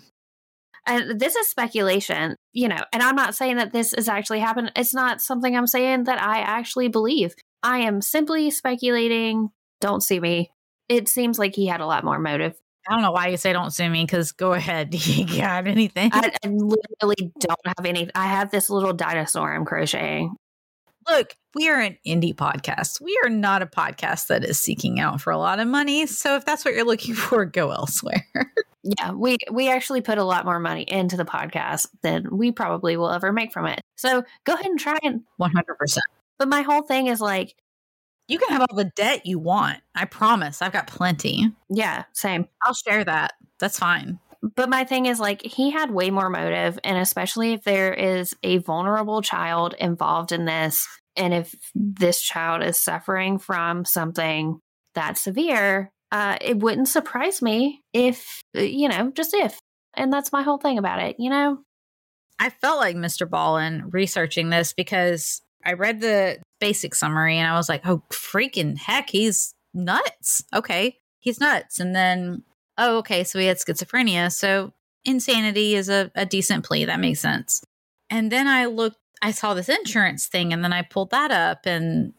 And 0.86 1.18
this 1.18 1.34
is 1.34 1.48
speculation, 1.48 2.36
you 2.52 2.68
know, 2.68 2.82
and 2.92 3.02
I'm 3.02 3.16
not 3.16 3.34
saying 3.34 3.56
that 3.56 3.72
this 3.72 3.94
is 3.94 4.08
actually 4.08 4.40
happened. 4.40 4.72
It's 4.76 4.92
not 4.92 5.22
something 5.22 5.56
I'm 5.56 5.66
saying 5.66 6.04
that 6.04 6.20
I 6.20 6.40
actually 6.40 6.88
believe. 6.88 7.34
I 7.62 7.78
am 7.78 8.02
simply 8.02 8.50
speculating. 8.50 9.50
Don't 9.80 10.02
see 10.02 10.20
me. 10.20 10.50
It 10.88 11.08
seems 11.08 11.38
like 11.38 11.54
he 11.54 11.66
had 11.66 11.80
a 11.80 11.86
lot 11.86 12.04
more 12.04 12.18
motive. 12.18 12.60
I 12.89 12.93
don't 12.93 13.03
know 13.03 13.12
why 13.12 13.28
you 13.28 13.37
say 13.37 13.53
don't 13.53 13.72
sue 13.72 13.89
me 13.89 14.05
because 14.05 14.32
go 14.32 14.53
ahead. 14.53 14.95
you 15.07 15.26
got 15.39 15.66
anything? 15.66 16.11
I, 16.12 16.30
I 16.45 16.49
literally 16.49 17.32
don't 17.41 17.66
have 17.66 17.87
any. 17.87 18.11
I 18.14 18.26
have 18.26 18.51
this 18.51 18.68
little 18.70 18.93
dinosaur 18.93 19.55
I'm 19.55 19.64
crocheting. 19.64 20.37
Look, 21.09 21.37
we 21.55 21.68
are 21.68 21.80
an 21.80 21.99
indie 22.07 22.35
podcast. 22.35 23.01
We 23.01 23.18
are 23.24 23.30
not 23.30 23.62
a 23.62 23.66
podcast 23.66 24.28
that 24.28 24.45
is 24.45 24.59
seeking 24.59 25.01
out 25.01 25.20
for 25.20 25.30
a 25.30 25.39
lot 25.39 25.61
of 25.61 25.68
money. 25.68 26.07
So 26.07 26.37
if 26.37 26.45
that's 26.45 26.64
what 26.64 26.74
you're 26.74 26.85
looking 26.85 27.14
for, 27.14 27.45
go 27.45 27.70
elsewhere. 27.70 28.26
Yeah, 28.85 29.12
we 29.12 29.39
we 29.51 29.70
actually 29.70 30.03
put 30.03 30.18
a 30.18 30.24
lot 30.24 30.45
more 30.45 30.61
money 30.61 30.82
into 30.82 31.16
the 31.16 31.24
podcast 31.24 31.87
than 32.03 32.28
we 32.30 32.53
probably 32.53 32.99
will 32.99 33.11
ever 33.11 33.32
make 33.32 33.51
from 33.51 33.64
it. 33.64 33.80
So 33.97 34.24
go 34.45 34.53
ahead 34.53 34.66
and 34.66 34.78
try 34.78 34.99
and. 35.03 35.22
100%. 35.41 35.99
But 36.39 36.49
my 36.49 36.61
whole 36.61 36.82
thing 36.82 37.07
is 37.07 37.18
like, 37.18 37.55
You 38.28 38.38
can 38.38 38.48
have 38.50 38.62
all 38.62 38.76
the 38.76 38.90
debt 38.96 39.26
you 39.26 39.38
want. 39.38 39.80
I 39.94 40.06
promise. 40.06 40.62
I've 40.62 40.72
got 40.72 40.86
plenty. 40.86 41.52
yeah, 41.68 42.04
same. 42.12 42.48
I'll 42.62 42.74
share 42.74 43.04
that. 43.04 43.34
That's 43.60 43.78
fine. 43.78 44.18
But 44.56 44.68
my 44.68 44.84
thing 44.84 45.06
is 45.06 45.20
like 45.20 45.42
he 45.42 45.70
had 45.70 45.90
way 45.90 46.10
more 46.10 46.28
motive, 46.28 46.78
and 46.84 46.98
especially 46.98 47.52
if 47.54 47.64
there 47.64 47.92
is 47.94 48.34
a 48.42 48.58
vulnerable 48.58 49.22
child 49.22 49.74
involved 49.78 50.32
in 50.32 50.44
this, 50.44 50.86
and 51.16 51.32
if 51.32 51.54
this 51.74 52.20
child 52.20 52.62
is 52.62 52.78
suffering 52.78 53.38
from 53.38 53.84
something 53.84 54.60
that 54.94 55.16
severe, 55.16 55.90
uh, 56.12 56.36
it 56.40 56.58
wouldn't 56.58 56.88
surprise 56.88 57.40
me 57.40 57.82
if 57.92 58.42
uh, 58.56 58.60
you 58.60 58.88
know, 58.88 59.10
just 59.10 59.32
if. 59.34 59.58
And 59.96 60.12
that's 60.12 60.32
my 60.32 60.42
whole 60.42 60.58
thing 60.58 60.76
about 60.76 61.00
it. 61.00 61.16
You 61.18 61.30
know, 61.30 61.58
I 62.38 62.50
felt 62.50 62.78
like 62.78 62.96
Mr. 62.96 63.26
Ballen 63.26 63.92
researching 63.92 64.50
this 64.50 64.72
because 64.72 65.40
I 65.64 65.72
read 65.74 66.00
the 66.00 66.38
basic 66.60 66.94
summary 66.94 67.38
and 67.38 67.48
I 67.48 67.56
was 67.56 67.68
like, 67.68 67.86
oh, 67.86 68.02
freaking 68.10 68.76
heck, 68.76 69.10
he's 69.10 69.54
nuts. 69.72 70.42
Okay, 70.54 70.98
he's 71.20 71.40
nuts. 71.40 71.78
And 71.78 71.94
then, 71.94 72.42
oh, 72.78 72.98
okay, 72.98 73.24
so 73.24 73.38
he 73.38 73.46
had 73.46 73.58
schizophrenia. 73.58 74.32
So 74.32 74.72
insanity 75.04 75.74
is 75.74 75.88
a, 75.88 76.10
a 76.14 76.26
decent 76.26 76.64
plea. 76.64 76.84
That 76.84 77.00
makes 77.00 77.20
sense. 77.20 77.62
And 78.10 78.30
then 78.30 78.46
I 78.46 78.66
looked, 78.66 78.98
I 79.22 79.30
saw 79.30 79.54
this 79.54 79.68
insurance 79.68 80.26
thing 80.26 80.52
and 80.52 80.62
then 80.62 80.72
I 80.72 80.82
pulled 80.82 81.10
that 81.10 81.30
up 81.30 81.66
and 81.66 82.12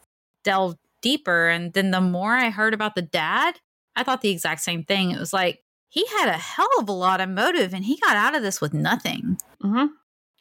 delved 0.44 0.78
deeper. 1.02 1.48
And 1.50 1.74
then 1.74 1.92
the 1.92 2.02
more 2.02 2.34
I 2.34 2.50
heard 2.50 2.74
about 2.74 2.96
the 2.96 3.02
dad, 3.02 3.60
I 3.96 4.04
thought 4.04 4.22
the 4.22 4.32
exact 4.32 4.62
same 4.62 4.84
thing. 4.84 5.12
It 5.12 5.20
was 5.20 5.34
like, 5.34 5.62
he 5.90 6.06
had 6.18 6.28
a 6.28 6.34
hell 6.34 6.68
of 6.80 6.90
a 6.90 6.94
lot 6.94 7.22
of 7.22 7.30
motive 7.30 7.74
and 7.74 7.86
he 7.86 7.98
got 7.98 8.18
out 8.18 8.36
of 8.36 8.42
this 8.42 8.60
with 8.60 8.74
nothing 8.74 9.38
hmm 9.62 9.86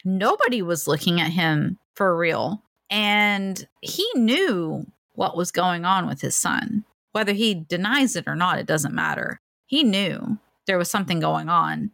nobody 0.05 0.61
was 0.61 0.87
looking 0.87 1.19
at 1.19 1.31
him 1.31 1.79
for 1.95 2.15
real. 2.15 2.63
And 2.89 3.67
he 3.81 4.07
knew 4.15 4.85
what 5.13 5.37
was 5.37 5.51
going 5.51 5.85
on 5.85 6.07
with 6.07 6.21
his 6.21 6.35
son. 6.35 6.83
Whether 7.11 7.33
he 7.33 7.53
denies 7.53 8.15
it 8.15 8.25
or 8.27 8.35
not, 8.35 8.59
it 8.59 8.67
doesn't 8.67 8.93
matter. 8.93 9.39
He 9.67 9.83
knew 9.83 10.37
there 10.67 10.77
was 10.77 10.91
something 10.91 11.19
going 11.19 11.49
on. 11.49 11.91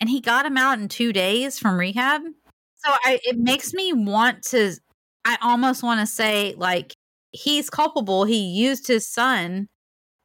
And 0.00 0.10
he 0.10 0.20
got 0.20 0.44
him 0.44 0.56
out 0.56 0.78
in 0.78 0.88
two 0.88 1.12
days 1.12 1.58
from 1.58 1.78
rehab. 1.78 2.22
So 2.76 2.92
I, 3.04 3.20
it 3.24 3.38
makes 3.38 3.72
me 3.72 3.92
want 3.92 4.42
to, 4.48 4.74
I 5.24 5.38
almost 5.40 5.82
want 5.82 6.00
to 6.00 6.06
say, 6.06 6.54
like, 6.58 6.92
he's 7.30 7.70
culpable. 7.70 8.24
He 8.24 8.38
used 8.38 8.86
his 8.86 9.08
son, 9.08 9.68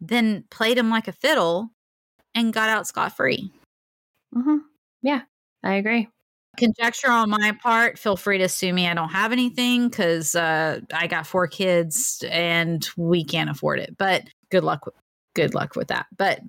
then 0.02 0.44
played 0.50 0.78
him 0.78 0.90
like 0.90 1.08
a 1.08 1.14
fiddle 1.14 1.70
and 2.36 2.54
got 2.54 2.70
out 2.70 2.88
scot 2.88 3.16
free. 3.16 3.52
hmm 4.34 4.58
Yeah, 5.02 5.22
I 5.64 5.76
agree. 5.76 6.10
Conjecture 6.58 7.10
on 7.10 7.30
my 7.30 7.54
part 7.64 7.98
feel 7.98 8.18
free 8.18 8.38
to 8.38 8.50
sue 8.50 8.74
me 8.74 8.88
i 8.88 8.94
don't 8.94 9.10
have 9.10 9.32
anything 9.32 9.88
because 9.88 10.36
uh, 10.36 10.80
i 10.94 11.08
got 11.08 11.26
four 11.26 11.48
kids 11.48 12.24
and 12.30 12.90
we 12.98 13.24
can't 13.24 13.50
afford 13.50 13.80
it 13.80 13.96
but 13.98 14.24
good 14.50 14.64
luck 14.64 14.86
with, 14.86 14.96
good 15.36 15.54
luck 15.54 15.76
with 15.76 15.88
that 15.88 16.08
but 16.18 16.42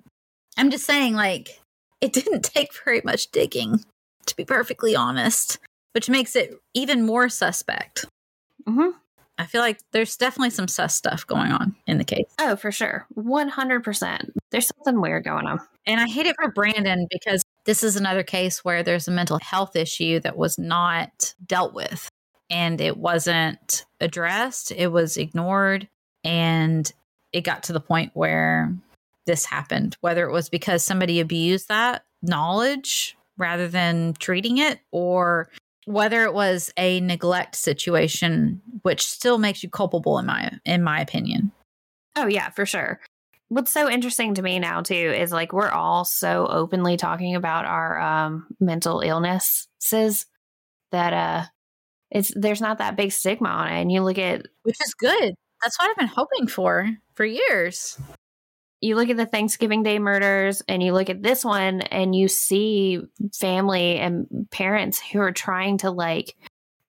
i'm 0.57 0.69
just 0.71 0.85
saying 0.85 1.15
like 1.15 1.59
it 2.01 2.13
didn't 2.13 2.43
take 2.43 2.69
very 2.83 3.01
much 3.05 3.31
digging 3.31 3.83
to 4.25 4.35
be 4.35 4.43
perfectly 4.43 4.95
honest 4.95 5.59
which 5.93 6.09
makes 6.09 6.35
it 6.35 6.59
even 6.73 7.03
more 7.03 7.29
suspect 7.29 8.05
hmm 8.67 8.89
i 9.37 9.45
feel 9.45 9.61
like 9.61 9.79
there's 9.91 10.17
definitely 10.17 10.49
some 10.49 10.67
sus 10.67 10.95
stuff 10.95 11.25
going 11.25 11.51
on 11.51 11.75
in 11.87 11.97
the 11.97 12.03
case 12.03 12.25
Oh, 12.43 12.55
for 12.55 12.71
sure. 12.71 13.05
100%. 13.15 14.31
There's 14.49 14.67
something 14.67 14.99
weird 14.99 15.23
going 15.23 15.45
on. 15.45 15.59
And 15.85 15.99
I 16.01 16.07
hate 16.07 16.25
it 16.25 16.35
for 16.41 16.51
Brandon 16.51 17.07
because 17.09 17.43
this 17.65 17.83
is 17.83 17.95
another 17.95 18.23
case 18.23 18.63
where 18.65 18.83
there's 18.83 19.07
a 19.07 19.11
mental 19.11 19.39
health 19.39 19.75
issue 19.75 20.19
that 20.21 20.37
was 20.37 20.57
not 20.57 21.35
dealt 21.45 21.73
with 21.73 22.09
and 22.49 22.81
it 22.81 22.97
wasn't 22.97 23.85
addressed. 23.99 24.71
It 24.71 24.87
was 24.87 25.17
ignored 25.17 25.87
and 26.23 26.91
it 27.31 27.41
got 27.41 27.63
to 27.63 27.73
the 27.73 27.79
point 27.79 28.11
where 28.13 28.73
this 29.25 29.45
happened, 29.45 29.95
whether 30.01 30.27
it 30.27 30.31
was 30.31 30.49
because 30.49 30.83
somebody 30.83 31.19
abused 31.19 31.67
that 31.69 32.03
knowledge 32.21 33.15
rather 33.37 33.67
than 33.67 34.13
treating 34.19 34.57
it 34.57 34.79
or 34.91 35.49
whether 35.85 36.23
it 36.23 36.33
was 36.33 36.71
a 36.77 36.99
neglect 37.01 37.55
situation 37.55 38.61
which 38.83 39.01
still 39.01 39.37
makes 39.37 39.63
you 39.63 39.69
culpable 39.69 40.19
in 40.19 40.25
my 40.25 40.51
in 40.65 40.83
my 40.83 40.99
opinion. 40.99 41.51
Oh, 42.15 42.27
yeah, 42.27 42.49
for 42.49 42.65
sure. 42.65 42.99
What's 43.51 43.71
so 43.71 43.89
interesting 43.89 44.35
to 44.35 44.41
me 44.41 44.59
now, 44.59 44.81
too, 44.81 44.95
is 44.95 45.33
like 45.33 45.51
we're 45.51 45.69
all 45.69 46.05
so 46.05 46.47
openly 46.49 46.95
talking 46.95 47.35
about 47.35 47.65
our 47.65 47.99
um, 47.99 48.47
mental 48.61 49.01
illnesses 49.01 50.25
that 50.91 51.11
uh, 51.13 51.43
It's 52.11 52.31
there's 52.35 52.61
not 52.61 52.77
that 52.77 52.95
big 52.95 53.11
stigma 53.11 53.49
on 53.49 53.67
it. 53.67 53.81
And 53.81 53.91
you 53.91 54.03
look 54.03 54.17
at 54.17 54.45
which 54.63 54.77
is 54.81 54.93
good. 54.93 55.33
That's 55.63 55.77
what 55.79 55.89
I've 55.89 55.97
been 55.97 56.07
hoping 56.07 56.47
for 56.47 56.89
for 57.13 57.25
years. 57.25 57.99
You 58.81 58.95
look 58.95 59.09
at 59.09 59.17
the 59.17 59.25
Thanksgiving 59.25 59.83
Day 59.83 59.99
murders 59.99 60.63
and 60.67 60.81
you 60.81 60.91
look 60.93 61.09
at 61.09 61.21
this 61.21 61.45
one 61.45 61.81
and 61.81 62.15
you 62.15 62.27
see 62.27 63.01
family 63.33 63.97
and 63.97 64.47
parents 64.51 64.99
who 64.99 65.19
are 65.19 65.31
trying 65.31 65.77
to 65.79 65.91
like 65.91 66.35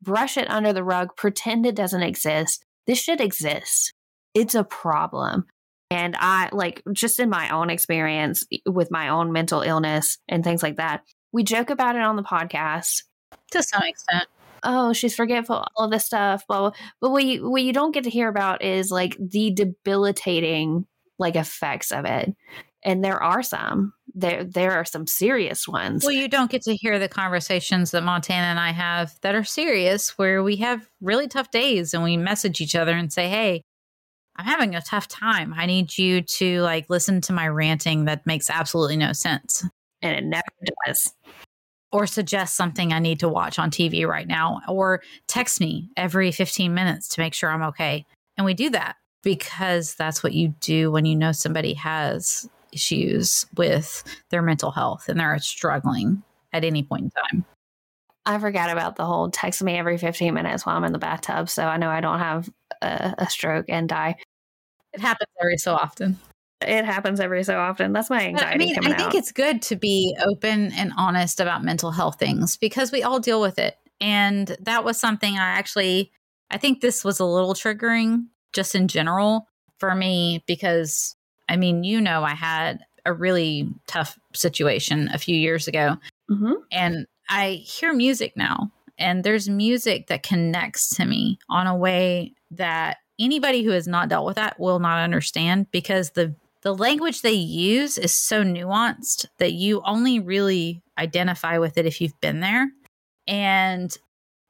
brush 0.01 0.37
it 0.37 0.51
under 0.51 0.73
the 0.73 0.85
rug, 0.85 1.17
pretend 1.17 1.67
it 1.67 1.75
doesn't 1.75 2.03
exist. 2.03 2.65
This 2.87 2.99
should 2.99 3.21
exist. 3.21 3.93
It's 4.35 4.55
a 4.55 4.65
problem. 4.65 5.47
And 5.93 6.17
I 6.19 6.49
like 6.53 6.83
just 6.93 7.21
in 7.21 7.29
my 7.29 7.51
own 7.51 7.69
experience 7.69 8.47
with 8.65 8.91
my 8.91 9.09
own 9.09 9.31
mental 9.31 9.61
illness 9.61 10.17
and 10.27 10.43
things 10.43 10.63
like 10.63 10.77
that, 10.77 11.03
we 11.33 11.45
joke 11.45 11.69
about 11.69 11.97
it 11.97 12.03
on 12.03 12.17
the 12.17 12.23
podcast 12.23 13.03
to 13.51 13.63
some 13.63 13.83
extent. 13.83 14.25
Oh, 14.63 14.95
she's 14.95 15.15
forgetful, 15.15 15.67
all 15.77 15.85
of 15.85 15.91
this 15.91 16.07
stuff. 16.07 16.47
Blah, 16.47 16.61
blah. 16.61 16.71
But 17.03 17.11
what 17.11 17.25
you 17.25 17.51
what 17.51 17.63
you 17.63 17.75
don't 17.75 17.93
get 17.93 18.05
to 18.05 18.11
hear 18.11 18.29
about 18.29 18.65
is 18.65 18.91
like 18.91 19.19
the 19.19 19.51
debilitating 19.51 20.87
like 21.19 21.37
effects 21.37 21.93
of 21.93 22.07
it. 22.07 22.35
And 22.83 23.05
there 23.05 23.23
are 23.23 23.43
some. 23.43 23.93
There 24.15 24.45
there 24.45 24.73
are 24.73 24.87
some 24.87 25.07
serious 25.07 25.69
ones. 25.69 26.05
Well, 26.05 26.15
you 26.15 26.27
don't 26.27 26.51
get 26.51 26.63
to 26.63 26.75
hear 26.75 26.99
the 26.99 27.09
conversations 27.09 27.91
that 27.91 28.03
Montana 28.03 28.47
and 28.47 28.59
I 28.59 28.71
have 28.71 29.13
that 29.21 29.35
are 29.35 29.45
serious 29.45 30.17
where 30.17 30.43
we 30.43 30.57
have 30.57 30.89
really 31.03 31.29
tough 31.29 31.51
days 31.51 31.93
and 31.93 32.03
we 32.03 32.17
message 32.17 32.63
each 32.63 32.75
other 32.75 32.93
and 32.93 33.13
say, 33.13 33.29
"Hey, 33.29 33.65
I'm 34.37 34.45
having 34.45 34.75
a 34.75 34.83
tough 34.83 35.09
time. 35.09 35.55
I 35.57 35.67
need 35.67 35.97
you 35.99 36.23
to 36.23 36.63
like 36.63 36.87
listen 36.89 37.21
to 37.23 37.33
my 37.33 37.49
ranting 37.49 38.07
that 38.07 38.27
makes 38.27 38.49
absolutely 38.49 38.97
no 38.97 39.13
sense. 39.13 39.65
And 40.01 40.17
it 40.17 40.25
never 40.25 40.43
does. 40.87 41.13
Or 41.93 42.07
suggest 42.07 42.57
something 42.57 42.93
I 42.93 42.99
need 42.99 43.21
to 43.21 43.29
watch 43.29 43.59
on 43.59 43.71
TV 43.71 44.07
right 44.07 44.27
now, 44.27 44.63
or 44.67 45.03
text 45.29 45.61
me 45.61 45.91
every 45.97 46.33
15 46.33 46.73
minutes 46.73 47.09
to 47.09 47.21
make 47.21 47.35
sure 47.35 47.51
I'm 47.51 47.63
okay. 47.65 48.07
And 48.39 48.47
we 48.47 48.55
do 48.55 48.71
that 48.71 48.97
because 49.23 49.95
that's 49.95 50.23
what 50.23 50.33
you 50.33 50.55
do 50.61 50.91
when 50.91 51.05
you 51.05 51.15
know 51.15 51.33
somebody 51.33 51.75
has 51.75 52.49
issues 52.73 53.45
with 53.57 54.03
their 54.31 54.41
mental 54.41 54.71
health 54.71 55.09
and 55.09 55.21
they're 55.21 55.39
struggling 55.39 56.23
at 56.53 56.65
any 56.65 56.83
point 56.83 57.05
in 57.05 57.11
time. 57.11 57.45
I 58.25 58.39
forgot 58.39 58.71
about 58.71 58.97
the 58.97 59.05
whole 59.05 59.31
text 59.31 59.63
me 59.63 59.77
every 59.77 59.99
15 59.99 60.33
minutes 60.33 60.65
while 60.65 60.77
I'm 60.77 60.85
in 60.85 60.93
the 60.93 60.99
bathtub. 60.99 61.49
So 61.49 61.65
I 61.65 61.77
know 61.77 61.91
I 61.91 62.01
don't 62.01 62.21
have 62.21 62.49
a, 62.83 63.15
a 63.19 63.31
stroke 63.31 63.67
and 63.69 63.89
die. 63.89 64.17
It 64.93 65.01
happens 65.01 65.31
every 65.41 65.59
so 65.59 65.75
often. 65.75 66.19
It 66.61 66.85
happens 66.85 67.19
every 67.19 67.45
so 67.45 67.59
often. 67.59 67.93
That's 67.93 68.11
my 68.11 68.27
anxiety. 68.27 68.65
I 68.65 68.81
mean, 68.81 68.93
I 68.93 68.97
think 68.97 69.09
out. 69.09 69.15
it's 69.15 69.33
good 69.33 69.63
to 69.63 69.77
be 69.77 70.17
open 70.25 70.73
and 70.73 70.93
honest 70.97 71.41
about 71.41 71.65
mental 71.65 71.91
health 71.91 72.19
things 72.19 72.57
because 72.57 72.93
we 72.93 73.03
all 73.03 73.19
deal 73.19 73.41
with 73.41 73.59
it. 73.59 73.77
And 74.01 74.57
that 74.61 74.85
was 74.85 74.99
something 74.99 75.35
I 75.35 75.51
actually, 75.51 76.13
I 76.51 76.59
think 76.59 76.81
this 76.81 77.05
was 77.05 77.21
a 77.21 77.25
little 77.25 77.55
triggering 77.55 78.27
just 78.53 78.75
in 78.75 78.89
general 78.89 79.49
for 79.79 79.95
me 79.95 80.45
because, 80.47 81.17
I 81.49 81.57
mean, 81.57 81.85
you 81.85 82.01
know, 82.01 82.23
I 82.23 82.35
had 82.35 82.85
a 83.05 83.13
really 83.13 83.69
tough 83.87 84.19
situation 84.35 85.09
a 85.13 85.19
few 85.19 85.37
years 85.37 85.67
ago. 85.67 85.97
Mm-hmm. 86.31 86.53
And 86.71 87.07
I 87.29 87.63
hear 87.65 87.93
music 87.93 88.37
now, 88.37 88.71
and 88.99 89.25
there's 89.25 89.49
music 89.49 90.09
that 90.09 90.23
connects 90.23 90.91
to 90.97 91.05
me 91.05 91.39
on 91.49 91.67
a 91.67 91.77
way 91.77 92.35
that 92.57 92.99
anybody 93.19 93.63
who 93.63 93.71
has 93.71 93.87
not 93.87 94.09
dealt 94.09 94.27
with 94.27 94.37
that 94.37 94.59
will 94.59 94.79
not 94.79 95.03
understand 95.03 95.71
because 95.71 96.11
the 96.11 96.35
the 96.63 96.75
language 96.75 97.23
they 97.23 97.33
use 97.33 97.99
is 97.99 98.15
so 98.15 98.45
nuanced 98.45 99.27
that 99.39 99.53
you 99.53 99.83
only 99.85 100.21
really 100.21 100.81
identify 100.97 101.59
with 101.59 101.77
it 101.77 101.87
if 101.87 102.01
you've 102.01 102.21
been 102.21 102.39
there. 102.39 102.71
And 103.27 103.97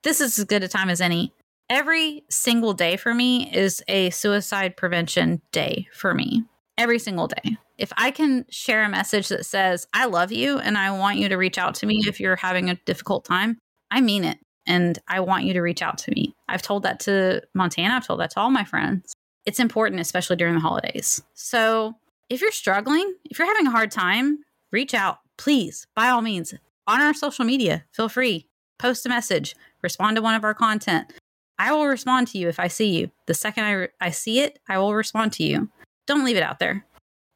this 0.03 0.21
is 0.21 0.39
as 0.39 0.45
good 0.45 0.63
a 0.63 0.69
time 0.69 0.91
as 0.91 1.01
any. 1.01 1.33
Every 1.71 2.23
single 2.29 2.75
day 2.75 2.99
for 2.99 3.15
me 3.15 3.51
is 3.51 3.83
a 3.89 4.11
suicide 4.11 4.77
prevention 4.77 5.41
day 5.53 5.89
for 5.95 6.13
me. 6.13 6.45
Every 6.77 6.99
single 6.99 7.29
day. 7.29 7.57
If 7.79 7.93
I 7.97 8.11
can 8.11 8.45
share 8.51 8.85
a 8.85 8.91
message 8.91 9.29
that 9.29 9.47
says, 9.47 9.87
I 9.95 10.05
love 10.05 10.33
you 10.33 10.59
and 10.59 10.77
I 10.77 10.91
want 10.91 11.19
you 11.19 11.31
to 11.31 11.37
reach 11.37 11.57
out 11.57 11.75
to 11.77 11.87
me 11.87 12.03
if 12.07 12.21
you're 12.21 12.37
having 12.37 12.69
a 12.69 12.75
difficult 12.85 13.25
time, 13.25 13.57
I 13.91 14.03
mean 14.03 14.25
it 14.25 14.39
and 14.67 14.99
I 15.09 15.21
want 15.21 15.45
you 15.45 15.53
to 15.55 15.61
reach 15.61 15.83
out 15.83 15.99
to 15.99 16.11
me. 16.13 16.35
I've 16.49 16.63
told 16.63 16.83
that 16.85 17.01
to 17.01 17.43
Montana, 17.55 17.95
I've 17.95 18.07
told 18.07 18.21
that 18.21 18.31
to 18.33 18.41
all 18.41 18.51
my 18.51 18.65
friends. 18.65 19.13
It's 19.45 19.59
important, 19.59 20.01
especially 20.01 20.37
during 20.37 20.55
the 20.55 20.61
holidays. 20.61 21.23
So 21.35 21.97
if 22.29 22.41
you're 22.41 22.53
struggling, 22.53 23.15
if 23.31 23.39
you're 23.39 23.49
having 23.49 23.67
a 23.67 23.73
hard 23.73 23.91
time, 23.91 24.39
reach 24.71 24.95
out, 24.95 25.19
please, 25.37 25.87
by 25.97 26.09
all 26.09 26.23
means, 26.23 26.55
on 26.87 27.01
our 27.01 27.15
social 27.15 27.45
media. 27.45 27.85
Feel 27.93 28.09
free, 28.09 28.47
post 28.79 29.05
a 29.05 29.09
message, 29.09 29.57
respond 29.83 30.17
to 30.17 30.23
one 30.23 30.35
of 30.35 30.45
our 30.45 30.55
content. 30.55 31.13
I 31.59 31.73
will 31.73 31.87
respond 31.87 32.29
to 32.29 32.39
you 32.39 32.49
if 32.49 32.59
I 32.59 32.69
see 32.69 32.97
you. 32.97 33.11
The 33.27 33.35
second 33.35 33.65
I, 33.65 33.73
re- 33.73 33.89
I 34.01 34.11
see 34.11 34.41
it, 34.41 34.59
I 34.69 34.79
will 34.79 34.95
respond 34.95 35.33
to 35.35 35.45
you. 35.45 35.69
Don't 36.07 36.25
leave 36.25 36.37
it 36.37 36.43
out 36.43 36.59
there. 36.59 36.85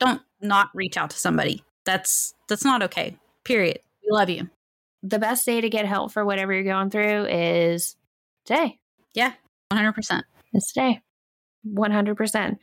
Don't 0.01 0.23
not 0.41 0.71
reach 0.75 0.97
out 0.97 1.11
to 1.11 1.19
somebody. 1.19 1.63
That's 1.85 2.35
that's 2.49 2.65
not 2.65 2.83
okay. 2.83 3.17
Period. 3.45 3.81
We 4.03 4.11
love 4.11 4.29
you 4.29 4.51
the 5.09 5.19
best 5.19 5.47
day 5.47 5.61
to 5.61 5.71
get 5.71 5.87
help 5.87 6.13
for 6.13 6.25
whatever 6.25 6.53
you're 6.53 6.65
going 6.65 6.91
through 6.91 7.27
is 7.27 7.97
today. 8.45 8.79
Yeah, 9.15 9.33
100%. 9.73 10.23
It's 10.53 10.73
today. 10.73 11.01
100%. 11.67 12.59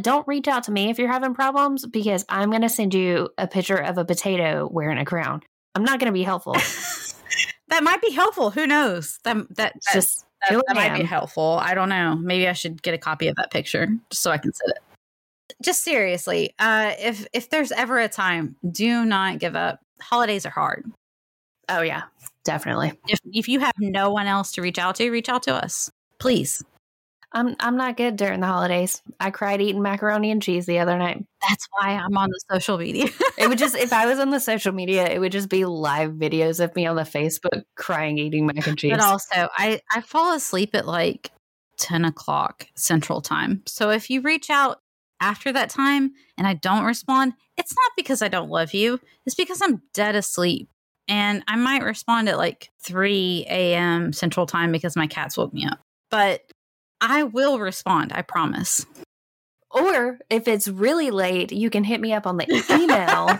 Don't 0.00 0.28
reach 0.28 0.46
out 0.46 0.64
to 0.64 0.72
me 0.72 0.90
if 0.90 0.98
you're 0.98 1.10
having 1.10 1.34
problems 1.34 1.86
because 1.86 2.24
I'm 2.28 2.50
going 2.50 2.62
to 2.62 2.68
send 2.68 2.92
you 2.94 3.30
a 3.38 3.46
picture 3.46 3.76
of 3.76 3.96
a 3.96 4.04
potato 4.04 4.68
wearing 4.70 4.98
a 4.98 5.04
crown. 5.04 5.42
I'm 5.74 5.84
not 5.84 6.00
going 6.00 6.08
to 6.08 6.12
be 6.12 6.22
helpful. 6.22 6.52
that 7.68 7.82
might 7.82 8.02
be 8.02 8.10
helpful. 8.10 8.50
Who 8.50 8.66
knows? 8.66 9.18
That 9.24 9.36
that, 9.56 9.56
that 9.56 9.74
just 9.92 10.24
that, 10.48 10.62
that 10.66 10.76
might 10.76 10.98
be 10.98 11.04
helpful. 11.04 11.58
I 11.62 11.74
don't 11.74 11.88
know. 11.88 12.14
Maybe 12.16 12.46
I 12.46 12.52
should 12.52 12.82
get 12.82 12.94
a 12.94 12.98
copy 12.98 13.28
of 13.28 13.36
that 13.36 13.50
picture 13.50 13.86
just 14.10 14.22
so 14.22 14.30
I 14.30 14.38
can 14.38 14.52
sit 14.52 14.68
it. 14.68 14.78
Just 15.62 15.82
seriously, 15.82 16.54
uh, 16.58 16.92
if 16.98 17.26
if 17.32 17.48
there's 17.48 17.72
ever 17.72 17.98
a 17.98 18.08
time, 18.08 18.56
do 18.70 19.04
not 19.06 19.38
give 19.38 19.56
up. 19.56 19.80
Holidays 20.00 20.44
are 20.44 20.50
hard. 20.50 20.84
Oh 21.68 21.82
yeah, 21.82 22.02
definitely. 22.44 22.98
If 23.08 23.18
if 23.24 23.48
you 23.48 23.60
have 23.60 23.74
no 23.78 24.10
one 24.10 24.26
else 24.26 24.52
to 24.52 24.62
reach 24.62 24.78
out 24.78 24.96
to, 24.96 25.10
reach 25.10 25.28
out 25.28 25.44
to 25.44 25.54
us, 25.54 25.90
please. 26.18 26.62
I'm 27.32 27.56
I'm 27.60 27.76
not 27.76 27.96
good 27.96 28.16
during 28.16 28.40
the 28.40 28.46
holidays. 28.46 29.02
I 29.20 29.30
cried 29.30 29.60
eating 29.60 29.82
macaroni 29.82 30.30
and 30.30 30.40
cheese 30.40 30.64
the 30.64 30.78
other 30.78 30.96
night. 30.96 31.24
That's 31.46 31.68
why 31.70 31.90
I'm 31.90 32.16
on 32.16 32.30
the 32.30 32.40
social 32.50 32.78
media. 32.78 33.08
it 33.36 33.48
would 33.48 33.58
just 33.58 33.76
if 33.76 33.92
I 33.92 34.06
was 34.06 34.18
on 34.18 34.30
the 34.30 34.40
social 34.52 34.72
media, 34.72 35.06
it 35.06 35.18
would 35.18 35.32
just 35.32 35.48
be 35.48 35.64
live 35.64 36.12
videos 36.12 36.64
of 36.64 36.74
me 36.76 36.86
on 36.86 36.96
the 36.96 37.02
Facebook 37.02 37.64
crying 37.74 38.18
eating 38.18 38.46
mac 38.46 38.66
and 38.66 38.78
cheese. 38.78 38.92
But 38.92 39.00
also, 39.00 39.48
I 39.56 39.80
I 39.92 40.00
fall 40.00 40.34
asleep 40.34 40.74
at 40.74 40.86
like 40.86 41.30
ten 41.76 42.04
o'clock 42.04 42.68
Central 42.76 43.20
Time. 43.20 43.62
So 43.66 43.90
if 43.90 44.08
you 44.08 44.20
reach 44.20 44.48
out 44.48 44.80
after 45.20 45.52
that 45.52 45.68
time 45.68 46.12
and 46.38 46.46
I 46.46 46.54
don't 46.54 46.84
respond, 46.84 47.34
it's 47.56 47.74
not 47.74 47.92
because 47.96 48.22
I 48.22 48.28
don't 48.28 48.50
love 48.50 48.72
you. 48.72 49.00
It's 49.24 49.34
because 49.34 49.60
I'm 49.62 49.82
dead 49.92 50.14
asleep 50.14 50.68
and 51.08 51.42
I 51.48 51.56
might 51.56 51.82
respond 51.82 52.28
at 52.28 52.38
like 52.38 52.70
3 52.82 53.46
a.m. 53.48 54.12
Central 54.12 54.46
Time 54.46 54.72
because 54.72 54.96
my 54.96 55.06
cats 55.06 55.36
woke 55.36 55.52
me 55.52 55.66
up. 55.66 55.80
But 56.10 56.42
I 57.00 57.24
will 57.24 57.58
respond, 57.58 58.12
I 58.14 58.22
promise. 58.22 58.86
Or 59.70 60.18
if 60.30 60.48
it's 60.48 60.68
really 60.68 61.10
late, 61.10 61.52
you 61.52 61.70
can 61.70 61.84
hit 61.84 62.00
me 62.00 62.12
up 62.12 62.26
on 62.26 62.36
the 62.36 62.46
email 62.70 63.28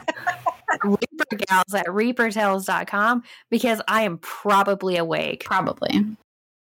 reapergals 0.85 1.75
at 1.75 1.87
reapertales.com 1.87 3.23
because 3.51 3.81
I 3.89 4.03
am 4.03 4.19
probably 4.19 4.97
awake. 4.97 5.45
Probably. 5.45 6.05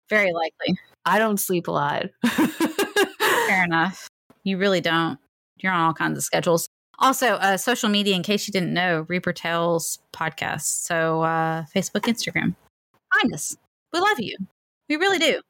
Very 0.09 0.31
likely. 0.31 0.77
I 1.05 1.19
don't 1.19 1.39
sleep 1.39 1.67
a 1.67 1.71
lot. 1.71 2.05
Fair 2.25 3.63
enough. 3.63 4.07
You 4.43 4.57
really 4.57 4.81
don't. 4.81 5.19
You're 5.57 5.73
on 5.73 5.81
all 5.81 5.93
kinds 5.93 6.17
of 6.17 6.23
schedules. 6.23 6.67
Also, 6.99 7.33
uh, 7.35 7.57
social 7.57 7.89
media, 7.89 8.15
in 8.15 8.23
case 8.23 8.47
you 8.47 8.51
didn't 8.51 8.73
know, 8.73 9.05
Reaper 9.09 9.33
Tales 9.33 9.99
podcast. 10.13 10.83
So, 10.85 11.21
uh, 11.21 11.63
Facebook, 11.75 12.01
Instagram. 12.01 12.55
Find 13.13 13.33
us. 13.33 13.57
We 13.93 13.99
love 13.99 14.19
you. 14.19 14.37
We 14.89 14.95
really 14.95 15.19
do. 15.19 15.41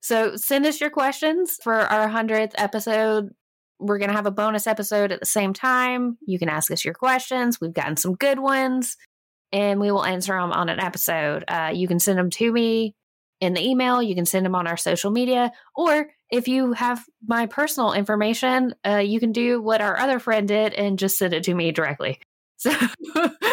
So, 0.00 0.36
send 0.36 0.66
us 0.66 0.80
your 0.80 0.90
questions 0.90 1.58
for 1.62 1.74
our 1.74 2.08
100th 2.08 2.52
episode. 2.56 3.30
We're 3.78 3.98
going 3.98 4.10
to 4.10 4.16
have 4.16 4.26
a 4.26 4.30
bonus 4.30 4.66
episode 4.66 5.12
at 5.12 5.20
the 5.20 5.26
same 5.26 5.52
time. 5.52 6.16
You 6.26 6.38
can 6.38 6.48
ask 6.48 6.70
us 6.70 6.84
your 6.84 6.94
questions. 6.94 7.60
We've 7.60 7.74
gotten 7.74 7.96
some 7.96 8.14
good 8.14 8.38
ones, 8.38 8.96
and 9.52 9.80
we 9.80 9.90
will 9.90 10.04
answer 10.04 10.32
them 10.32 10.52
on 10.52 10.68
an 10.68 10.80
episode. 10.80 11.44
Uh, 11.48 11.72
you 11.74 11.88
can 11.88 11.98
send 11.98 12.18
them 12.18 12.30
to 12.30 12.52
me 12.52 12.94
in 13.44 13.54
the 13.54 13.66
email. 13.66 14.02
You 14.02 14.14
can 14.14 14.26
send 14.26 14.44
them 14.44 14.54
on 14.54 14.66
our 14.66 14.76
social 14.76 15.10
media, 15.10 15.52
or 15.76 16.10
if 16.30 16.48
you 16.48 16.72
have 16.72 17.04
my 17.26 17.46
personal 17.46 17.92
information, 17.92 18.74
uh, 18.86 18.96
you 18.96 19.20
can 19.20 19.32
do 19.32 19.60
what 19.60 19.80
our 19.80 19.98
other 19.98 20.18
friend 20.18 20.48
did 20.48 20.74
and 20.74 20.98
just 20.98 21.18
send 21.18 21.32
it 21.32 21.44
to 21.44 21.54
me 21.54 21.70
directly. 21.70 22.20
So 22.56 22.72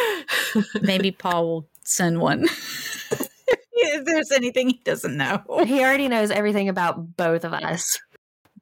maybe 0.82 1.12
Paul 1.12 1.46
will 1.46 1.70
send 1.84 2.20
one. 2.20 2.44
if 3.72 4.06
there's 4.06 4.32
anything 4.32 4.70
he 4.70 4.82
doesn't 4.84 5.16
know, 5.16 5.44
he 5.66 5.82
already 5.82 6.08
knows 6.08 6.32
everything 6.32 6.70
about 6.70 7.18
both 7.18 7.44
of 7.44 7.54
us. 7.54 8.00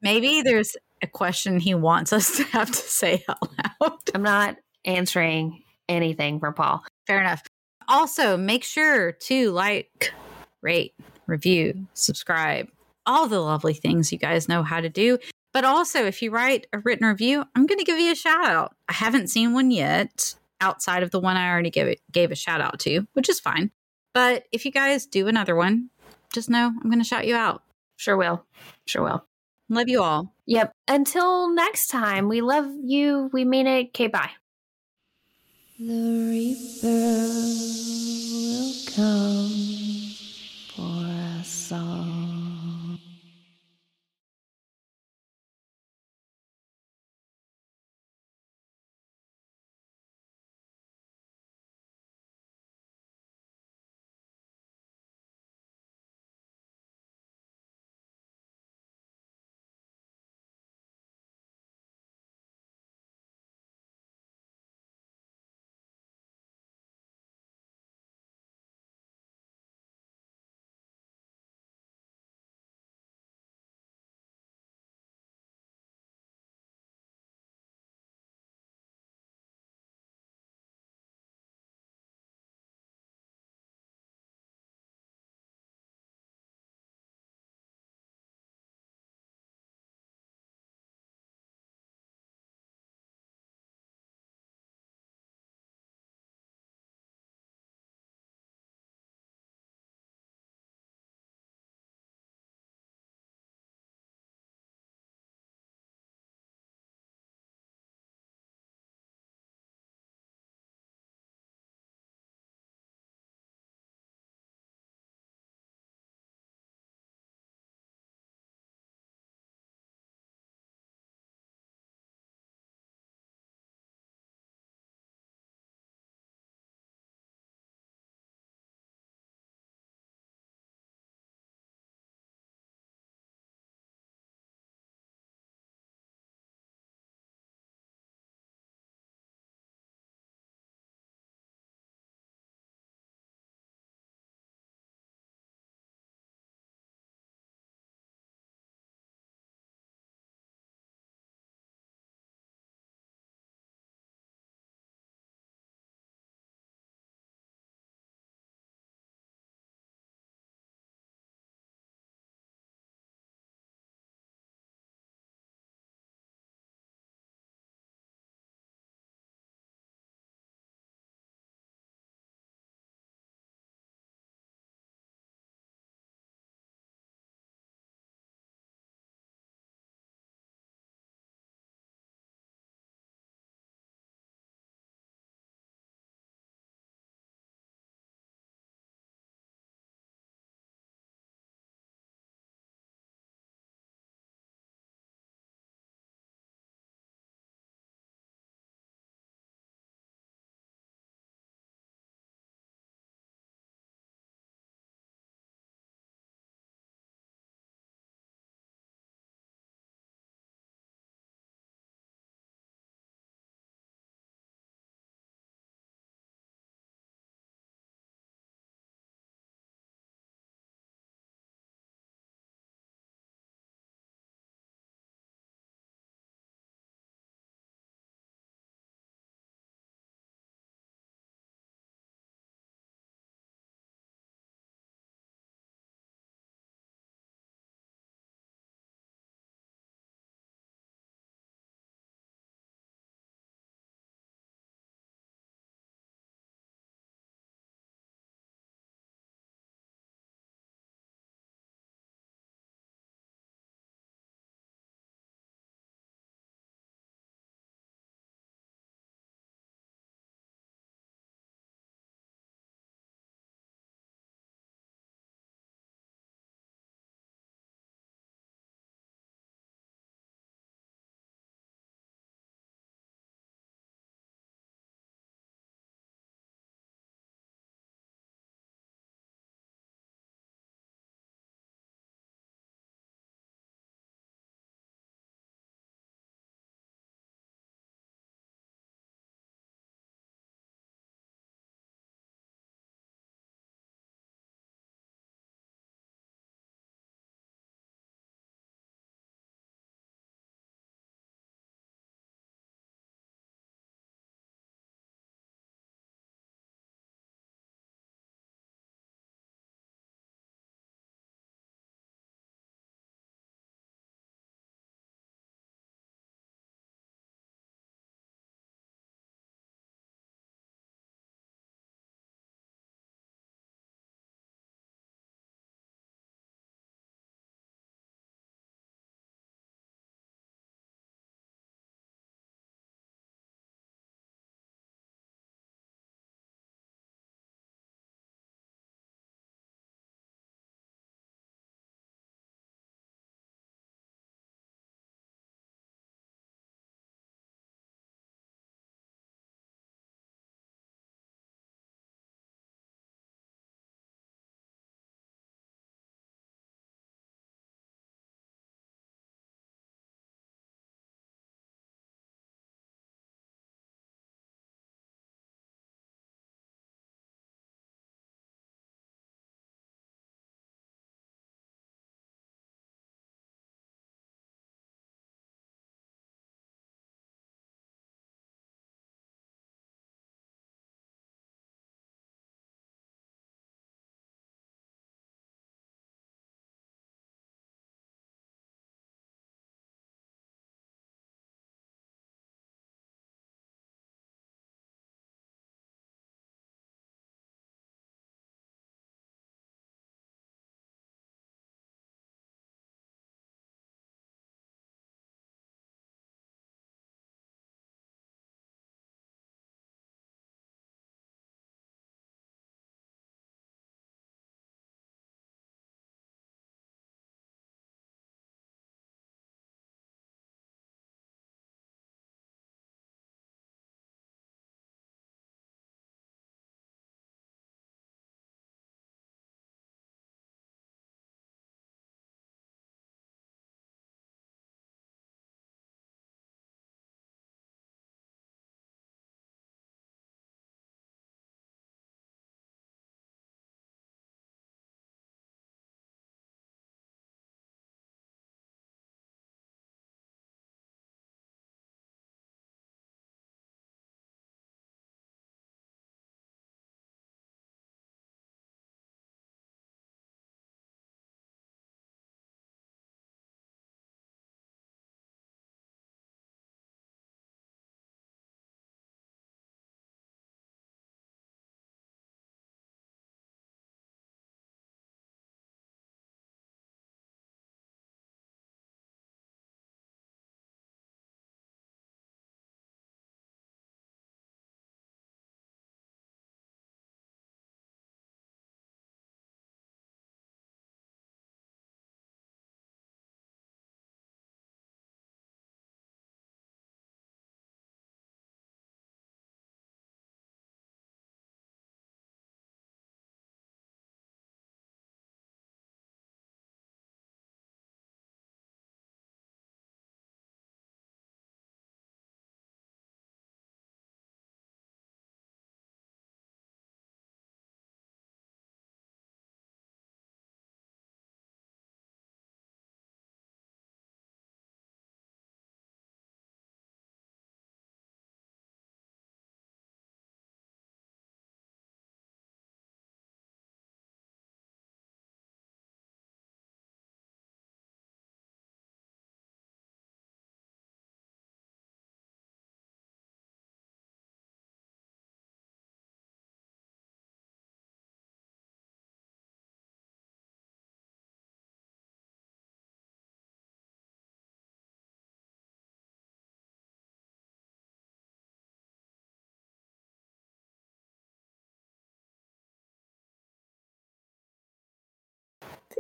Maybe 0.01 0.41
there's 0.41 0.75
a 1.01 1.07
question 1.07 1.59
he 1.59 1.75
wants 1.75 2.13
us 2.13 2.37
to 2.37 2.43
have 2.45 2.69
to 2.69 2.73
say 2.73 3.23
out 3.27 3.37
loud. 3.81 3.99
I'm 4.13 4.23
not 4.23 4.57
answering 4.85 5.63
anything 5.87 6.39
for 6.39 6.51
Paul. 6.51 6.83
Fair 7.07 7.19
enough. 7.19 7.43
Also, 7.87 8.37
make 8.37 8.63
sure 8.63 9.13
to 9.13 9.51
like, 9.51 10.13
rate, 10.61 10.93
review, 11.29 11.87
subscribe, 11.93 12.69
all 13.05 13.27
the 13.27 13.39
lovely 13.39 13.73
things 13.73 14.11
you 14.11 14.17
guys 14.17 14.49
know 14.49 14.63
how 14.63 14.81
to 14.81 14.89
do. 14.89 15.17
But 15.51 15.65
also, 15.65 16.05
if 16.05 16.21
you 16.21 16.31
write 16.31 16.67
a 16.73 16.79
written 16.79 17.07
review, 17.07 17.43
I'm 17.55 17.65
going 17.65 17.79
to 17.79 17.85
give 17.85 17.99
you 17.99 18.11
a 18.11 18.15
shout 18.15 18.45
out. 18.45 18.75
I 18.87 18.93
haven't 18.93 19.29
seen 19.29 19.53
one 19.53 19.71
yet 19.71 20.35
outside 20.61 21.03
of 21.03 21.11
the 21.11 21.19
one 21.19 21.37
I 21.37 21.49
already 21.49 21.71
gave 21.71 21.87
it, 21.87 22.01
gave 22.11 22.31
a 22.31 22.35
shout 22.35 22.61
out 22.61 22.79
to, 22.81 23.07
which 23.13 23.29
is 23.29 23.39
fine. 23.39 23.71
But 24.13 24.43
if 24.51 24.65
you 24.65 24.71
guys 24.71 25.05
do 25.05 25.27
another 25.27 25.55
one, 25.55 25.89
just 26.33 26.49
know 26.49 26.67
I'm 26.67 26.89
going 26.89 26.99
to 26.99 27.05
shout 27.05 27.25
you 27.25 27.35
out. 27.35 27.63
Sure 27.95 28.17
will. 28.17 28.45
Sure 28.85 29.03
will. 29.03 29.25
Love 29.69 29.87
you 29.87 30.01
all. 30.01 30.33
Yep. 30.45 30.71
Until 30.87 31.53
next 31.53 31.87
time, 31.87 32.27
we 32.27 32.41
love 32.41 32.67
you. 32.83 33.29
We 33.31 33.45
mean 33.45 33.67
it. 33.67 33.87
Okay, 33.89 34.07
bye. 34.07 34.31
The 35.79 35.85
Reaper 36.29 36.87
will 38.33 38.73
come 38.93 39.49
for 40.75 41.18
us 41.71 42.28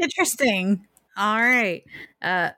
Interesting. 0.01 0.87
All 1.17 1.37
right. 1.39 1.83
Uh, 2.21 2.51